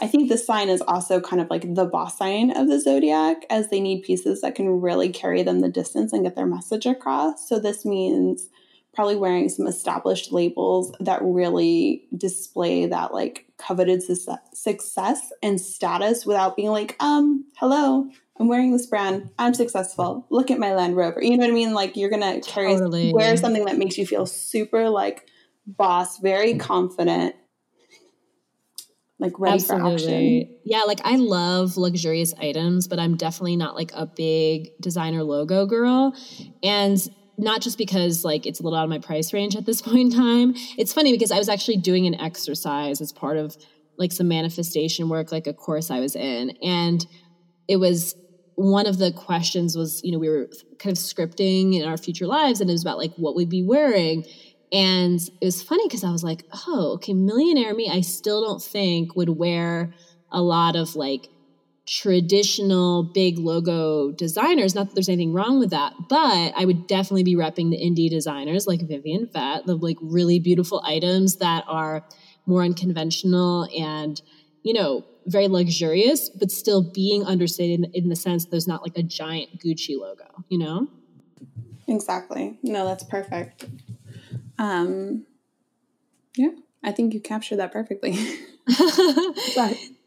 I 0.00 0.06
think 0.06 0.28
the 0.28 0.38
sign 0.38 0.70
is 0.70 0.80
also 0.80 1.20
kind 1.20 1.42
of 1.42 1.50
like 1.50 1.74
the 1.74 1.84
boss 1.84 2.16
sign 2.16 2.50
of 2.50 2.68
the 2.68 2.80
zodiac, 2.80 3.44
as 3.50 3.68
they 3.68 3.80
need 3.80 4.02
pieces 4.02 4.40
that 4.40 4.54
can 4.54 4.80
really 4.80 5.10
carry 5.10 5.42
them 5.42 5.60
the 5.60 5.68
distance 5.68 6.12
and 6.14 6.24
get 6.24 6.36
their 6.36 6.46
message 6.46 6.86
across. 6.86 7.46
So 7.46 7.58
this 7.58 7.84
means 7.84 8.48
probably 8.98 9.14
wearing 9.14 9.48
some 9.48 9.68
established 9.68 10.32
labels 10.32 10.92
that 10.98 11.20
really 11.22 12.08
display 12.16 12.84
that 12.84 13.14
like 13.14 13.46
coveted 13.56 14.02
success 14.02 15.32
and 15.40 15.60
status 15.60 16.26
without 16.26 16.56
being 16.56 16.70
like, 16.70 16.96
um, 16.98 17.44
hello, 17.58 18.10
I'm 18.40 18.48
wearing 18.48 18.72
this 18.72 18.86
brand. 18.86 19.30
I'm 19.38 19.54
successful. 19.54 20.26
Look 20.30 20.50
at 20.50 20.58
my 20.58 20.74
Land 20.74 20.96
Rover. 20.96 21.22
You 21.22 21.36
know 21.36 21.44
what 21.44 21.50
I 21.50 21.54
mean? 21.54 21.74
Like 21.74 21.96
you're 21.96 22.10
gonna 22.10 22.40
carry 22.40 22.72
totally. 22.72 23.12
wear 23.12 23.36
something 23.36 23.66
that 23.66 23.78
makes 23.78 23.96
you 23.98 24.04
feel 24.04 24.26
super 24.26 24.88
like 24.88 25.28
boss, 25.64 26.18
very 26.18 26.58
confident, 26.58 27.36
like 29.20 29.38
ready 29.38 29.54
Absolutely. 29.54 29.86
for 29.86 29.94
action. 29.94 30.56
Yeah, 30.64 30.82
like 30.88 31.02
I 31.04 31.14
love 31.14 31.76
luxurious 31.76 32.34
items, 32.34 32.88
but 32.88 32.98
I'm 32.98 33.16
definitely 33.16 33.54
not 33.54 33.76
like 33.76 33.92
a 33.94 34.06
big 34.06 34.70
designer 34.80 35.22
logo 35.22 35.66
girl. 35.66 36.16
And 36.64 37.08
not 37.38 37.62
just 37.62 37.78
because 37.78 38.24
like 38.24 38.46
it's 38.46 38.60
a 38.60 38.62
little 38.62 38.78
out 38.78 38.84
of 38.84 38.90
my 38.90 38.98
price 38.98 39.32
range 39.32 39.56
at 39.56 39.64
this 39.64 39.80
point 39.82 39.98
in 39.98 40.10
time. 40.10 40.54
It's 40.76 40.92
funny 40.92 41.12
because 41.12 41.30
I 41.30 41.38
was 41.38 41.48
actually 41.48 41.78
doing 41.78 42.06
an 42.06 42.20
exercise 42.20 43.00
as 43.00 43.12
part 43.12 43.36
of 43.36 43.56
like 43.96 44.12
some 44.12 44.28
manifestation 44.28 45.08
work, 45.08 45.32
like 45.32 45.46
a 45.46 45.52
course 45.52 45.90
I 45.90 46.00
was 46.00 46.14
in. 46.14 46.50
And 46.62 47.04
it 47.66 47.76
was 47.76 48.14
one 48.54 48.86
of 48.86 48.98
the 48.98 49.12
questions 49.12 49.76
was, 49.76 50.00
you 50.02 50.12
know, 50.12 50.18
we 50.18 50.28
were 50.28 50.48
kind 50.78 50.96
of 50.96 51.02
scripting 51.02 51.74
in 51.74 51.86
our 51.86 51.96
future 51.96 52.26
lives 52.26 52.60
and 52.60 52.68
it 52.68 52.72
was 52.72 52.82
about 52.82 52.98
like 52.98 53.14
what 53.16 53.36
we'd 53.36 53.48
be 53.48 53.62
wearing. 53.62 54.24
And 54.72 55.20
it 55.40 55.44
was 55.44 55.62
funny 55.62 55.86
because 55.86 56.04
I 56.04 56.10
was 56.10 56.24
like, 56.24 56.44
oh, 56.66 56.92
okay, 56.94 57.12
millionaire 57.12 57.74
me, 57.74 57.88
I 57.90 58.00
still 58.00 58.44
don't 58.44 58.62
think 58.62 59.16
would 59.16 59.30
wear 59.30 59.94
a 60.30 60.42
lot 60.42 60.76
of 60.76 60.94
like 60.94 61.28
traditional 61.88 63.02
big 63.02 63.38
logo 63.38 64.12
designers. 64.12 64.74
Not 64.74 64.88
that 64.88 64.94
there's 64.94 65.08
anything 65.08 65.32
wrong 65.32 65.58
with 65.58 65.70
that, 65.70 65.94
but 66.08 66.52
I 66.54 66.64
would 66.64 66.86
definitely 66.86 67.22
be 67.22 67.34
repping 67.34 67.70
the 67.70 67.78
indie 67.78 68.10
designers 68.10 68.66
like 68.66 68.82
Vivian 68.82 69.26
Vett, 69.26 69.64
the 69.64 69.74
like 69.74 69.96
really 70.02 70.38
beautiful 70.38 70.82
items 70.84 71.36
that 71.36 71.64
are 71.66 72.04
more 72.46 72.62
unconventional 72.62 73.68
and, 73.76 74.20
you 74.62 74.74
know, 74.74 75.04
very 75.26 75.48
luxurious, 75.48 76.28
but 76.28 76.50
still 76.50 76.82
being 76.82 77.24
understated 77.24 77.90
in, 77.94 78.08
the 78.08 78.16
sense 78.16 78.46
there's 78.46 78.68
not 78.68 78.82
like 78.82 78.96
a 78.96 79.02
giant 79.02 79.58
Gucci 79.58 79.98
logo, 79.98 80.44
you 80.48 80.58
know? 80.58 80.88
Exactly. 81.86 82.58
No, 82.62 82.86
that's 82.86 83.04
perfect. 83.04 83.66
Um, 84.58 85.26
yeah, 86.36 86.50
I 86.82 86.92
think 86.92 87.14
you 87.14 87.20
captured 87.20 87.56
that 87.56 87.72
perfectly. 87.72 88.12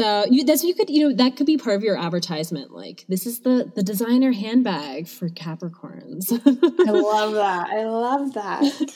so 0.00 0.24
you 0.30 0.44
that's 0.44 0.64
you 0.64 0.74
could 0.74 0.88
you 0.88 1.08
know 1.08 1.14
that 1.16 1.36
could 1.36 1.44
be 1.44 1.58
part 1.58 1.76
of 1.76 1.82
your 1.82 1.98
advertisement. 1.98 2.70
Like 2.70 3.04
this 3.06 3.26
is 3.26 3.40
the 3.40 3.70
the 3.74 3.82
designer 3.82 4.32
handbag 4.32 5.08
for 5.08 5.28
Capricorns. 5.28 6.32
I 6.32 6.90
love 6.90 7.34
that. 7.34 7.68
I 7.68 7.84
love 7.84 8.32
that. 8.32 8.94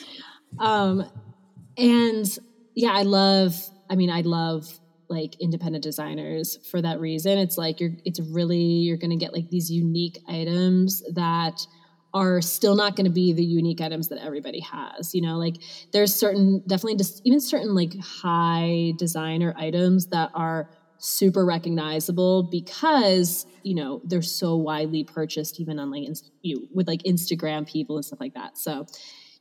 Um, 0.59 1.05
and 1.77 2.39
yeah, 2.75 2.93
I 2.93 3.03
love. 3.03 3.55
I 3.91 3.97
mean, 3.97 4.09
I 4.09 4.23
love 4.23 4.67
like 5.11 5.39
independent 5.41 5.85
designers 5.85 6.59
for 6.71 6.81
that 6.81 7.01
reason. 7.01 7.37
It's 7.37 7.59
like 7.59 7.81
you're 7.81 7.93
it's 8.07 8.21
really 8.21 8.57
you're 8.57 8.97
going 8.97 9.11
to 9.11 9.17
get 9.17 9.35
like 9.35 9.51
these 9.51 9.71
unique 9.71 10.19
items 10.27 11.03
that 11.13 11.61
are 12.15 12.41
still 12.41 12.77
not 12.77 12.97
going 12.97 13.05
to 13.05 13.13
be 13.13 13.35
the 13.35 13.45
unique 13.45 13.83
items 13.83 14.09
that 14.09 14.25
everybody 14.25 14.61
has. 14.61 15.15
You 15.15 15.21
know, 15.21 15.37
like 15.37 15.57
there's 15.93 16.15
certain 16.15 16.63
definitely 16.67 16.97
just 16.97 17.21
even 17.27 17.41
certain 17.41 17.75
like 17.75 17.93
high 18.01 18.95
designer 18.97 19.55
items 19.59 20.07
that 20.07 20.31
are 20.33 20.71
super 21.05 21.45
recognizable 21.45 22.45
because 22.45 23.47
you 23.63 23.75
know 23.75 24.01
they're 24.05 24.23
so 24.23 24.57
widely 24.57 25.05
purchased 25.05 25.61
even 25.61 25.79
on 25.79 25.91
like 25.91 26.09
you 26.43 26.69
with 26.73 26.89
like 26.89 27.03
Instagram 27.03 27.69
people 27.69 27.97
and 27.97 28.05
stuff 28.05 28.21
like 28.21 28.35
that. 28.35 28.57
So 28.59 28.87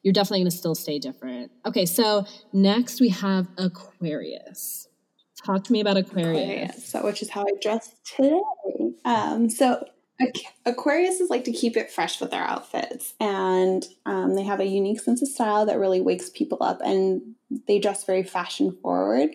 you're 0.04 0.14
definitely 0.14 0.40
going 0.40 0.52
to 0.52 0.58
still 0.58 0.76
stay 0.76 1.00
different. 1.00 1.52
Okay, 1.66 1.86
so 1.86 2.26
next 2.52 3.00
we 3.00 3.10
have 3.10 3.48
Aquarius. 3.58 4.88
Talk 5.46 5.64
to 5.66 5.72
me 5.72 5.80
about 5.80 5.98
Aquarius. 5.98 6.42
Aquarius 6.42 6.88
so, 6.88 7.04
which 7.04 7.22
is 7.22 7.30
how 7.30 7.42
I 7.44 7.52
dress 7.62 7.96
today. 8.04 8.42
Um, 9.06 9.50
so 9.50 9.86
Aquarius 10.66 11.20
is 11.20 11.30
like 11.30 11.44
to 11.46 11.52
keep 11.52 11.76
it 11.76 11.92
fresh 11.92 12.22
with 12.22 12.32
their 12.32 12.44
outfits, 12.44 13.14
and 13.20 13.86
um, 14.06 14.36
they 14.36 14.44
have 14.44 14.60
a 14.60 14.66
unique 14.66 15.00
sense 15.00 15.22
of 15.22 15.28
style 15.28 15.66
that 15.66 15.80
really 15.80 16.02
wakes 16.02 16.30
people 16.30 16.60
up, 16.62 16.82
and 16.82 17.36
they 17.68 17.80
dress 17.80 18.04
very 18.06 18.24
fashion 18.24 18.78
forward. 18.82 19.32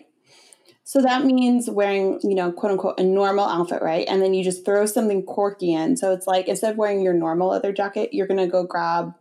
So 0.89 1.03
that 1.03 1.23
means 1.23 1.69
wearing, 1.69 2.19
you 2.23 2.33
know, 2.33 2.51
quote 2.51 2.71
unquote, 2.71 2.99
a 2.99 3.03
normal 3.03 3.45
outfit, 3.45 3.83
right? 3.83 4.07
And 4.09 4.23
then 4.23 4.33
you 4.33 4.43
just 4.43 4.65
throw 4.65 4.87
something 4.87 5.21
quirky 5.21 5.71
in. 5.71 5.95
So 5.95 6.13
it's 6.13 6.25
like 6.25 6.47
instead 6.47 6.71
of 6.71 6.77
wearing 6.77 7.03
your 7.03 7.13
normal 7.13 7.49
leather 7.49 7.71
jacket, 7.71 8.11
you're 8.11 8.25
gonna 8.25 8.47
go 8.47 8.63
grab 8.63 9.13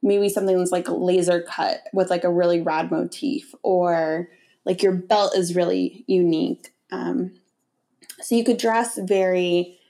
maybe 0.00 0.28
something 0.28 0.56
that's 0.56 0.70
like 0.70 0.88
laser 0.88 1.42
cut 1.42 1.80
with 1.92 2.08
like 2.08 2.22
a 2.22 2.30
really 2.30 2.60
rad 2.60 2.92
motif, 2.92 3.52
or 3.64 4.28
like 4.64 4.80
your 4.80 4.92
belt 4.92 5.36
is 5.36 5.56
really 5.56 6.04
unique. 6.06 6.72
Um, 6.92 7.32
so 8.20 8.36
you 8.36 8.44
could 8.44 8.58
dress 8.58 8.96
very 8.96 9.80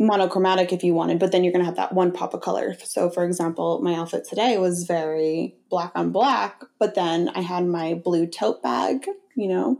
monochromatic 0.00 0.72
if 0.72 0.82
you 0.82 0.92
wanted, 0.92 1.20
but 1.20 1.30
then 1.30 1.44
you're 1.44 1.52
going 1.52 1.64
to 1.64 1.66
have 1.66 1.76
that 1.76 1.94
one 1.94 2.10
pop 2.10 2.34
of 2.34 2.40
color. 2.40 2.74
So, 2.82 3.10
for 3.10 3.24
example, 3.24 3.80
my 3.80 3.94
outfit 3.94 4.26
today 4.28 4.58
was 4.58 4.82
very 4.82 5.54
black 5.70 5.92
on 5.94 6.10
black, 6.10 6.64
but 6.80 6.96
then 6.96 7.28
I 7.28 7.42
had 7.42 7.64
my 7.64 7.94
blue 7.94 8.26
tote 8.26 8.60
bag, 8.60 9.06
you 9.36 9.46
know, 9.46 9.78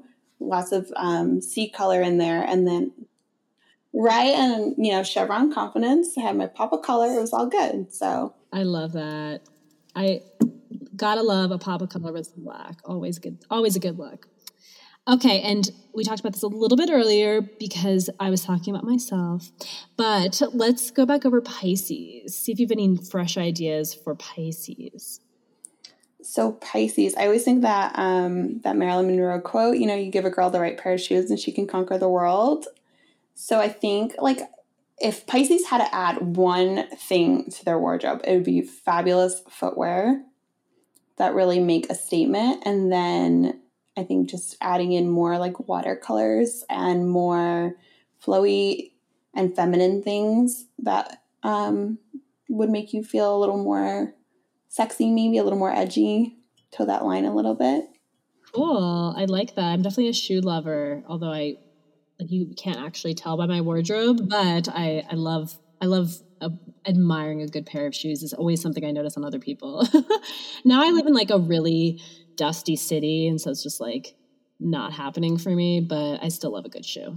lots 0.48 0.72
of 0.72 0.92
um, 0.96 1.40
sea 1.40 1.68
color 1.68 2.02
in 2.02 2.18
there. 2.18 2.42
And 2.42 2.66
then, 2.66 2.92
right, 3.92 4.34
and, 4.34 4.74
you 4.78 4.92
know, 4.92 5.02
chevron 5.02 5.52
confidence, 5.52 6.16
I 6.16 6.22
had 6.22 6.36
my 6.36 6.46
pop 6.46 6.72
of 6.72 6.82
color. 6.82 7.06
It 7.06 7.20
was 7.20 7.32
all 7.32 7.46
good. 7.46 7.92
So, 7.92 8.34
I 8.52 8.62
love 8.62 8.92
that. 8.92 9.40
I 9.94 10.22
Gotta 10.96 11.22
love 11.22 11.50
a 11.50 11.58
pop 11.58 11.82
of 11.82 11.88
color 11.88 12.12
with 12.12 12.36
black. 12.36 12.78
Always 12.84 13.18
good. 13.18 13.38
Always 13.50 13.76
a 13.76 13.80
good 13.80 13.98
look. 13.98 14.28
Okay, 15.08 15.40
and 15.40 15.68
we 15.92 16.04
talked 16.04 16.20
about 16.20 16.32
this 16.32 16.42
a 16.42 16.46
little 16.46 16.76
bit 16.76 16.90
earlier 16.92 17.40
because 17.40 18.08
I 18.20 18.30
was 18.30 18.44
talking 18.44 18.72
about 18.72 18.84
myself. 18.84 19.50
But 19.96 20.40
let's 20.52 20.90
go 20.90 21.04
back 21.04 21.24
over 21.24 21.40
Pisces. 21.40 22.36
See 22.36 22.52
if 22.52 22.60
you've 22.60 22.70
any 22.70 22.96
fresh 22.96 23.36
ideas 23.36 23.94
for 23.94 24.14
Pisces. 24.14 25.20
So 26.32 26.52
Pisces, 26.52 27.14
I 27.14 27.26
always 27.26 27.44
think 27.44 27.60
that 27.60 27.92
um, 27.94 28.60
that 28.60 28.74
Marilyn 28.74 29.06
Monroe 29.06 29.38
quote, 29.38 29.76
you 29.76 29.86
know, 29.86 29.94
you 29.94 30.10
give 30.10 30.24
a 30.24 30.30
girl 30.30 30.48
the 30.48 30.60
right 30.60 30.78
pair 30.78 30.94
of 30.94 31.00
shoes 31.02 31.30
and 31.30 31.38
she 31.38 31.52
can 31.52 31.66
conquer 31.66 31.98
the 31.98 32.08
world. 32.08 32.68
So 33.34 33.60
I 33.60 33.68
think 33.68 34.14
like 34.18 34.40
if 34.98 35.26
Pisces 35.26 35.66
had 35.66 35.84
to 35.84 35.94
add 35.94 36.22
one 36.22 36.88
thing 36.96 37.50
to 37.50 37.64
their 37.66 37.78
wardrobe, 37.78 38.22
it 38.24 38.32
would 38.32 38.44
be 38.44 38.62
fabulous 38.62 39.42
footwear 39.50 40.24
that 41.18 41.34
really 41.34 41.60
make 41.60 41.90
a 41.90 41.94
statement. 41.94 42.62
And 42.64 42.90
then 42.90 43.60
I 43.94 44.02
think 44.02 44.30
just 44.30 44.56
adding 44.62 44.92
in 44.92 45.10
more 45.10 45.36
like 45.36 45.68
watercolors 45.68 46.64
and 46.70 47.10
more 47.10 47.76
flowy 48.24 48.92
and 49.34 49.54
feminine 49.54 50.02
things 50.02 50.64
that 50.78 51.22
um, 51.42 51.98
would 52.48 52.70
make 52.70 52.94
you 52.94 53.04
feel 53.04 53.36
a 53.36 53.38
little 53.38 53.62
more 53.62 54.14
sexy, 54.72 55.10
maybe 55.10 55.36
a 55.36 55.44
little 55.44 55.58
more 55.58 55.72
edgy. 55.72 56.38
Toe 56.72 56.86
that 56.86 57.04
line 57.04 57.26
a 57.26 57.34
little 57.34 57.54
bit. 57.54 57.84
Cool. 58.54 59.14
I 59.16 59.26
like 59.26 59.54
that. 59.56 59.64
I'm 59.64 59.82
definitely 59.82 60.08
a 60.08 60.14
shoe 60.14 60.40
lover, 60.40 61.04
although 61.06 61.30
I 61.30 61.56
like 62.18 62.30
you 62.30 62.54
can't 62.56 62.78
actually 62.78 63.14
tell 63.14 63.36
by 63.36 63.46
my 63.46 63.60
wardrobe, 63.60 64.28
but 64.28 64.68
I 64.68 65.04
I 65.10 65.14
love 65.14 65.58
I 65.82 65.86
love 65.86 66.14
uh, 66.40 66.48
admiring 66.86 67.42
a 67.42 67.46
good 67.46 67.66
pair 67.66 67.86
of 67.86 67.94
shoes 67.94 68.22
is 68.22 68.32
always 68.32 68.62
something 68.62 68.84
I 68.84 68.90
notice 68.90 69.16
on 69.18 69.24
other 69.24 69.38
people. 69.38 69.86
now 70.64 70.82
I 70.82 70.90
live 70.90 71.06
in 71.06 71.12
like 71.12 71.30
a 71.30 71.38
really 71.38 72.00
dusty 72.36 72.76
city, 72.76 73.28
and 73.28 73.38
so 73.38 73.50
it's 73.50 73.62
just 73.62 73.80
like 73.80 74.14
not 74.58 74.94
happening 74.94 75.36
for 75.36 75.50
me, 75.50 75.80
but 75.80 76.18
I 76.22 76.28
still 76.28 76.52
love 76.52 76.64
a 76.64 76.70
good 76.70 76.86
shoe. 76.86 77.16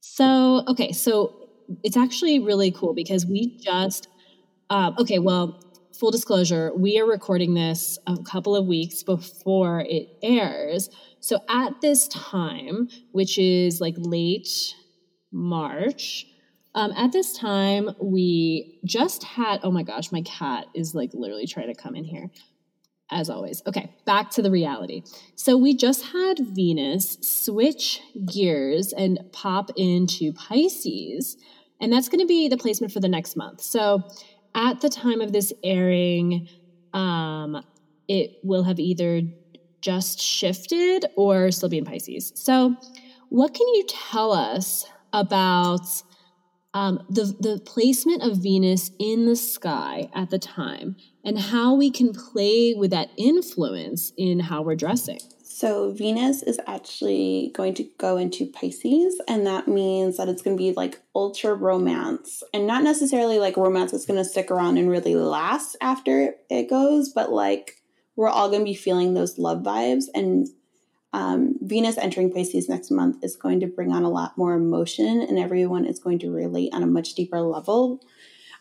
So, 0.00 0.64
okay, 0.66 0.92
so 0.92 1.48
it's 1.84 1.96
actually 1.96 2.40
really 2.40 2.70
cool 2.72 2.94
because 2.94 3.26
we 3.26 3.58
just, 3.58 4.08
uh, 4.70 4.92
okay, 4.98 5.18
well, 5.18 5.60
full 6.00 6.10
disclosure, 6.10 6.72
we 6.74 6.98
are 6.98 7.06
recording 7.06 7.52
this 7.52 7.98
a 8.06 8.16
couple 8.24 8.56
of 8.56 8.66
weeks 8.66 9.02
before 9.02 9.84
it 9.86 10.08
airs. 10.22 10.88
So 11.20 11.40
at 11.50 11.82
this 11.82 12.08
time, 12.08 12.88
which 13.12 13.38
is 13.38 13.82
like 13.82 13.96
late 13.98 14.48
March, 15.30 16.24
um, 16.74 16.92
at 16.92 17.12
this 17.12 17.36
time, 17.36 17.90
we 18.02 18.80
just 18.86 19.24
had, 19.24 19.60
oh 19.62 19.70
my 19.70 19.82
gosh, 19.82 20.10
my 20.10 20.22
cat 20.22 20.66
is 20.74 20.94
like 20.94 21.10
literally 21.12 21.46
trying 21.46 21.66
to 21.66 21.80
come 21.80 21.94
in 21.94 22.04
here 22.04 22.30
as 23.10 23.28
always. 23.28 23.60
Okay, 23.66 23.92
back 24.06 24.30
to 24.30 24.42
the 24.42 24.50
reality. 24.50 25.02
So 25.34 25.58
we 25.58 25.76
just 25.76 26.02
had 26.12 26.38
Venus 26.38 27.18
switch 27.20 28.00
gears 28.24 28.94
and 28.94 29.18
pop 29.32 29.70
into 29.76 30.32
Pisces, 30.32 31.36
and 31.78 31.92
that's 31.92 32.08
going 32.08 32.20
to 32.20 32.26
be 32.26 32.48
the 32.48 32.56
placement 32.56 32.92
for 32.92 33.00
the 33.00 33.08
next 33.08 33.36
month. 33.36 33.60
So 33.60 34.04
at 34.54 34.80
the 34.80 34.88
time 34.88 35.20
of 35.20 35.32
this 35.32 35.52
airing, 35.62 36.48
um, 36.92 37.64
it 38.08 38.38
will 38.42 38.64
have 38.64 38.78
either 38.78 39.22
just 39.80 40.20
shifted 40.20 41.06
or 41.16 41.50
still 41.50 41.68
be 41.68 41.78
in 41.78 41.84
Pisces. 41.84 42.32
So, 42.34 42.76
what 43.28 43.54
can 43.54 43.66
you 43.68 43.84
tell 43.86 44.32
us 44.32 44.86
about 45.12 45.86
um, 46.74 47.04
the, 47.08 47.34
the 47.40 47.60
placement 47.64 48.22
of 48.22 48.38
Venus 48.38 48.90
in 48.98 49.26
the 49.26 49.36
sky 49.36 50.08
at 50.14 50.30
the 50.30 50.38
time 50.38 50.96
and 51.24 51.38
how 51.38 51.74
we 51.74 51.90
can 51.90 52.12
play 52.12 52.74
with 52.74 52.90
that 52.92 53.10
influence 53.16 54.12
in 54.16 54.40
how 54.40 54.62
we're 54.62 54.76
dressing. 54.76 55.18
So, 55.60 55.92
Venus 55.92 56.42
is 56.42 56.58
actually 56.66 57.50
going 57.54 57.74
to 57.74 57.84
go 57.98 58.16
into 58.16 58.46
Pisces, 58.46 59.20
and 59.28 59.46
that 59.46 59.68
means 59.68 60.16
that 60.16 60.26
it's 60.26 60.40
going 60.40 60.56
to 60.56 60.58
be 60.58 60.72
like 60.72 61.02
ultra 61.14 61.52
romance 61.52 62.42
and 62.54 62.66
not 62.66 62.82
necessarily 62.82 63.38
like 63.38 63.58
romance 63.58 63.92
that's 63.92 64.06
going 64.06 64.16
to 64.16 64.24
stick 64.24 64.50
around 64.50 64.78
and 64.78 64.88
really 64.88 65.14
last 65.14 65.76
after 65.82 66.36
it 66.48 66.70
goes, 66.70 67.10
but 67.10 67.30
like 67.30 67.82
we're 68.16 68.30
all 68.30 68.48
going 68.48 68.62
to 68.62 68.64
be 68.64 68.74
feeling 68.74 69.12
those 69.12 69.36
love 69.36 69.62
vibes 69.62 70.04
and 70.14 70.48
um, 71.12 71.56
Venus 71.60 71.98
entering 71.98 72.32
Pisces 72.32 72.66
next 72.66 72.90
month 72.90 73.22
is 73.22 73.36
going 73.36 73.60
to 73.60 73.66
bring 73.66 73.92
on 73.92 74.02
a 74.02 74.08
lot 74.08 74.38
more 74.38 74.54
emotion, 74.54 75.20
and 75.20 75.38
everyone 75.38 75.84
is 75.84 75.98
going 75.98 76.20
to 76.20 76.30
relate 76.30 76.70
on 76.72 76.82
a 76.82 76.86
much 76.86 77.12
deeper 77.12 77.42
level. 77.42 78.00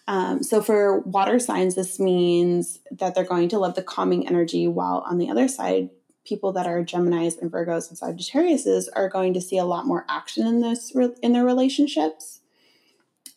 Um, 0.09 0.43
so, 0.43 0.61
for 0.61 0.99
water 0.99 1.39
signs, 1.39 1.75
this 1.75 1.97
means 1.97 2.79
that 2.91 3.15
they're 3.15 3.23
going 3.23 3.47
to 3.49 3.59
love 3.59 3.75
the 3.75 3.83
calming 3.83 4.27
energy, 4.27 4.67
while 4.67 5.05
on 5.07 5.17
the 5.17 5.29
other 5.29 5.47
side, 5.47 5.91
people 6.25 6.51
that 6.53 6.67
are 6.67 6.83
Gemini's 6.83 7.37
and 7.37 7.51
Virgos 7.51 7.89
and 7.89 7.97
Sagittariuses 7.97 8.87
are 8.95 9.09
going 9.09 9.33
to 9.33 9.41
see 9.41 9.57
a 9.57 9.65
lot 9.65 9.85
more 9.85 10.05
action 10.09 10.45
in 10.45 10.61
this 10.61 10.93
in 11.21 11.33
their 11.33 11.45
relationships. 11.45 12.41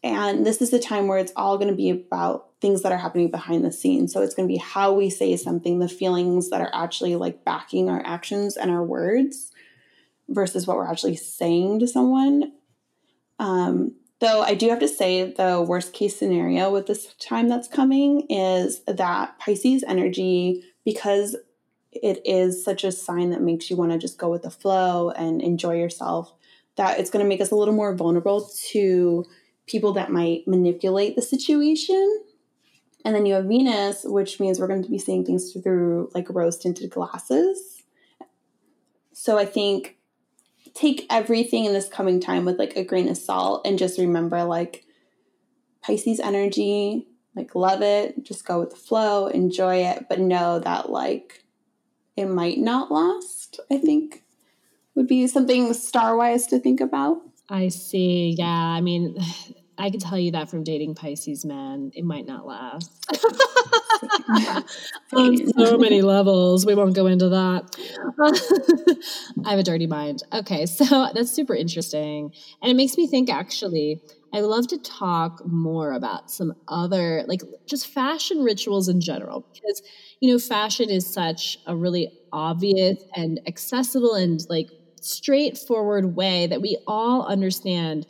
And 0.05 0.45
this 0.45 0.61
is 0.61 0.71
the 0.71 0.81
time 0.81 1.07
where 1.07 1.19
it's 1.19 1.33
all 1.37 1.59
going 1.59 1.71
to 1.71 1.77
be 1.77 1.91
about 1.91 2.49
things 2.61 2.83
that 2.83 2.93
are 2.93 2.99
happening 2.99 3.31
behind 3.31 3.65
the 3.65 3.73
scenes. 3.73 4.13
So 4.13 4.21
it's 4.21 4.35
going 4.35 4.49
to 4.49 4.53
be 4.53 4.59
how 4.59 4.93
we 4.93 5.11
say 5.11 5.37
something, 5.37 5.79
the 5.79 5.89
feelings 5.89 6.51
that 6.51 6.61
are 6.61 6.71
actually 6.73 7.15
like 7.15 7.45
backing 7.45 7.89
our 7.89 8.03
actions 8.05 8.57
and 8.57 8.71
our 8.71 8.83
words 8.83 9.53
versus 10.29 10.67
what 10.67 10.77
we're 10.77 10.91
actually 10.91 11.17
saying 11.17 11.79
to 11.81 11.87
someone. 11.87 12.53
Um, 13.39 13.95
though 14.21 14.43
I 14.43 14.55
do 14.55 14.69
have 14.71 14.81
to 14.81 14.89
say, 14.89 15.33
the 15.33 15.61
worst 15.61 15.93
case 15.93 16.17
scenario 16.17 16.71
with 16.71 16.87
this 16.87 17.15
time 17.15 17.49
that's 17.49 17.69
coming 17.69 18.27
is 18.29 18.83
that 18.87 19.39
Pisces 19.39 19.85
energy, 19.87 20.65
because 20.85 21.37
it 21.93 22.21
is 22.25 22.65
such 22.65 22.85
a 22.85 22.93
sign 22.93 23.31
that 23.31 23.43
makes 23.43 23.71
you 23.71 23.77
want 23.77 23.93
to 23.93 23.99
just 23.99 24.19
go 24.19 24.31
with 24.31 24.43
the 24.43 24.51
flow 24.51 25.11
and 25.11 25.43
enjoy 25.43 25.77
yourself, 25.77 26.35
that 26.77 26.99
it's 26.99 27.11
going 27.11 27.25
to 27.25 27.29
make 27.29 27.41
us 27.41 27.51
a 27.51 27.57
little 27.57 27.75
more 27.75 27.95
vulnerable 27.95 28.51
to 28.71 29.25
people 29.67 29.93
that 29.93 30.11
might 30.11 30.47
manipulate 30.49 31.17
the 31.17 31.23
situation 31.23 32.23
and 33.05 33.15
then 33.15 33.27
you 33.27 33.35
have 33.35 33.47
Venus, 33.47 34.05
which 34.05 34.39
means 34.39 34.61
we're 34.61 34.69
going 34.69 34.85
to 34.85 34.91
be 34.91 34.99
seeing 34.99 35.25
things 35.25 35.53
through 35.53 36.11
like 36.15 36.27
rose 36.31 36.59
tinted 36.59 36.91
glasses. 36.91 37.83
So 39.13 39.39
I 39.39 39.45
think 39.45 39.97
take 40.75 41.07
everything 41.11 41.65
in 41.65 41.73
this 41.73 41.89
coming 41.89 42.21
time 42.21 42.45
with 42.45 42.59
like 42.59 42.77
a 42.77 42.85
grain 42.85 43.09
of 43.09 43.17
salt 43.17 43.67
and 43.67 43.79
just 43.79 43.99
remember 43.99 44.45
like 44.45 44.85
Pisces 45.83 46.21
energy, 46.21 47.09
like 47.35 47.55
love 47.55 47.83
it, 47.83 48.23
just 48.25 48.47
go 48.47 48.61
with 48.61 48.71
the 48.71 48.77
flow, 48.77 49.27
enjoy 49.27 49.85
it, 49.85 50.07
but 50.09 50.21
know 50.21 50.61
that 50.61 50.91
like 50.91 51.42
it 52.17 52.27
might 52.27 52.59
not 52.59 52.91
last, 52.91 53.61
I 53.71 53.79
think 53.79 54.23
would 54.95 55.07
be 55.07 55.27
something 55.27 55.73
star 55.73 56.17
wise 56.17 56.47
to 56.49 56.59
think 56.59 56.81
about. 56.81 57.19
I 57.49 57.69
see. 57.69 58.35
Yeah. 58.39 58.47
I 58.47 58.81
mean, 58.81 59.17
I 59.79 59.91
can 59.91 60.01
tell 60.01 60.19
you 60.19 60.33
that 60.33 60.51
from 60.51 60.65
dating 60.65 60.95
Pisces 60.95 61.45
men, 61.45 61.93
it 61.95 62.05
might 62.05 62.27
not 62.27 62.47
last. 62.47 62.93
On 65.15 65.53
so 65.53 65.79
many 65.79 66.03
levels. 66.03 66.67
We 66.67 66.75
won't 66.75 66.95
go 66.95 67.07
into 67.07 67.31
that. 67.31 67.75
I 69.47 69.51
have 69.51 69.59
a 69.59 69.63
dirty 69.63 69.87
mind. 69.87 70.23
Okay, 70.33 70.67
so 70.67 71.09
that's 71.15 71.33
super 71.33 71.55
interesting. 71.55 72.33
And 72.61 72.71
it 72.71 72.75
makes 72.75 72.97
me 72.97 73.07
think 73.07 73.31
actually, 73.31 74.03
I 74.33 74.41
love 74.41 74.69
to 74.69 74.79
talk 74.79 75.45
more 75.47 75.93
about 75.93 76.31
some 76.31 76.55
other, 76.69 77.25
like 77.27 77.41
just 77.67 77.87
fashion 77.89 78.45
rituals 78.45 78.89
in 78.89 79.01
general, 79.01 79.47
because, 79.53 79.83
you 80.23 80.33
know, 80.33 80.39
fashion 80.39 80.89
is 80.89 81.05
such 81.05 81.59
a 81.67 81.75
really 81.75 82.09
obvious 82.33 82.97
and 83.17 83.41
accessible 83.49 84.15
and 84.15 84.41
like 84.49 84.69
straightforward 85.01 86.15
way 86.15 86.47
that 86.47 86.63
we 86.63 86.79
all 86.87 87.27
understand 87.27 88.07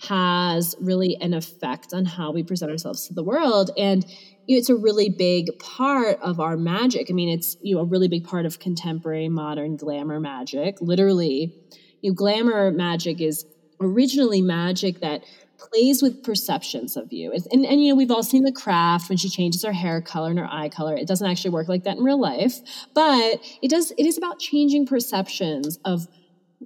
has 0.00 0.76
really 0.80 1.16
an 1.20 1.34
effect 1.34 1.92
on 1.92 2.04
how 2.04 2.30
we 2.30 2.44
present 2.44 2.70
ourselves 2.70 3.08
to 3.08 3.14
the 3.14 3.24
world. 3.24 3.72
And 3.76 4.06
it's 4.46 4.68
a 4.68 4.76
really 4.76 5.08
big 5.10 5.58
part 5.58 6.20
of 6.22 6.38
our 6.38 6.56
magic. 6.56 7.08
I 7.10 7.12
mean 7.14 7.28
it's 7.28 7.56
you 7.60 7.74
know 7.74 7.80
a 7.80 7.84
really 7.84 8.06
big 8.06 8.24
part 8.24 8.46
of 8.46 8.60
contemporary 8.60 9.28
modern 9.28 9.76
glamour 9.76 10.20
magic. 10.20 10.76
Literally 10.80 11.52
you 12.00 12.10
know 12.12 12.14
glamour 12.14 12.70
magic 12.70 13.20
is 13.20 13.44
originally 13.80 14.40
magic 14.40 15.00
that 15.00 15.24
plays 15.58 16.02
with 16.02 16.22
perceptions 16.22 16.96
of 16.96 17.12
you 17.12 17.32
and, 17.32 17.46
and, 17.52 17.64
and 17.64 17.82
you 17.82 17.90
know 17.90 17.94
we've 17.94 18.10
all 18.10 18.22
seen 18.22 18.44
the 18.44 18.52
craft 18.52 19.08
when 19.08 19.18
she 19.18 19.28
changes 19.28 19.64
her 19.64 19.72
hair 19.72 20.00
color 20.00 20.30
and 20.30 20.38
her 20.38 20.48
eye 20.50 20.68
color 20.68 20.96
it 20.96 21.06
doesn't 21.06 21.28
actually 21.28 21.50
work 21.50 21.68
like 21.68 21.84
that 21.84 21.96
in 21.96 22.04
real 22.04 22.20
life 22.20 22.60
but 22.94 23.40
it 23.62 23.70
does 23.70 23.92
it 23.92 24.06
is 24.06 24.18
about 24.18 24.38
changing 24.38 24.86
perceptions 24.86 25.78
of 25.84 26.06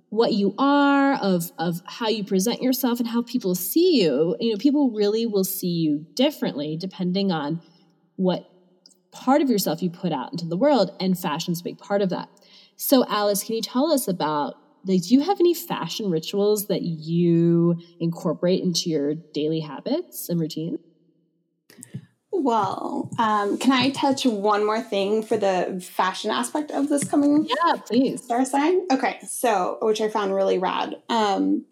what 0.09 0.33
you 0.33 0.55
are, 0.59 1.15
of 1.15 1.51
of 1.59 1.81
how 1.87 2.09
you 2.09 2.25
present 2.25 2.63
yourself 2.63 2.99
and 3.01 3.09
how 3.09 3.23
people 3.23 3.55
see 3.55 4.01
you. 4.03 4.37
You 4.41 4.53
know, 4.53 4.59
people 4.59 4.91
really 4.91 5.27
will 5.27 5.45
see 5.45 5.69
you 5.69 6.07
differently 6.15 6.77
depending 6.77 7.33
on 7.33 7.61
what 8.17 8.51
part 9.13 9.43
of 9.43 9.51
yourself 9.51 9.83
you 9.83 9.91
put 9.91 10.13
out 10.13 10.33
into 10.33 10.47
the 10.47 10.57
world, 10.57 10.91
and 11.01 11.19
fashion's 11.19 11.61
a 11.61 11.65
big 11.65 11.79
part 11.79 12.03
of 12.03 12.11
that. 12.11 12.29
So, 12.77 13.05
Alice, 13.09 13.43
can 13.43 13.57
you 13.57 13.63
tell 13.63 13.93
us 13.93 14.09
about 14.09 14.55
like 14.85 15.03
do 15.03 15.15
you 15.15 15.21
have 15.21 15.41
any 15.41 15.55
fashion 15.55 16.11
rituals 16.11 16.67
that 16.67 16.83
you 16.83 17.79
incorporate 17.99 18.63
into 18.63 18.91
your 18.91 19.15
daily 19.15 19.61
habits 19.61 20.29
and 20.29 20.41
routine? 20.41 20.79
Well, 22.33 23.11
um, 23.19 23.59
can 23.59 23.73
I 23.73 23.91
touch 23.91 24.25
one 24.25 24.65
more 24.65 24.81
thing 24.81 25.23
for 25.23 25.37
the 25.37 25.85
fashion 25.85 26.31
aspect 26.31 26.71
of 26.71 26.89
this 26.89 27.05
coming? 27.05 27.47
Yeah, 27.47 27.75
please. 27.75 28.23
Star 28.23 28.45
sign. 28.45 28.87
Okay, 28.91 29.19
so 29.29 29.79
which 29.83 30.01
I 30.01 30.09
found 30.09 30.35
really 30.35 30.59
rad. 30.59 30.97
Um, 31.11 31.67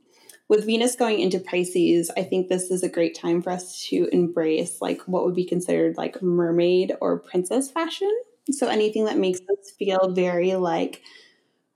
with 0.48 0.66
Venus 0.66 0.96
going 0.96 1.20
into 1.20 1.40
Pisces, 1.40 2.10
I 2.16 2.22
think 2.22 2.48
this 2.48 2.70
is 2.70 2.82
a 2.82 2.88
great 2.88 3.14
time 3.14 3.42
for 3.42 3.50
us 3.50 3.82
to 3.88 4.08
embrace 4.12 4.80
like 4.80 5.02
what 5.02 5.24
would 5.24 5.34
be 5.34 5.44
considered 5.44 5.96
like 5.96 6.22
mermaid 6.22 6.94
or 7.00 7.18
princess 7.18 7.70
fashion. 7.70 8.10
So 8.50 8.68
anything 8.68 9.04
that 9.04 9.18
makes 9.18 9.40
us 9.40 9.70
feel 9.78 10.10
very 10.10 10.54
like 10.54 11.02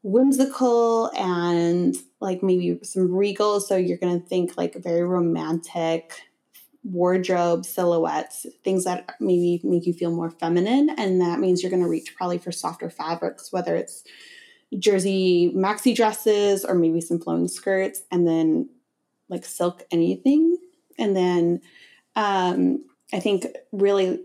whimsical 0.03 1.11
and 1.17 1.97
like 2.21 2.43
maybe 2.43 2.79
some 2.83 3.15
regal. 3.15 3.61
So 3.61 3.77
you're 3.77 3.99
gonna 3.99 4.21
think 4.21 4.57
like 4.57 4.75
very 4.75 5.05
romantic 5.05 6.13
wardrobe 6.85 7.65
silhouettes, 7.65 8.47
things 8.65 8.85
that 8.85 9.15
maybe 9.21 9.61
make 9.65 9.87
you 9.87 9.93
feel 9.93 10.11
more 10.11 10.31
feminine. 10.31 10.91
And 10.91 11.21
that 11.21 11.39
means 11.39 11.63
you're 11.63 11.71
going 11.71 11.83
to 11.83 11.89
reach 11.89 12.15
probably 12.17 12.39
for 12.39 12.51
softer 12.51 12.91
fabrics, 12.91 13.53
whether 13.53 13.77
it's 13.77 14.03
jersey 14.79 15.53
maxi 15.55 15.95
dresses 15.95 16.65
or 16.65 16.75
maybe 16.75 17.01
some 17.01 17.21
flowing 17.21 17.49
skirts, 17.49 18.03
and 18.11 18.27
then 18.27 18.69
like 19.29 19.45
silk 19.45 19.85
anything. 19.91 20.57
And 20.99 21.17
then 21.17 21.61
um, 22.17 22.85
I 23.13 23.21
think 23.21 23.47
really 23.71 24.21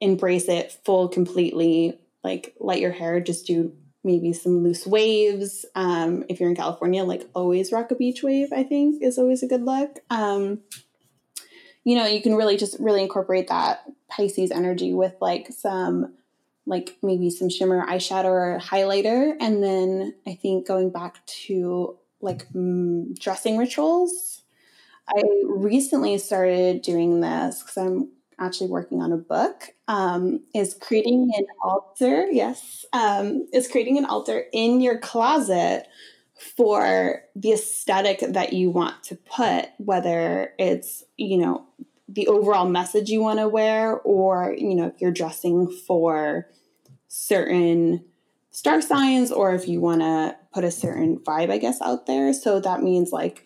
embrace 0.00 0.48
it 0.48 0.78
full 0.84 1.08
completely. 1.08 1.98
Like 2.22 2.54
let 2.60 2.80
your 2.80 2.92
hair 2.92 3.20
just 3.20 3.46
do 3.46 3.72
maybe 4.06 4.32
some 4.32 4.62
loose 4.62 4.86
waves. 4.86 5.66
Um, 5.74 6.24
if 6.28 6.38
you're 6.38 6.48
in 6.48 6.56
California, 6.56 7.04
like 7.04 7.28
always 7.34 7.72
rock 7.72 7.90
a 7.90 7.96
beach 7.96 8.22
wave, 8.22 8.52
I 8.52 8.62
think 8.62 9.02
is 9.02 9.18
always 9.18 9.42
a 9.42 9.48
good 9.48 9.62
look. 9.62 9.98
Um, 10.08 10.60
you 11.84 11.96
know, 11.96 12.06
you 12.06 12.22
can 12.22 12.36
really 12.36 12.56
just 12.56 12.78
really 12.78 13.02
incorporate 13.02 13.48
that 13.48 13.82
Pisces 14.08 14.52
energy 14.52 14.94
with 14.94 15.14
like 15.20 15.48
some 15.50 16.14
like 16.66 16.96
maybe 17.02 17.30
some 17.30 17.50
shimmer 17.50 17.84
eyeshadow 17.86 18.24
or 18.24 18.58
highlighter 18.60 19.36
and 19.40 19.62
then 19.62 20.14
I 20.26 20.34
think 20.34 20.66
going 20.66 20.90
back 20.90 21.24
to 21.26 21.96
like 22.20 22.48
mm, 22.52 23.16
dressing 23.18 23.56
rituals. 23.56 24.42
I 25.08 25.22
recently 25.44 26.18
started 26.18 26.82
doing 26.82 27.20
this 27.20 27.62
cuz 27.62 27.76
I'm 27.76 28.10
actually 28.38 28.68
working 28.68 29.00
on 29.00 29.12
a 29.12 29.16
book 29.16 29.74
um, 29.88 30.40
is 30.54 30.74
creating 30.80 31.30
an 31.36 31.46
altar 31.62 32.26
yes 32.30 32.84
um, 32.92 33.46
is 33.52 33.68
creating 33.68 33.98
an 33.98 34.04
altar 34.04 34.44
in 34.52 34.80
your 34.80 34.98
closet 34.98 35.86
for 36.56 37.22
the 37.34 37.52
aesthetic 37.52 38.20
that 38.20 38.52
you 38.52 38.70
want 38.70 39.02
to 39.02 39.16
put 39.16 39.66
whether 39.78 40.52
it's 40.58 41.04
you 41.16 41.38
know 41.38 41.64
the 42.08 42.26
overall 42.28 42.68
message 42.68 43.10
you 43.10 43.20
want 43.20 43.38
to 43.38 43.48
wear 43.48 43.98
or 44.00 44.54
you 44.56 44.74
know 44.74 44.86
if 44.86 45.00
you're 45.00 45.10
dressing 45.10 45.70
for 45.86 46.46
certain 47.08 48.04
star 48.50 48.80
signs 48.80 49.32
or 49.32 49.54
if 49.54 49.66
you 49.68 49.80
want 49.80 50.00
to 50.00 50.36
put 50.52 50.64
a 50.64 50.70
certain 50.70 51.18
vibe 51.18 51.50
i 51.50 51.58
guess 51.58 51.80
out 51.82 52.06
there. 52.06 52.32
So 52.32 52.60
that 52.60 52.82
means 52.82 53.12
like 53.12 53.45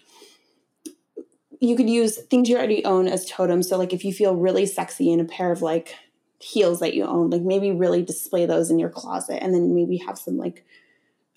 you 1.60 1.76
could 1.76 1.90
use 1.90 2.16
things 2.24 2.48
you 2.48 2.56
already 2.56 2.84
own 2.84 3.06
as 3.06 3.28
totems. 3.30 3.68
So, 3.68 3.76
like, 3.76 3.92
if 3.92 4.04
you 4.04 4.12
feel 4.12 4.34
really 4.34 4.66
sexy 4.66 5.12
in 5.12 5.20
a 5.20 5.24
pair 5.24 5.52
of 5.52 5.62
like 5.62 5.94
heels 6.40 6.80
that 6.80 6.94
you 6.94 7.04
own, 7.04 7.30
like 7.30 7.42
maybe 7.42 7.70
really 7.70 8.02
display 8.02 8.46
those 8.46 8.70
in 8.70 8.78
your 8.78 8.88
closet, 8.88 9.42
and 9.42 9.54
then 9.54 9.74
maybe 9.74 9.98
have 9.98 10.18
some 10.18 10.38
like 10.38 10.64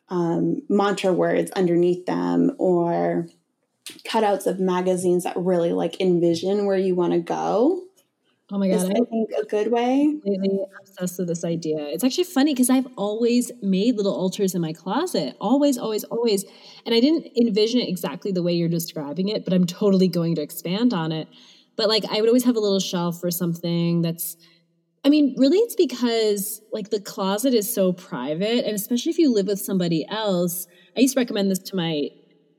um, 0.10 0.62
mantra 0.70 1.12
words 1.12 1.52
underneath 1.52 2.06
them 2.06 2.54
or 2.58 3.28
cutouts 4.06 4.48
of 4.48 4.60
magazines 4.60 5.26
that 5.26 5.36
really 5.36 5.74
like 5.74 6.00
envision 6.00 6.66
where 6.66 6.78
you 6.78 6.96
want 6.96 7.14
to 7.14 7.20
go. 7.20 7.84
Oh 8.52 8.58
my 8.58 8.68
god! 8.68 8.76
Is, 8.76 8.84
I 8.84 8.94
think 8.94 9.32
a 9.42 9.46
good 9.46 9.72
way. 9.72 10.06
Completely 10.12 10.60
obsessed 10.80 11.18
with 11.18 11.30
this 11.30 11.46
idea. 11.46 11.78
It's 11.78 12.04
actually 12.04 12.26
funny 12.26 12.54
because 12.54 12.70
I've 12.70 12.88
always 12.98 13.52
made 13.62 13.96
little 13.96 14.14
altars 14.14 14.54
in 14.54 14.62
my 14.62 14.74
closet, 14.74 15.36
always, 15.40 15.78
always, 15.78 16.04
always, 16.06 16.44
and 16.86 16.94
I 16.94 17.00
didn't 17.00 17.28
envision 17.38 17.80
it 17.80 17.88
exactly 17.88 18.32
the 18.32 18.44
way 18.44 18.54
you're 18.54 18.70
describing 18.70 19.30
it, 19.30 19.46
but 19.46 19.54
I'm 19.54 19.66
totally 19.66 20.10
going 20.10 20.36
to 20.36 20.42
expand 20.42 20.94
on 20.94 21.12
it. 21.12 21.30
But 21.78 21.88
like, 21.88 22.04
I 22.12 22.20
would 22.20 22.28
always 22.28 22.44
have 22.44 22.58
a 22.58 22.60
little 22.60 22.80
shelf 22.80 23.20
for 23.20 23.32
something 23.32 24.02
that's. 24.02 24.36
I 25.06 25.10
mean, 25.10 25.36
really, 25.38 25.58
it's 25.58 25.76
because 25.76 26.62
like 26.72 26.90
the 26.90 27.02
closet 27.02 27.54
is 27.54 27.74
so 27.74 27.94
private, 27.94 28.66
and 28.66 28.76
especially 28.76 29.12
if 29.12 29.18
you 29.18 29.34
live 29.34 29.48
with 29.48 29.60
somebody 29.60 30.06
else. 30.10 30.68
I 30.96 31.00
used 31.00 31.16
to 31.16 31.20
recommend 31.20 31.50
this 31.50 31.60
to 31.60 31.76
my 31.76 32.10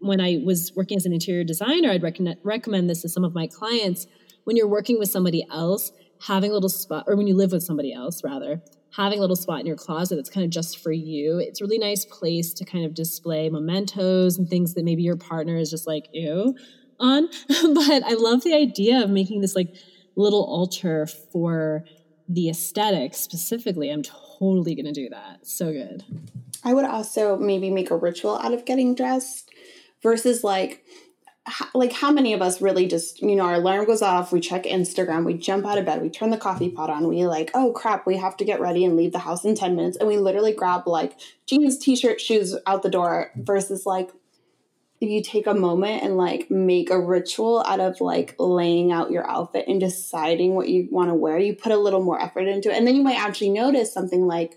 when 0.01 0.21
I 0.21 0.41
was 0.45 0.73
working 0.75 0.97
as 0.97 1.07
an 1.07 1.13
interior 1.13 1.45
designer. 1.45 1.91
I'd 1.91 2.03
recommend 2.03 2.39
recommend 2.43 2.89
this 2.89 3.03
to 3.03 3.09
some 3.09 3.25
of 3.25 3.35
my 3.35 3.47
clients 3.47 4.07
when 4.45 4.57
you're 4.57 4.69
working 4.69 4.99
with 4.99 5.11
somebody 5.11 5.47
else, 5.51 5.93
having 6.27 6.51
a 6.51 6.55
little 6.55 6.69
spot, 6.69 7.05
or 7.07 7.17
when 7.17 7.27
you 7.27 7.35
live 7.35 7.53
with 7.53 7.63
somebody 7.63 7.93
else, 7.93 8.23
rather, 8.23 8.63
having 8.97 9.19
a 9.19 9.21
little 9.21 9.37
spot 9.37 9.61
in 9.61 9.67
your 9.67 9.77
closet 9.77 10.17
that's 10.17 10.31
kind 10.31 10.45
of 10.45 10.51
just 10.51 10.79
for 10.79 10.93
you. 10.93 11.39
It's 11.39 11.61
a 11.61 11.65
really 11.65 11.79
nice 11.79 12.05
place 12.05 12.53
to 12.55 12.65
kind 12.65 12.85
of 12.85 12.95
display 12.95 13.51
mementos 13.51 14.39
and 14.39 14.49
things 14.49 14.75
that 14.75 14.85
maybe 14.85 15.03
your 15.03 15.17
partner 15.17 15.57
is 15.57 15.71
just 15.71 15.87
like, 15.87 16.09
ew, 16.13 16.55
on. 17.01 17.29
but 17.49 18.05
I 18.05 18.15
love 18.17 18.45
the 18.45 18.55
idea 18.55 19.03
of 19.03 19.11
making 19.11 19.41
this 19.41 19.57
like 19.57 19.75
little 20.17 20.45
altar 20.45 21.07
for 21.07 21.85
the 22.29 22.49
aesthetic 22.49 23.15
specifically. 23.15 23.91
I'm 23.91 24.03
totally 24.03 24.75
going 24.75 24.87
to 24.87 24.93
do 24.93 25.09
that. 25.11 25.47
So 25.47 25.73
good. 25.73 26.05
I 26.63 26.73
would 26.73 26.85
also 26.85 27.37
maybe 27.37 27.71
make 27.71 27.91
a 27.91 27.97
ritual 27.97 28.39
out 28.39 28.55
of 28.55 28.65
getting 28.65 28.95
dressed 28.95 29.51
versus 30.03 30.45
like 30.45 30.85
like 31.75 31.93
how 31.93 32.11
many 32.11 32.33
of 32.33 32.41
us 32.41 32.63
really 32.63 32.87
just 32.87 33.21
you 33.21 33.37
know 33.37 33.45
our 33.45 33.55
alarm 33.55 33.85
goes 33.85 34.01
off 34.01 34.33
we 34.33 34.41
check 34.41 34.65
instagram 34.65 35.25
we 35.25 35.35
jump 35.35 35.67
out 35.67 35.77
of 35.77 35.85
bed 35.85 36.01
we 36.01 36.09
turn 36.09 36.31
the 36.31 36.39
coffee 36.39 36.71
pot 36.71 36.89
on 36.89 37.07
we 37.07 37.27
like 37.27 37.51
oh 37.55 37.73
crap 37.73 38.07
we 38.07 38.17
have 38.17 38.37
to 38.37 38.45
get 38.45 38.61
ready 38.61 38.85
and 38.85 38.97
leave 38.97 39.13
the 39.13 39.19
house 39.19 39.45
in 39.45 39.55
10 39.55 39.77
minutes 39.77 39.97
and 39.99 40.09
we 40.09 40.17
literally 40.17 40.53
grab 40.53 40.87
like 40.87 41.19
jeans 41.47 41.79
t-shirt 41.79 42.21
shoes 42.21 42.57
out 42.67 42.83
the 42.83 42.89
door 42.89 43.31
versus 43.37 43.85
like 43.85 44.11
if 45.01 45.11
you 45.11 45.23
take 45.23 45.47
a 45.47 45.53
moment 45.53 46.03
and 46.03 46.17
like 46.17 46.51
make 46.51 46.89
a 46.89 46.99
ritual 46.99 47.63
out 47.67 47.81
of 47.81 48.01
like 48.01 48.35
laying 48.39 48.91
out 48.91 49.11
your 49.11 49.29
outfit 49.29 49.67
and 49.69 49.81
deciding 49.81 50.55
what 50.55 50.71
you 50.71 50.89
want 50.91 51.11
to 51.11 51.15
wear 51.15 51.39
you 51.39 51.55
put 51.55 51.73
a 51.73 51.77
little 51.77 52.03
more 52.03 52.21
effort 52.21 52.49
into 52.49 52.71
it 52.71 52.77
and 52.77 52.87
then 52.87 52.97
you 52.97 53.03
might 53.03 53.19
actually 53.19 53.51
notice 53.51 53.93
something 53.93 54.27
like 54.27 54.57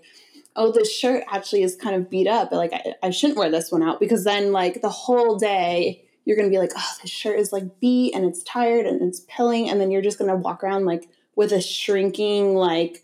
oh 0.56 0.72
this 0.72 0.90
shirt 0.90 1.22
actually 1.30 1.62
is 1.62 1.76
kind 1.76 1.94
of 1.94 2.08
beat 2.08 2.26
up 2.26 2.50
like 2.50 2.72
I, 2.72 2.94
I 3.02 3.10
shouldn't 3.10 3.38
wear 3.38 3.50
this 3.50 3.70
one 3.70 3.82
out 3.82 4.00
because 4.00 4.24
then 4.24 4.52
like 4.52 4.80
the 4.80 4.88
whole 4.88 5.36
day 5.36 6.07
you're 6.28 6.36
going 6.36 6.46
to 6.46 6.54
be 6.54 6.58
like, 6.58 6.72
oh, 6.76 6.92
this 7.00 7.10
shirt 7.10 7.38
is 7.38 7.54
like 7.54 7.80
beat 7.80 8.14
and 8.14 8.26
it's 8.26 8.42
tired 8.42 8.84
and 8.84 9.00
it's 9.00 9.20
pilling. 9.28 9.70
And 9.70 9.80
then 9.80 9.90
you're 9.90 10.02
just 10.02 10.18
going 10.18 10.30
to 10.30 10.36
walk 10.36 10.62
around 10.62 10.84
like 10.84 11.08
with 11.34 11.52
a 11.52 11.62
shrinking, 11.62 12.54
like, 12.54 13.02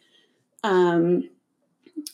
um, 0.62 1.31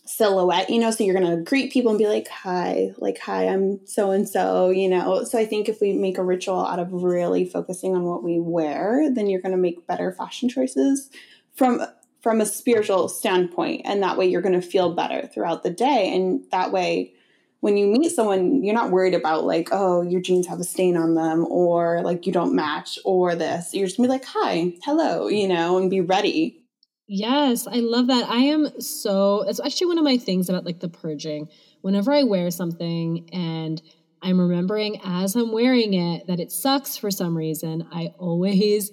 silhouette, 0.07 0.71
you 0.71 0.79
know, 0.79 0.93
so 0.93 1.03
you're 1.03 1.19
going 1.19 1.37
to 1.37 1.43
greet 1.43 1.73
people 1.73 1.91
and 1.91 1.99
be 1.99 2.07
like, 2.07 2.29
hi, 2.29 2.93
like, 2.99 3.19
hi, 3.19 3.49
I'm 3.49 3.85
so 3.89 4.13
and 4.13 4.29
so, 4.29 4.71
you 4.71 4.89
know. 4.89 5.25
So 5.25 5.37
I 5.37 5.47
think 5.47 5.69
if 5.69 5.81
we 5.81 5.95
make 5.95 6.17
a 6.17 6.23
ritual 6.23 6.65
out 6.65 6.79
of 6.79 6.93
really 6.93 7.45
focusing 7.45 7.97
on 7.97 8.05
what 8.05 8.23
we 8.23 8.39
wear, 8.39 9.11
then 9.13 9.29
you're 9.29 9.41
going 9.41 9.51
to 9.51 9.59
make 9.59 9.89
better 9.89 10.13
fashion 10.13 10.49
choices 10.49 11.11
from 11.57 11.83
from 12.21 12.41
a 12.41 12.47
spiritual 12.47 13.09
standpoint 13.09 13.81
and 13.87 14.03
that 14.03 14.17
way 14.17 14.27
you're 14.27 14.43
going 14.43 14.61
to 14.61 14.67
feel 14.67 14.95
better 14.95 15.27
throughout 15.27 15.63
the 15.63 15.71
day 15.71 16.15
and 16.15 16.45
that 16.51 16.71
way 16.71 17.15
when 17.61 17.77
you 17.77 17.87
meet 17.87 18.11
someone, 18.11 18.65
you're 18.65 18.75
not 18.75 18.91
worried 18.91 19.15
about 19.15 19.45
like, 19.45 19.69
oh, 19.71 20.03
your 20.03 20.21
jeans 20.21 20.47
have 20.47 20.61
a 20.61 20.65
stain 20.65 20.97
on 20.97 21.15
them 21.15 21.47
or 21.47 22.01
like 22.03 22.27
you 22.27 22.33
don't 22.33 22.55
match 22.55 22.99
or 23.05 23.35
this. 23.35 23.75
You're 23.75 23.87
just 23.87 23.99
gonna 23.99 24.09
be 24.09 24.13
like, 24.13 24.25
hi, 24.25 24.75
hello, 24.83 25.29
you 25.29 25.47
know, 25.47 25.79
and 25.79 25.91
be 25.91 26.01
ready. 26.01 26.65
Yes, 27.07 27.67
I 27.67 27.81
love 27.81 28.07
that. 28.07 28.29
I 28.31 28.37
am 28.37 28.81
so, 28.81 29.43
it's 29.43 29.61
actually 29.61 29.89
one 29.89 29.99
of 29.99 30.05
my 30.05 30.17
things 30.17 30.49
about 30.49 30.65
like 30.65 30.81
the 30.81 30.89
purging. 30.89 31.49
Whenever 31.83 32.13
I 32.13 32.23
wear 32.23 32.51
something 32.51 33.29
and 33.33 33.83
I'm 34.23 34.41
remembering 34.41 35.01
as 35.05 35.35
I'm 35.35 35.53
wearing 35.53 35.93
it 35.95 36.29
that 36.29 36.41
it 36.41 36.53
sucks 36.53 36.97
for 36.97 37.11
some 37.11 37.37
reason, 37.37 37.87
I 37.93 38.13
always 38.19 38.93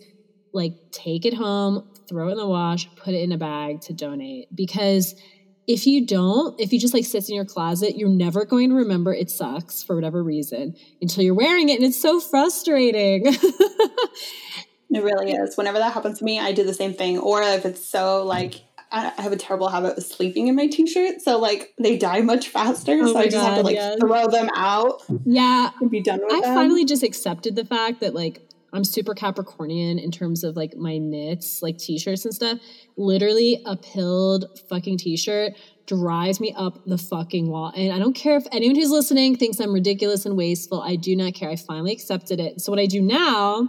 like 0.52 0.74
take 0.92 1.26
it 1.26 1.36
home, 1.36 1.90
throw 2.10 2.30
it 2.30 2.32
in 2.32 2.38
the 2.38 2.48
wash, 2.48 2.90
put 2.96 3.14
it 3.14 3.22
in 3.22 3.32
a 3.32 3.38
bag 3.38 3.82
to 3.82 3.94
donate 3.94 4.54
because 4.56 5.14
if 5.68 5.86
you 5.86 6.06
don't, 6.06 6.60
if 6.60 6.72
you 6.72 6.80
just 6.80 6.94
like 6.94 7.06
sits 7.06 7.30
in 7.30 7.36
your 7.36 7.46
closet, 7.46 7.98
you're 7.98 8.10
never 8.10 8.46
going 8.46 8.70
to 8.70 8.76
remember 8.76 9.14
it 9.14 9.30
sucks 9.30 9.84
for 9.84 9.96
whatever 9.96 10.24
reason 10.24 10.76
until 11.02 11.24
you're 11.24 11.36
wearing 11.36 11.68
it. 11.68 11.76
And 11.76 11.86
it's 11.86 12.02
so 12.02 12.22
frustrating. 12.22 13.26
it 13.28 15.04
really 15.04 15.34
is. 15.34 15.58
Whenever 15.58 15.78
that 15.80 15.92
happens 15.92 16.20
to 16.20 16.26
me, 16.26 16.40
I 16.40 16.54
do 16.54 16.64
the 16.64 16.74
same 16.74 16.94
thing. 16.94 17.20
Or 17.20 17.42
if 17.42 17.66
it's 17.66 17.86
so 17.86 18.24
like, 18.24 18.62
I 18.90 19.12
have 19.18 19.34
a 19.34 19.38
terrible 19.38 19.68
habit 19.68 19.98
of 19.98 20.04
sleeping 20.06 20.48
in 20.48 20.56
my 20.56 20.68
t-shirt, 20.68 21.22
so 21.22 21.38
like 21.40 21.74
they 21.78 21.98
die 21.98 22.22
much 22.22 22.48
faster. 22.48 22.98
Oh 23.02 23.12
so 23.12 23.18
I 23.18 23.26
just 23.26 23.36
God, 23.36 23.46
have 23.46 23.58
to 23.58 23.64
like 23.64 23.76
yes. 23.76 23.98
throw 24.00 24.28
them 24.28 24.50
out. 24.56 25.04
Yeah, 25.26 25.72
and 25.82 25.92
be 25.92 26.02
done 26.02 26.22
with 26.24 26.32
I 26.32 26.40
them. 26.40 26.56
finally 26.56 26.86
just 26.86 27.04
accepted 27.04 27.58
the 27.58 27.66
fact 27.66 28.00
that 28.00 28.14
like 28.14 28.47
I'm 28.78 28.84
super 28.84 29.16
Capricornian 29.16 30.02
in 30.02 30.12
terms 30.12 30.44
of 30.44 30.56
like 30.56 30.76
my 30.76 31.00
knits, 31.00 31.64
like 31.64 31.80
t-shirts 31.80 32.26
and 32.26 32.34
stuff. 32.34 32.60
Literally 32.96 33.62
a 33.66 33.76
pilled 33.76 34.46
fucking 34.70 35.00
t-shirt 35.00 35.54
drives 35.88 36.40
me 36.40 36.54
up 36.56 36.86
the 36.86 36.98
fucking 36.98 37.50
wall. 37.50 37.74
And 37.76 37.92
I 37.92 37.98
don't 37.98 38.14
care 38.14 38.38
if 38.38 38.46
anyone 38.52 38.76
who's 38.76 38.92
listening 38.92 39.36
thinks 39.36 39.60
I'm 39.60 39.74
ridiculous 39.74 40.28
and 40.28 40.38
wasteful. 40.38 40.82
I 40.82 40.96
do 40.96 41.16
not 41.16 41.34
care. 41.34 41.50
I 41.50 41.56
finally 41.56 41.92
accepted 41.92 42.40
it. 42.40 42.62
So 42.62 42.72
what 42.72 42.80
I 42.80 42.86
do 42.86 43.02
now 43.02 43.68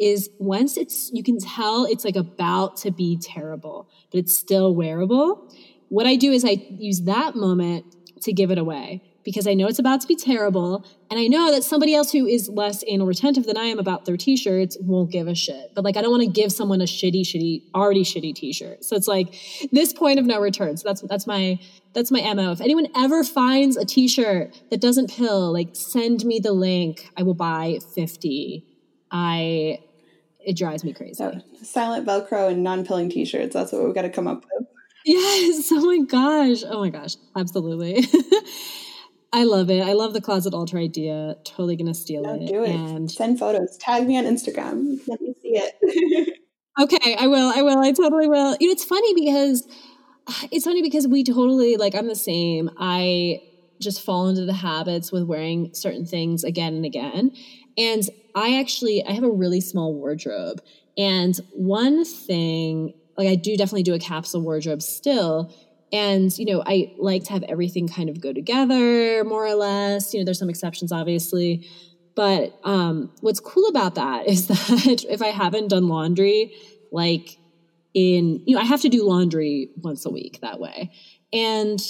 is 0.00 0.28
once 0.38 0.76
it's 0.76 1.10
you 1.12 1.22
can 1.22 1.38
tell 1.38 1.84
it's 1.84 2.04
like 2.04 2.16
about 2.16 2.78
to 2.78 2.90
be 2.90 3.16
terrible, 3.16 3.88
but 4.10 4.18
it's 4.18 4.36
still 4.36 4.74
wearable. 4.74 5.54
What 5.88 6.06
I 6.06 6.16
do 6.16 6.32
is 6.32 6.44
I 6.44 6.66
use 6.68 7.02
that 7.02 7.36
moment 7.36 7.84
to 8.22 8.32
give 8.32 8.50
it 8.50 8.58
away 8.58 9.07
because 9.28 9.46
I 9.46 9.52
know 9.52 9.66
it's 9.66 9.78
about 9.78 10.00
to 10.00 10.06
be 10.06 10.16
terrible. 10.16 10.86
And 11.10 11.20
I 11.20 11.26
know 11.26 11.52
that 11.52 11.62
somebody 11.62 11.94
else 11.94 12.10
who 12.10 12.24
is 12.24 12.48
less 12.48 12.82
anal 12.86 13.06
retentive 13.06 13.44
than 13.44 13.58
I 13.58 13.64
am 13.64 13.78
about 13.78 14.06
their 14.06 14.16
t 14.16 14.38
shirts 14.38 14.78
won't 14.80 15.10
give 15.10 15.28
a 15.28 15.34
shit. 15.34 15.72
But 15.74 15.84
like, 15.84 15.98
I 15.98 16.00
don't 16.00 16.10
want 16.10 16.22
to 16.22 16.30
give 16.30 16.50
someone 16.50 16.80
a 16.80 16.84
shitty, 16.84 17.20
shitty, 17.20 17.64
already 17.74 18.04
shitty 18.04 18.34
t 18.34 18.54
shirt. 18.54 18.82
So 18.84 18.96
it's 18.96 19.06
like 19.06 19.34
this 19.70 19.92
point 19.92 20.18
of 20.18 20.24
no 20.24 20.40
return. 20.40 20.78
So 20.78 20.88
that's, 20.88 21.02
that's 21.02 21.26
my, 21.26 21.58
that's 21.92 22.10
my 22.10 22.22
MO. 22.32 22.52
If 22.52 22.62
anyone 22.62 22.86
ever 22.96 23.22
finds 23.22 23.76
a 23.76 23.84
t 23.84 24.08
shirt 24.08 24.58
that 24.70 24.80
doesn't 24.80 25.10
pill, 25.10 25.52
like 25.52 25.76
send 25.76 26.24
me 26.24 26.38
the 26.38 26.52
link. 26.52 27.10
I 27.14 27.22
will 27.22 27.34
buy 27.34 27.80
50. 27.94 28.64
I, 29.10 29.78
it 30.40 30.56
drives 30.56 30.84
me 30.84 30.94
crazy. 30.94 31.12
So, 31.16 31.38
silent 31.62 32.06
Velcro 32.06 32.50
and 32.50 32.62
non 32.62 32.86
pilling 32.86 33.10
t 33.10 33.26
shirts. 33.26 33.52
That's 33.52 33.72
what 33.72 33.84
we've 33.84 33.94
got 33.94 34.02
to 34.02 34.10
come 34.10 34.26
up 34.26 34.46
with. 34.54 34.68
Yes. 35.04 35.70
Oh 35.72 35.84
my 35.84 36.04
gosh. 36.06 36.64
Oh 36.66 36.80
my 36.80 36.88
gosh. 36.88 37.16
Absolutely. 37.36 38.06
I 39.32 39.44
love 39.44 39.70
it. 39.70 39.82
I 39.82 39.92
love 39.92 40.14
the 40.14 40.20
closet 40.20 40.54
altar 40.54 40.78
idea. 40.78 41.36
Totally 41.44 41.76
gonna 41.76 41.94
steal 41.94 42.22
no, 42.22 42.34
it. 42.34 42.46
Do 42.46 42.64
it. 42.64 42.70
And 42.70 43.10
send 43.10 43.38
photos. 43.38 43.76
Tag 43.78 44.06
me 44.06 44.16
on 44.16 44.24
Instagram. 44.24 44.98
Let 45.06 45.20
me 45.20 45.34
see 45.42 45.56
it. 45.56 46.38
okay, 46.80 47.16
I 47.18 47.26
will. 47.26 47.52
I 47.54 47.62
will. 47.62 47.78
I 47.78 47.92
totally 47.92 48.28
will. 48.28 48.56
You 48.58 48.68
know, 48.68 48.72
it's 48.72 48.84
funny 48.84 49.14
because 49.14 49.66
it's 50.50 50.64
funny 50.64 50.82
because 50.82 51.06
we 51.06 51.24
totally 51.24 51.76
like. 51.76 51.94
I'm 51.94 52.08
the 52.08 52.14
same. 52.14 52.70
I 52.78 53.42
just 53.80 54.02
fall 54.02 54.28
into 54.28 54.44
the 54.44 54.54
habits 54.54 55.12
with 55.12 55.24
wearing 55.24 55.74
certain 55.74 56.06
things 56.06 56.44
again 56.44 56.74
and 56.74 56.84
again. 56.84 57.32
And 57.76 58.02
I 58.34 58.58
actually 58.58 59.04
I 59.04 59.12
have 59.12 59.24
a 59.24 59.30
really 59.30 59.60
small 59.60 59.94
wardrobe 59.94 60.60
And 60.96 61.36
one 61.52 62.04
thing, 62.04 62.94
like 63.16 63.28
I 63.28 63.34
do 63.34 63.56
definitely 63.56 63.84
do 63.84 63.94
a 63.94 63.98
capsule 63.98 64.40
wardrobe 64.40 64.82
still. 64.82 65.52
And, 65.92 66.36
you 66.36 66.44
know, 66.44 66.62
I 66.66 66.92
like 66.98 67.24
to 67.24 67.32
have 67.32 67.42
everything 67.44 67.88
kind 67.88 68.10
of 68.10 68.20
go 68.20 68.32
together 68.32 69.24
more 69.24 69.46
or 69.46 69.54
less. 69.54 70.12
You 70.12 70.20
know, 70.20 70.24
there's 70.24 70.38
some 70.38 70.50
exceptions, 70.50 70.92
obviously. 70.92 71.66
But 72.14 72.58
um, 72.64 73.12
what's 73.20 73.40
cool 73.40 73.68
about 73.68 73.94
that 73.94 74.26
is 74.28 74.48
that 74.48 75.04
if 75.08 75.22
I 75.22 75.28
haven't 75.28 75.68
done 75.68 75.88
laundry, 75.88 76.54
like 76.92 77.38
in, 77.94 78.42
you 78.46 78.54
know, 78.54 78.60
I 78.60 78.64
have 78.64 78.82
to 78.82 78.88
do 78.88 79.06
laundry 79.06 79.70
once 79.76 80.04
a 80.04 80.10
week 80.10 80.40
that 80.42 80.60
way. 80.60 80.90
And 81.32 81.80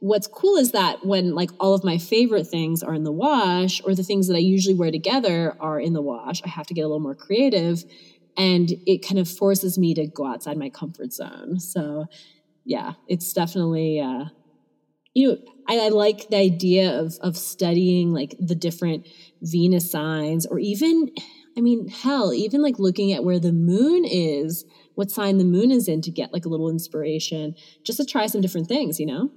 what's 0.00 0.26
cool 0.28 0.56
is 0.56 0.72
that 0.72 1.04
when 1.04 1.34
like 1.34 1.50
all 1.58 1.74
of 1.74 1.82
my 1.82 1.98
favorite 1.98 2.46
things 2.46 2.82
are 2.82 2.94
in 2.94 3.04
the 3.04 3.12
wash 3.12 3.80
or 3.84 3.94
the 3.94 4.04
things 4.04 4.28
that 4.28 4.34
I 4.34 4.40
usually 4.40 4.74
wear 4.74 4.90
together 4.90 5.56
are 5.60 5.80
in 5.80 5.92
the 5.92 6.02
wash, 6.02 6.42
I 6.44 6.48
have 6.48 6.66
to 6.68 6.74
get 6.74 6.82
a 6.82 6.86
little 6.86 7.00
more 7.00 7.14
creative 7.14 7.84
and 8.36 8.70
it 8.86 8.98
kind 8.98 9.18
of 9.18 9.28
forces 9.28 9.78
me 9.78 9.94
to 9.94 10.06
go 10.06 10.26
outside 10.26 10.56
my 10.56 10.70
comfort 10.70 11.12
zone. 11.12 11.58
So 11.58 12.06
yeah, 12.68 12.92
it's 13.08 13.32
definitely 13.32 13.98
uh 13.98 14.26
you 15.14 15.28
know, 15.28 15.38
I, 15.66 15.86
I 15.86 15.88
like 15.88 16.28
the 16.28 16.36
idea 16.36 17.00
of 17.00 17.14
of 17.22 17.36
studying 17.36 18.12
like 18.12 18.36
the 18.38 18.54
different 18.54 19.08
Venus 19.40 19.90
signs 19.90 20.46
or 20.46 20.58
even 20.58 21.10
I 21.56 21.60
mean, 21.60 21.88
hell, 21.88 22.32
even 22.32 22.62
like 22.62 22.78
looking 22.78 23.12
at 23.12 23.24
where 23.24 23.40
the 23.40 23.52
moon 23.52 24.04
is, 24.04 24.64
what 24.94 25.10
sign 25.10 25.38
the 25.38 25.44
moon 25.44 25.72
is 25.72 25.88
in 25.88 26.02
to 26.02 26.10
get 26.10 26.32
like 26.32 26.44
a 26.44 26.48
little 26.48 26.68
inspiration, 26.68 27.56
just 27.82 27.98
to 27.98 28.04
try 28.04 28.26
some 28.26 28.40
different 28.40 28.68
things, 28.68 29.00
you 29.00 29.06
know? 29.06 29.30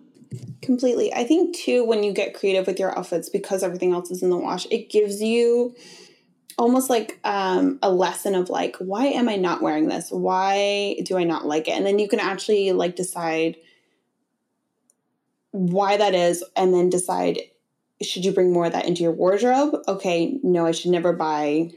Completely. 0.61 1.11
I 1.13 1.23
think 1.23 1.55
too 1.55 1.83
when 1.83 2.03
you 2.03 2.13
get 2.13 2.35
creative 2.35 2.67
with 2.67 2.79
your 2.79 2.95
outfits 2.97 3.29
because 3.29 3.63
everything 3.63 3.93
else 3.93 4.11
is 4.11 4.21
in 4.21 4.29
the 4.29 4.37
wash, 4.37 4.67
it 4.69 4.91
gives 4.91 5.21
you 5.21 5.73
almost 6.57 6.89
like 6.89 7.19
um, 7.23 7.79
a 7.81 7.91
lesson 7.91 8.35
of 8.35 8.49
like 8.49 8.75
why 8.77 9.07
am 9.07 9.29
I 9.29 9.35
not 9.35 9.61
wearing 9.61 9.87
this? 9.87 10.11
Why 10.11 10.97
do 11.03 11.17
I 11.17 11.23
not 11.23 11.45
like 11.45 11.67
it? 11.67 11.71
And 11.71 11.85
then 11.85 11.99
you 11.99 12.07
can 12.07 12.19
actually 12.19 12.71
like 12.71 12.95
decide 12.95 13.57
why 15.51 15.97
that 15.97 16.15
is 16.15 16.43
and 16.55 16.73
then 16.73 16.89
decide 16.89 17.39
should 18.01 18.25
you 18.25 18.31
bring 18.31 18.51
more 18.51 18.65
of 18.65 18.73
that 18.73 18.85
into 18.85 19.03
your 19.03 19.11
wardrobe? 19.11 19.75
Okay, 19.87 20.39
no, 20.43 20.65
I 20.65 20.71
should 20.71 20.91
never 20.91 21.13
buy 21.13 21.71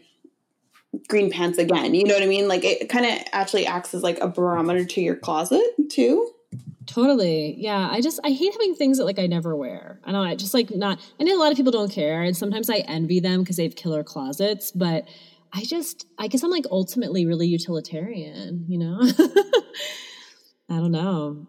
green 1.09 1.31
pants 1.31 1.59
again. 1.59 1.95
You 1.95 2.05
know 2.05 2.15
what 2.15 2.23
I 2.23 2.27
mean? 2.27 2.49
Like 2.49 2.65
it 2.65 2.89
kind 2.89 3.07
of 3.07 3.19
actually 3.33 3.67
acts 3.67 3.95
as 3.95 4.03
like 4.03 4.21
a 4.21 4.29
barometer 4.29 4.85
to 4.85 5.01
your 5.01 5.17
closet 5.17 5.63
too. 5.91 6.31
Totally. 6.87 7.55
Yeah. 7.59 7.89
I 7.91 8.01
just 8.01 8.21
I 8.25 8.31
hate 8.31 8.53
having 8.53 8.75
things 8.75 8.99
that 8.99 9.05
like 9.05 9.19
I 9.19 9.27
never 9.27 9.57
wear. 9.57 10.01
I 10.05 10.13
know. 10.13 10.23
I 10.23 10.35
just 10.35 10.55
like 10.55 10.71
not 10.71 11.01
I 11.21 11.25
know 11.25 11.37
a 11.37 11.41
lot 11.41 11.51
of 11.51 11.57
people 11.57 11.73
don't 11.73 11.91
care 11.91 12.23
and 12.23 12.37
sometimes 12.37 12.69
I 12.69 12.79
envy 12.79 13.21
them 13.21 13.41
because 13.41 13.57
they 13.57 13.65
have 13.65 13.77
killer 13.77 14.03
closets, 14.03 14.71
but 14.71 15.07
I 15.53 15.63
just 15.63 16.07
I 16.19 16.29
guess 16.29 16.43
I'm 16.43 16.51
like 16.51 16.67
ultimately 16.71 17.27
really 17.27 17.47
utilitarian, 17.47 18.65
you 18.69 18.79
know? 18.79 19.01
I 20.69 20.77
don't 20.77 20.93
know. 20.93 21.47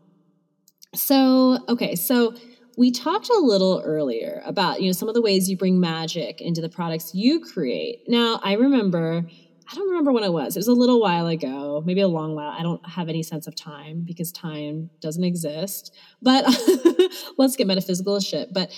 So, 0.93 1.59
okay, 1.67 1.95
so 1.95 2.35
we 2.77 2.91
talked 2.91 3.29
a 3.29 3.39
little 3.39 3.81
earlier 3.83 4.41
about, 4.45 4.81
you 4.81 4.87
know, 4.87 4.93
some 4.93 5.07
of 5.07 5.13
the 5.13 5.21
ways 5.21 5.49
you 5.49 5.57
bring 5.57 5.79
magic 5.79 6.41
into 6.41 6.61
the 6.61 6.69
products 6.69 7.13
you 7.13 7.39
create. 7.39 8.03
Now, 8.07 8.39
I 8.43 8.53
remember 8.53 9.25
I 9.69 9.75
don't 9.75 9.87
remember 9.87 10.11
when 10.11 10.23
it 10.23 10.31
was. 10.31 10.55
It 10.55 10.59
was 10.59 10.67
a 10.67 10.73
little 10.73 11.01
while 11.01 11.27
ago, 11.27 11.81
maybe 11.85 12.01
a 12.01 12.07
long 12.07 12.35
while. 12.35 12.49
I 12.49 12.61
don't 12.61 12.87
have 12.87 13.09
any 13.09 13.23
sense 13.23 13.47
of 13.47 13.55
time 13.55 14.01
because 14.05 14.31
time 14.31 14.89
doesn't 15.01 15.23
exist. 15.23 15.95
But 16.21 16.45
let's 17.37 17.55
get 17.55 17.65
metaphysical 17.65 18.19
shit. 18.19 18.53
But 18.53 18.71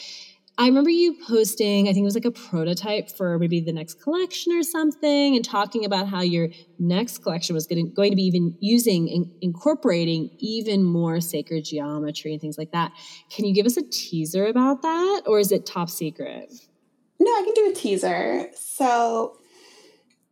I 0.60 0.66
remember 0.66 0.90
you 0.90 1.16
posting, 1.28 1.88
I 1.88 1.94
think 1.94 2.02
it 2.02 2.06
was 2.06 2.16
like 2.16 2.26
a 2.26 2.32
prototype 2.32 3.12
for 3.12 3.38
maybe 3.38 3.60
the 3.60 3.72
next 3.72 4.02
collection 4.02 4.54
or 4.54 4.64
something, 4.64 5.36
and 5.36 5.46
talking 5.46 5.86
about 5.86 6.08
how 6.08 6.22
your 6.22 6.50
next 6.80 7.20
collection 7.20 7.54
was 7.54 7.68
going 7.68 7.86
to, 7.86 7.92
going 7.92 8.10
to 8.10 8.16
be 8.16 8.24
even 8.24 8.56
using, 8.60 9.08
and 9.10 9.32
incorporating 9.42 10.32
even 10.40 10.84
more 10.84 11.22
sacred 11.22 11.64
geometry 11.64 12.32
and 12.32 12.42
things 12.42 12.58
like 12.58 12.72
that. 12.72 12.92
Can 13.30 13.46
you 13.46 13.54
give 13.54 13.68
us 13.68 13.78
a 13.78 13.84
teaser 13.84 14.48
about 14.48 14.82
that, 14.82 15.24
or 15.28 15.40
is 15.40 15.52
it 15.52 15.68
top 15.68 15.92
secret? 15.92 16.52
No, 17.20 17.30
I 17.32 17.44
can 17.44 17.54
do 17.54 17.70
a 17.70 17.74
teaser. 17.74 18.50
So 18.56 19.38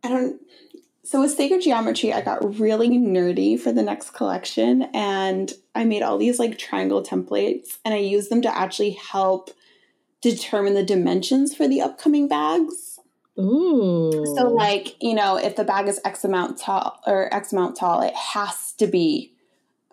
I 0.06 0.08
don't 0.08 0.40
so 1.06 1.20
with 1.20 1.36
sacred 1.36 1.62
geometry, 1.62 2.12
I 2.12 2.20
got 2.20 2.58
really 2.58 2.88
nerdy 2.88 3.58
for 3.60 3.70
the 3.70 3.82
next 3.82 4.10
collection 4.10 4.88
and 4.92 5.52
I 5.72 5.84
made 5.84 6.02
all 6.02 6.18
these 6.18 6.40
like 6.40 6.58
triangle 6.58 7.00
templates 7.00 7.78
and 7.84 7.94
I 7.94 7.98
used 7.98 8.28
them 8.28 8.42
to 8.42 8.52
actually 8.52 8.90
help 8.90 9.50
determine 10.20 10.74
the 10.74 10.82
dimensions 10.82 11.54
for 11.54 11.68
the 11.68 11.80
upcoming 11.80 12.26
bags. 12.26 12.98
Ooh. 13.38 14.24
So 14.36 14.48
like, 14.48 15.00
you 15.00 15.14
know, 15.14 15.36
if 15.36 15.54
the 15.54 15.62
bag 15.62 15.86
is 15.86 16.00
X 16.04 16.24
amount 16.24 16.58
tall 16.58 17.00
or 17.06 17.32
X 17.32 17.52
amount 17.52 17.76
tall, 17.76 18.02
it 18.02 18.14
has 18.14 18.72
to 18.78 18.88
be 18.88 19.35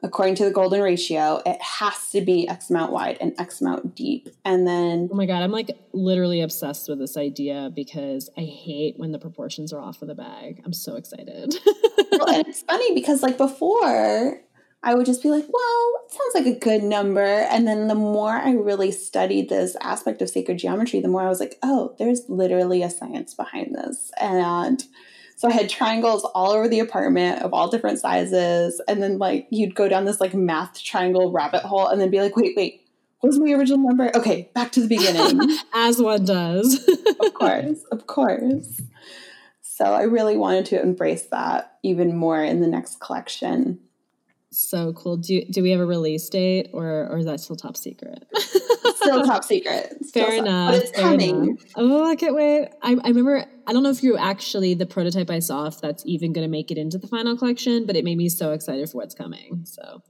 according 0.04 0.36
to 0.36 0.45
the 0.45 0.51
golden 0.51 0.82
ratio, 0.82 1.41
it 1.45 1.62
has 1.62 2.10
to 2.12 2.22
be 2.22 2.47
X 2.47 2.70
amount 2.70 2.91
wide 2.91 3.18
and 3.22 3.34
X 3.39 3.62
amount 3.62 3.95
deep. 3.95 4.30
And 4.45 4.68
then 4.68 5.10
Oh 5.12 5.16
my 5.16 5.26
god, 5.26 5.41
I'm 5.41 5.51
like 5.51 5.78
literally 5.93 6.41
obsessed 6.41 6.89
with 6.89 6.99
this 6.99 7.18
idea 7.18 7.72
because 7.74 8.30
I 8.38 8.41
hate 8.41 8.95
when 8.97 9.12
the 9.12 9.20
proportions 9.20 9.72
are 9.74 9.80
off 9.80 10.01
of 10.01 10.10
the 10.10 10.16
bag. 10.16 10.62
I'm 10.66 10.74
so 10.74 10.95
excited. 10.95 11.56
well, 12.12 12.30
and 12.30 12.47
it's 12.47 12.62
funny 12.64 12.93
because 12.93 13.24
like 13.24 13.38
before 13.38 14.41
I 14.86 14.95
would 14.95 15.06
just 15.06 15.24
be 15.24 15.30
like, 15.30 15.45
well, 15.47 15.91
it 16.06 16.12
sounds 16.12 16.36
like 16.45 16.58
a 16.58 16.60
good 16.60 16.84
number. 16.84 17.24
And 17.24 17.66
then 17.66 17.88
the 17.88 17.95
more 17.95 18.34
I 18.34 18.51
really 18.51 18.91
studied 18.91 19.47
this 19.47 19.78
aspect 19.80 20.22
of 20.22 20.30
sacred 20.30 20.58
geometry, 20.58 20.99
the 20.99 21.08
more 21.08 21.22
I 21.22 21.30
was 21.30 21.39
like, 21.39 21.58
oh, 21.64 21.95
there's 21.97 22.28
literally 22.28 22.84
a 22.84 22.89
science 22.89 23.34
behind 23.34 23.74
this. 23.74 24.12
And 24.20 24.84
so 25.36 25.48
I 25.48 25.52
had 25.52 25.70
triangles 25.70 26.24
all 26.34 26.52
over 26.52 26.68
the 26.68 26.80
apartment 26.80 27.42
of 27.42 27.54
all 27.54 27.70
different 27.70 28.00
sizes. 28.00 28.82
And 28.88 29.02
then 29.02 29.18
like 29.18 29.48
you'd 29.50 29.76
go 29.76 29.90
down 29.90 30.06
this 30.06 30.22
like 30.22 30.34
math 30.34 30.82
triangle 30.82 31.32
rabbit 31.32 31.64
hole 31.64 31.88
and 31.88 32.00
then 32.00 32.10
be 32.10 32.22
like, 32.22 32.36
wait, 32.36 32.56
wait, 32.56 32.88
what 33.20 33.28
was 33.28 33.40
my 33.40 33.52
original 33.52 33.80
number? 33.80 34.12
Okay, 34.16 34.50
back 34.54 34.72
to 34.74 34.82
the 34.82 34.88
beginning. 34.88 35.58
As 35.74 36.02
one 36.02 36.26
does. 36.26 36.88
of 37.22 37.34
course, 37.34 37.84
of 37.92 38.06
course. 38.08 38.82
So 39.62 39.86
I 39.86 40.04
really 40.04 40.38
wanted 40.38 40.66
to 40.68 40.82
embrace 40.82 41.24
that 41.32 41.78
even 41.84 42.16
more 42.16 42.44
in 42.44 42.62
the 42.62 42.68
next 42.68 43.00
collection. 43.00 43.80
So 44.52 44.94
cool. 44.94 45.18
Do 45.18 45.44
do 45.46 45.64
we 45.64 45.72
have 45.72 45.80
a 45.80 45.86
release 45.86 46.30
date 46.30 46.70
or 46.74 47.08
or 47.10 47.18
is 47.18 47.26
that 47.26 47.40
still 47.40 47.56
top 47.56 47.76
secret? 47.76 48.28
still 49.04 49.24
top 49.26 49.43
secret. 49.43 49.95
Fair 50.14 50.34
enough. 50.34 50.74
But 50.74 50.84
it's 50.84 50.91
coming. 50.91 51.47
Enough. 51.47 51.60
Oh, 51.76 52.10
I 52.10 52.16
can't 52.16 52.36
wait. 52.36 52.70
I, 52.82 52.93
I 53.04 53.08
remember 53.08 53.45
I 53.66 53.74
don't 53.74 53.84
know 53.84 53.89
if 53.89 54.04
you're 54.04 54.20
actually 54.20 54.74
the 54.74 54.86
prototype 54.86 55.30
I 55.30 55.39
saw 55.39 55.66
if 55.68 55.80
that's 55.80 56.04
even 56.06 56.34
gonna 56.34 56.47
make 56.47 56.72
it 56.72 56.78
into 56.78 56.97
the 56.97 57.08
final 57.08 57.38
collection, 57.38 57.86
but 57.86 57.95
it 57.95 58.04
made 58.04 58.18
me 58.18 58.30
so 58.30 58.51
excited 58.51 58.89
for 58.89 58.97
what's 58.97 59.16
coming. 59.16 59.66
So 59.66 60.01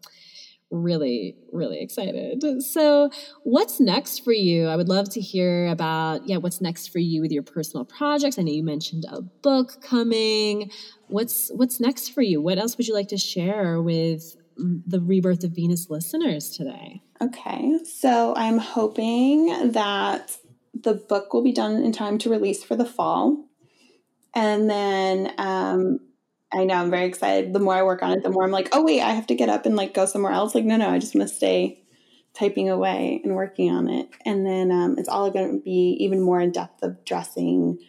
really, 0.74 1.36
really 1.52 1.80
excited. 1.80 2.64
So, 2.64 3.12
what's 3.44 3.80
next 3.80 4.24
for 4.24 4.34
you? 4.34 4.68
I 4.68 4.76
would 4.76 4.90
love 4.90 5.10
to 5.12 5.22
hear 5.22 5.68
about, 5.68 6.28
yeah, 6.28 6.38
what's 6.38 6.60
next 6.60 6.88
for 6.88 7.00
you 7.00 7.22
with 7.22 7.32
your 7.32 7.44
personal 7.44 7.86
projects. 7.86 8.40
I 8.40 8.42
know 8.42 8.52
you 8.52 8.64
mentioned 8.64 9.06
a 9.10 9.22
book 9.22 9.82
coming. 9.82 10.72
What's 11.08 11.52
what's 11.54 11.80
next 11.80 12.10
for 12.10 12.22
you? 12.22 12.42
What 12.42 12.58
else 12.58 12.78
would 12.78 12.88
you 12.88 12.94
like 12.94 13.10
to 13.10 13.18
share 13.18 13.82
with 13.82 14.36
the 14.58 15.00
Rebirth 15.00 15.44
of 15.44 15.52
Venus 15.52 15.90
listeners 15.90 16.50
today? 16.50 17.02
Okay. 17.22 17.80
So, 17.86 18.34
I'm 18.36 18.58
hoping 18.58 19.72
that 19.72 20.38
the 20.74 20.94
book 20.94 21.34
will 21.34 21.44
be 21.44 21.54
done 21.54 21.84
in 21.84 21.92
time 21.92 22.18
to 22.20 22.30
release 22.30 22.64
for 22.64 22.76
the 22.76 22.86
fall. 22.86 23.46
And 24.36 24.70
then 24.70 25.34
um, 25.38 26.00
I 26.52 26.66
know 26.66 26.76
I'm 26.76 26.90
very 26.90 27.06
excited. 27.06 27.54
The 27.54 27.60
more 27.60 27.76
I 27.76 27.84
work 27.84 28.04
on 28.04 28.12
it, 28.12 28.24
the 28.24 28.30
more 28.30 28.44
I'm 28.44 28.52
like, 28.52 28.70
oh 28.72 28.84
wait, 28.84 29.02
I 29.02 29.12
have 29.12 29.28
to 29.28 29.36
get 29.36 29.50
up 29.50 29.66
and 29.66 29.76
like 29.76 29.94
go 29.94 30.06
somewhere 30.06 30.32
else. 30.32 30.56
Like, 30.56 30.66
no, 30.66 30.78
no, 30.78 30.90
I 30.90 31.00
just 31.00 31.16
want 31.16 31.28
to 31.28 31.34
stay 31.34 31.84
typing 32.34 32.70
away 32.70 33.22
and 33.24 33.36
working 33.36 33.72
on 33.72 33.88
it. 33.88 34.10
And 34.26 34.46
then 34.46 34.72
um, 34.72 34.96
it's 34.98 35.10
all 35.10 35.30
going 35.30 35.52
to 35.52 35.64
be 35.64 35.98
even 36.00 36.22
more 36.22 36.42
in 36.42 36.52
depth 36.52 36.82
of 36.82 37.06
dressing 37.06 37.80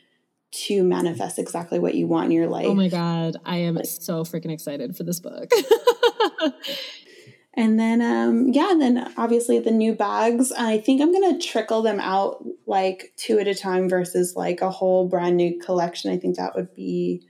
to 0.52 0.84
manifest 0.84 1.38
exactly 1.38 1.78
what 1.78 1.94
you 1.94 2.06
want 2.06 2.26
in 2.26 2.32
your 2.32 2.46
life. 2.46 2.66
Oh 2.66 2.74
my 2.74 2.88
god, 2.88 3.36
I 3.44 3.56
am 3.58 3.74
like, 3.74 3.86
so 3.86 4.22
freaking 4.22 4.52
excited 4.52 4.96
for 4.96 5.02
this 5.02 5.18
book. 5.18 5.50
and 7.54 7.78
then 7.78 8.00
um 8.02 8.48
yeah, 8.52 8.74
then 8.78 9.12
obviously 9.16 9.58
the 9.58 9.70
new 9.70 9.94
bags, 9.94 10.52
I 10.52 10.78
think 10.78 11.00
I'm 11.00 11.12
going 11.12 11.38
to 11.38 11.46
trickle 11.46 11.82
them 11.82 12.00
out 12.00 12.44
like 12.66 13.12
two 13.16 13.38
at 13.38 13.48
a 13.48 13.54
time 13.54 13.88
versus 13.88 14.34
like 14.36 14.60
a 14.60 14.70
whole 14.70 15.08
brand 15.08 15.36
new 15.36 15.58
collection. 15.58 16.10
I 16.10 16.18
think 16.18 16.36
that 16.36 16.54
would 16.54 16.74
be 16.74 17.26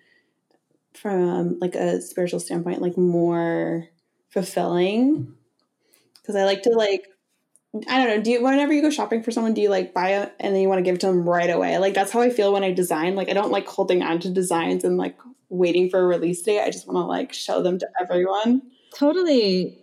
from 0.95 1.59
like 1.61 1.75
a 1.75 2.01
spiritual 2.01 2.41
standpoint 2.41 2.81
like 2.81 2.97
more 2.97 3.89
fulfilling 4.31 5.35
because 6.21 6.37
I 6.37 6.45
like 6.45 6.63
to 6.63 6.71
like 6.71 7.09
I 7.89 7.99
don't 7.99 8.17
know. 8.17 8.23
Do 8.23 8.31
you 8.31 8.43
whenever 8.43 8.73
you 8.73 8.83
go 8.83 8.91
shopping 8.91 9.23
for 9.23 9.33
someone, 9.33 9.53
do 9.53 9.61
you 9.61 9.69
like 9.69 9.93
buy 9.93 10.11
it 10.23 10.33
and 10.39 10.55
then 10.55 10.63
you 10.63 10.69
want 10.69 10.79
to 10.79 10.83
give 10.83 10.95
it 10.95 11.01
to 11.01 11.09
them 11.09 11.29
right 11.29 11.51
away? 11.51 11.77
Like 11.79 11.95
that's 11.95 12.13
how 12.13 12.21
I 12.21 12.31
feel 12.31 12.53
when 12.53 12.63
I 12.63 12.73
design. 12.73 13.17
Like 13.17 13.29
I 13.29 13.33
don't 13.33 13.51
like 13.51 13.67
holding 13.67 14.03
on 14.03 14.21
to 14.21 14.31
designs 14.31 14.85
and 14.85 14.97
like 14.97 15.19
waiting 15.49 15.91
for 15.91 16.01
a 16.01 16.07
release 16.07 16.43
date. 16.43 16.63
I 16.63 16.71
just 16.71 16.87
want 16.87 16.97
to 16.99 17.07
like 17.07 17.33
show 17.33 17.63
them 17.63 17.79
to 17.81 17.89
everyone. 18.01 18.63
Totally 18.97 19.81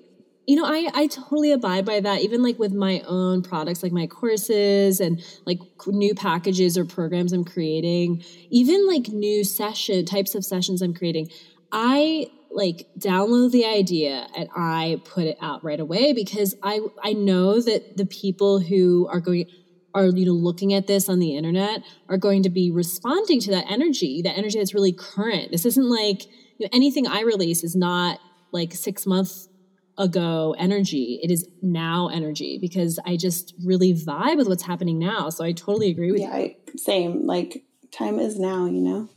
you 0.48 0.56
know 0.56 0.66
i 0.66 0.90
i 0.96 1.06
totally 1.06 1.52
abide 1.52 1.86
by 1.86 2.00
that 2.00 2.22
even 2.22 2.42
like 2.42 2.58
with 2.58 2.74
my 2.74 3.00
own 3.06 3.44
products 3.44 3.84
like 3.84 3.92
my 3.92 4.08
courses 4.08 5.00
and 5.00 5.24
like 5.46 5.60
new 5.86 6.16
packages 6.16 6.80
or 6.80 6.84
programs 6.84 7.32
i'm 7.32 7.46
creating 7.46 8.24
even 8.50 8.88
like 8.88 9.08
new 9.10 9.44
session 9.44 10.04
types 10.04 10.34
of 10.34 10.44
sessions 10.44 10.82
i'm 10.82 10.96
creating 10.96 11.30
I 11.72 12.28
like 12.54 12.88
download 13.00 13.52
the 13.52 13.66
idea 13.66 14.28
and 14.36 14.50
I 14.56 15.02
put 15.06 15.24
it 15.24 15.38
out 15.42 15.64
right 15.64 15.80
away 15.80 16.12
because 16.14 16.56
I 16.62 16.82
I 17.02 17.14
know 17.14 17.62
that 17.62 17.96
the 17.96 18.06
people 18.06 18.60
who 18.60 19.08
are 19.10 19.22
going 19.22 19.46
are 19.94 20.08
you 20.08 20.26
know 20.26 20.34
looking 20.34 20.74
at 20.74 20.88
this 20.88 21.08
on 21.08 21.20
the 21.20 21.36
internet 21.38 21.84
are 22.10 22.18
going 22.18 22.44
to 22.44 22.50
be 22.50 22.70
responding 22.70 23.40
to 23.42 23.52
that 23.52 23.66
energy, 23.70 24.22
that 24.24 24.38
energy 24.38 24.58
that's 24.58 24.74
really 24.74 24.92
current. 24.92 25.52
This 25.52 25.66
isn't 25.66 25.90
like 25.90 26.26
you 26.58 26.66
know, 26.66 26.70
anything 26.74 27.08
I 27.08 27.22
release 27.22 27.64
is 27.64 27.76
not 27.76 28.20
like 28.52 28.74
six 28.74 29.06
months 29.06 29.50
ago 29.98 30.56
energy. 30.58 31.20
It 31.22 31.32
is 31.32 31.48
now 31.62 32.10
energy 32.10 32.58
because 32.60 33.00
I 33.06 33.18
just 33.18 33.54
really 33.64 33.94
vibe 33.94 34.38
with 34.38 34.48
what's 34.48 34.64
happening 34.64 35.00
now. 35.00 35.30
So 35.30 35.44
I 35.44 35.52
totally 35.52 35.90
agree 35.90 36.12
with 36.12 36.22
yeah, 36.22 36.38
you. 36.38 36.44
I, 36.44 36.56
same. 36.78 37.26
Like 37.26 37.64
time 37.92 38.20
is 38.20 38.40
now, 38.40 38.66
you 38.66 38.82
know? 38.82 39.10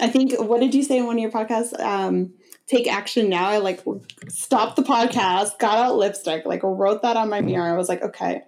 I 0.00 0.08
think, 0.08 0.32
what 0.38 0.60
did 0.60 0.74
you 0.74 0.82
say 0.82 0.98
in 0.98 1.06
one 1.06 1.16
of 1.16 1.22
your 1.22 1.30
podcasts? 1.30 1.78
Um, 1.78 2.34
take 2.68 2.86
action 2.86 3.28
now. 3.28 3.48
I 3.48 3.58
like 3.58 3.82
stopped 4.28 4.76
the 4.76 4.82
podcast, 4.82 5.58
got 5.58 5.78
out 5.78 5.96
lipstick, 5.96 6.46
like 6.46 6.62
wrote 6.62 7.02
that 7.02 7.16
on 7.16 7.28
my 7.28 7.40
mirror. 7.40 7.68
I 7.68 7.76
was 7.76 7.88
like, 7.88 8.02
okay. 8.02 8.42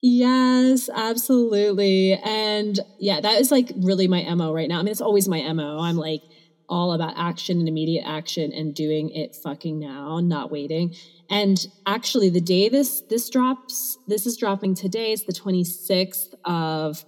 Yes, 0.00 0.88
absolutely. 0.94 2.12
And 2.14 2.78
yeah, 3.00 3.20
that 3.20 3.40
is 3.40 3.50
like 3.50 3.72
really 3.76 4.06
my 4.06 4.22
MO 4.34 4.52
right 4.52 4.68
now. 4.68 4.78
I 4.78 4.82
mean, 4.82 4.92
it's 4.92 5.00
always 5.00 5.28
my 5.28 5.52
MO. 5.52 5.80
I'm 5.80 5.96
like, 5.96 6.22
all 6.68 6.92
about 6.92 7.14
action 7.16 7.58
and 7.58 7.68
immediate 7.68 8.04
action 8.06 8.52
and 8.52 8.74
doing 8.74 9.10
it 9.10 9.34
fucking 9.34 9.78
now, 9.78 10.20
not 10.20 10.50
waiting. 10.50 10.94
And 11.30 11.66
actually 11.86 12.28
the 12.30 12.40
day 12.40 12.68
this 12.68 13.02
this 13.02 13.28
drops, 13.30 13.98
this 14.06 14.26
is 14.26 14.36
dropping 14.36 14.74
today, 14.74 15.12
it's 15.12 15.24
the 15.24 15.32
26th 15.32 16.34
of 16.44 17.04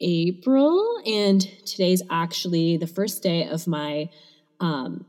April 0.00 1.00
and 1.06 1.40
today's 1.64 2.02
actually 2.10 2.76
the 2.76 2.86
first 2.86 3.22
day 3.22 3.46
of 3.48 3.66
my 3.66 4.08
um 4.60 5.06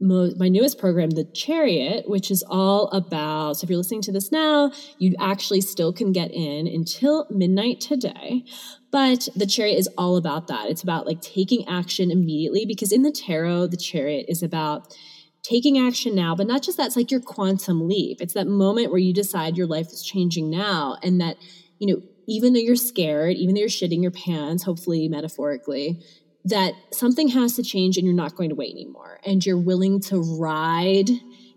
my 0.00 0.48
newest 0.48 0.78
program, 0.78 1.10
The 1.10 1.24
Chariot, 1.24 2.08
which 2.08 2.30
is 2.30 2.44
all 2.48 2.88
about. 2.88 3.56
So, 3.56 3.64
if 3.64 3.70
you're 3.70 3.76
listening 3.76 4.02
to 4.02 4.12
this 4.12 4.30
now, 4.30 4.70
you 4.98 5.14
actually 5.18 5.60
still 5.60 5.92
can 5.92 6.12
get 6.12 6.30
in 6.30 6.66
until 6.66 7.26
midnight 7.30 7.80
today. 7.80 8.44
But 8.92 9.28
The 9.34 9.46
Chariot 9.46 9.78
is 9.78 9.88
all 9.98 10.16
about 10.16 10.46
that. 10.46 10.70
It's 10.70 10.82
about 10.82 11.06
like 11.06 11.20
taking 11.20 11.66
action 11.66 12.10
immediately 12.10 12.64
because 12.66 12.92
in 12.92 13.02
the 13.02 13.10
tarot, 13.10 13.68
The 13.68 13.76
Chariot 13.76 14.26
is 14.28 14.42
about 14.42 14.94
taking 15.42 15.78
action 15.78 16.14
now, 16.14 16.34
but 16.34 16.46
not 16.46 16.62
just 16.62 16.78
that, 16.78 16.86
it's 16.86 16.96
like 16.96 17.10
your 17.10 17.20
quantum 17.20 17.86
leap. 17.86 18.20
It's 18.20 18.34
that 18.34 18.46
moment 18.46 18.90
where 18.90 18.98
you 18.98 19.12
decide 19.12 19.56
your 19.56 19.66
life 19.66 19.88
is 19.88 20.02
changing 20.02 20.50
now 20.50 20.96
and 21.02 21.20
that, 21.20 21.36
you 21.78 21.86
know, 21.86 22.02
even 22.26 22.54
though 22.54 22.60
you're 22.60 22.76
scared, 22.76 23.36
even 23.36 23.54
though 23.54 23.60
you're 23.60 23.68
shitting 23.68 24.00
your 24.00 24.10
pants, 24.10 24.62
hopefully 24.62 25.08
metaphorically, 25.08 26.02
that 26.44 26.74
something 26.92 27.28
has 27.28 27.56
to 27.56 27.62
change 27.62 27.96
and 27.96 28.06
you're 28.06 28.14
not 28.14 28.36
going 28.36 28.50
to 28.50 28.54
wait 28.54 28.72
anymore. 28.72 29.20
And 29.24 29.44
you're 29.44 29.58
willing 29.58 30.00
to 30.02 30.20
ride 30.38 31.10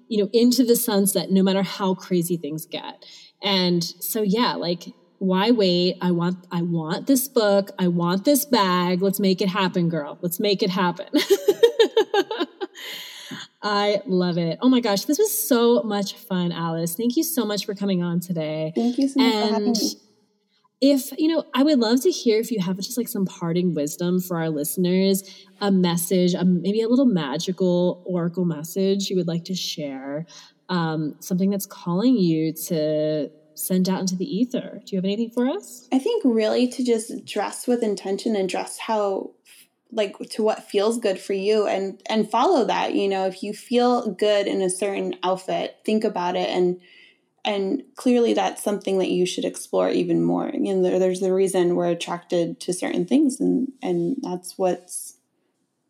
you 0.09 0.23
know 0.23 0.29
into 0.31 0.63
the 0.63 0.75
sunset 0.75 1.31
no 1.31 1.43
matter 1.43 1.63
how 1.63 1.93
crazy 1.93 2.37
things 2.37 2.65
get. 2.65 3.05
And 3.41 3.83
so 3.83 4.21
yeah 4.21 4.53
like 4.53 4.93
why 5.19 5.51
wait? 5.51 5.97
I 6.01 6.11
want 6.11 6.45
i 6.51 6.61
want 6.61 7.07
this 7.07 7.27
book. 7.27 7.71
I 7.79 7.87
want 7.87 8.23
this 8.23 8.45
bag. 8.45 9.01
Let's 9.01 9.19
make 9.19 9.41
it 9.41 9.49
happen 9.49 9.89
girl. 9.89 10.17
Let's 10.21 10.39
make 10.39 10.61
it 10.61 10.69
happen. 10.69 11.07
I 13.61 14.01
love 14.05 14.37
it. 14.37 14.59
Oh 14.61 14.69
my 14.69 14.79
gosh, 14.79 15.05
this 15.05 15.17
was 15.17 15.35
so 15.47 15.81
much 15.81 16.13
fun, 16.13 16.51
Alice. 16.51 16.95
Thank 16.95 17.17
you 17.17 17.23
so 17.23 17.43
much 17.45 17.65
for 17.65 17.73
coming 17.73 18.03
on 18.03 18.19
today. 18.19 18.71
Thank 18.75 18.99
you 18.99 19.07
so 19.07 19.19
much 19.19 19.33
and 19.33 19.47
for 19.47 19.53
having 19.53 19.71
me 19.71 20.06
if 20.79 21.11
you 21.17 21.27
know 21.27 21.43
i 21.55 21.63
would 21.63 21.79
love 21.79 22.01
to 22.01 22.11
hear 22.11 22.39
if 22.39 22.51
you 22.51 22.61
have 22.61 22.77
just 22.77 22.97
like 22.97 23.07
some 23.07 23.25
parting 23.25 23.73
wisdom 23.73 24.19
for 24.19 24.37
our 24.37 24.49
listeners 24.49 25.23
a 25.61 25.71
message 25.71 26.33
a, 26.35 26.45
maybe 26.45 26.81
a 26.81 26.87
little 26.87 27.05
magical 27.05 28.03
oracle 28.05 28.45
message 28.45 29.09
you 29.09 29.15
would 29.15 29.27
like 29.27 29.43
to 29.43 29.55
share 29.55 30.25
um, 30.69 31.15
something 31.19 31.49
that's 31.49 31.65
calling 31.65 32.17
you 32.17 32.53
to 32.53 33.29
send 33.55 33.89
out 33.89 33.99
into 33.99 34.15
the 34.15 34.25
ether. 34.25 34.81
Do 34.85 34.95
you 34.95 34.97
have 34.97 35.05
anything 35.05 35.31
for 35.31 35.47
us? 35.47 35.87
I 35.91 35.99
think 35.99 36.23
really 36.25 36.67
to 36.67 36.83
just 36.83 37.25
dress 37.25 37.67
with 37.67 37.83
intention 37.83 38.35
and 38.35 38.47
dress 38.47 38.77
how 38.77 39.31
like 39.91 40.17
to 40.31 40.43
what 40.43 40.69
feels 40.69 40.99
good 40.99 41.17
for 41.19 41.33
you 41.33 41.65
and 41.65 42.01
and 42.09 42.29
follow 42.29 42.65
that 42.65 42.93
you 42.93 43.07
know 43.07 43.25
if 43.25 43.41
you 43.41 43.53
feel 43.53 44.11
good 44.11 44.45
in 44.45 44.61
a 44.61 44.69
certain 44.69 45.15
outfit 45.23 45.77
think 45.85 46.03
about 46.03 46.35
it 46.35 46.49
and 46.49 46.81
and 47.45 47.83
clearly 47.95 48.33
that's 48.33 48.63
something 48.63 48.97
that 48.97 49.09
you 49.09 49.25
should 49.25 49.45
explore 49.45 49.89
even 49.89 50.23
more 50.23 50.49
you 50.53 50.73
know 50.75 50.99
there's 50.99 51.19
the 51.19 51.33
reason 51.33 51.75
we're 51.75 51.89
attracted 51.89 52.59
to 52.59 52.73
certain 52.73 53.05
things 53.05 53.39
and 53.39 53.71
and 53.81 54.17
that's 54.21 54.57
what's 54.57 55.17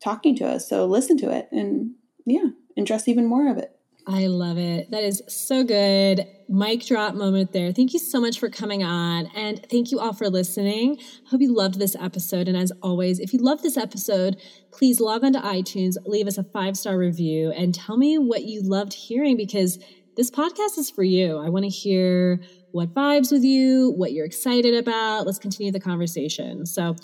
talking 0.02 0.36
to 0.36 0.46
us 0.46 0.68
so 0.68 0.86
listen 0.86 1.16
to 1.16 1.30
it 1.30 1.48
and 1.50 1.92
yeah 2.24 2.46
and 2.76 2.86
dress 2.86 3.08
even 3.08 3.26
more 3.26 3.50
of 3.50 3.58
it 3.58 3.78
I 4.10 4.26
love 4.26 4.56
it. 4.56 4.90
That 4.90 5.04
is 5.04 5.22
so 5.28 5.62
good. 5.62 6.26
Mic 6.48 6.86
drop 6.86 7.14
moment 7.14 7.52
there. 7.52 7.72
Thank 7.72 7.92
you 7.92 7.98
so 7.98 8.18
much 8.18 8.40
for 8.40 8.48
coming 8.48 8.82
on. 8.82 9.26
And 9.36 9.62
thank 9.70 9.92
you 9.92 10.00
all 10.00 10.14
for 10.14 10.30
listening. 10.30 10.98
Hope 11.26 11.42
you 11.42 11.54
loved 11.54 11.78
this 11.78 11.94
episode. 11.94 12.48
And 12.48 12.56
as 12.56 12.72
always, 12.82 13.18
if 13.18 13.34
you 13.34 13.38
love 13.38 13.60
this 13.60 13.76
episode, 13.76 14.40
please 14.70 14.98
log 14.98 15.24
on 15.24 15.34
to 15.34 15.40
iTunes, 15.40 15.96
leave 16.06 16.26
us 16.26 16.38
a 16.38 16.42
five 16.42 16.78
star 16.78 16.96
review, 16.96 17.50
and 17.50 17.74
tell 17.74 17.98
me 17.98 18.16
what 18.16 18.44
you 18.44 18.62
loved 18.62 18.94
hearing 18.94 19.36
because 19.36 19.78
this 20.18 20.32
podcast 20.32 20.76
is 20.78 20.90
for 20.90 21.04
you. 21.04 21.38
I 21.38 21.48
want 21.48 21.64
to 21.64 21.68
hear 21.70 22.40
what 22.72 22.92
vibes 22.92 23.30
with 23.30 23.44
you, 23.44 23.92
what 23.92 24.12
you're 24.12 24.26
excited 24.26 24.74
about. 24.74 25.24
Let's 25.26 25.38
continue 25.38 25.70
the 25.70 25.78
conversation. 25.78 26.66
So, 26.66 26.96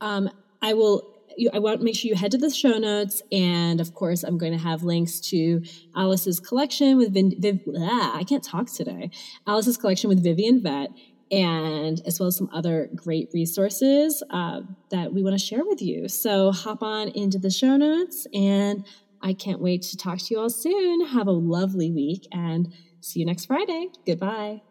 um, 0.00 0.30
I 0.62 0.72
will. 0.72 1.12
You, 1.34 1.48
I 1.54 1.60
want 1.60 1.78
to 1.78 1.84
make 1.84 1.94
sure 1.94 2.10
you 2.10 2.14
head 2.14 2.30
to 2.32 2.38
the 2.38 2.50
show 2.50 2.76
notes, 2.76 3.22
and 3.30 3.80
of 3.80 3.94
course, 3.94 4.22
I'm 4.22 4.36
going 4.36 4.52
to 4.52 4.58
have 4.58 4.82
links 4.82 5.18
to 5.30 5.62
Alice's 5.96 6.40
collection 6.40 6.98
with 6.98 7.14
Vin, 7.14 7.34
Viv. 7.38 7.60
Ah, 7.78 8.16
I 8.16 8.24
can't 8.24 8.44
talk 8.44 8.70
today. 8.70 9.10
Alice's 9.46 9.78
collection 9.78 10.08
with 10.08 10.22
Vivian 10.22 10.62
Vet, 10.62 10.90
and 11.30 12.02
as 12.06 12.20
well 12.20 12.26
as 12.26 12.36
some 12.36 12.50
other 12.52 12.90
great 12.94 13.30
resources 13.32 14.22
uh, 14.30 14.60
that 14.90 15.12
we 15.12 15.22
want 15.22 15.38
to 15.38 15.44
share 15.44 15.64
with 15.64 15.80
you. 15.80 16.08
So 16.08 16.52
hop 16.52 16.82
on 16.82 17.08
into 17.08 17.38
the 17.38 17.50
show 17.50 17.78
notes 17.78 18.26
and 18.34 18.84
I 19.22 19.32
can't 19.32 19.60
wait 19.60 19.82
to 19.82 19.96
talk 19.96 20.18
to 20.18 20.34
you 20.34 20.40
all 20.40 20.50
soon. 20.50 21.06
Have 21.06 21.28
a 21.28 21.32
lovely 21.32 21.90
week 21.90 22.26
and 22.32 22.72
see 23.00 23.20
you 23.20 23.26
next 23.26 23.46
Friday. 23.46 23.88
Goodbye. 24.06 24.62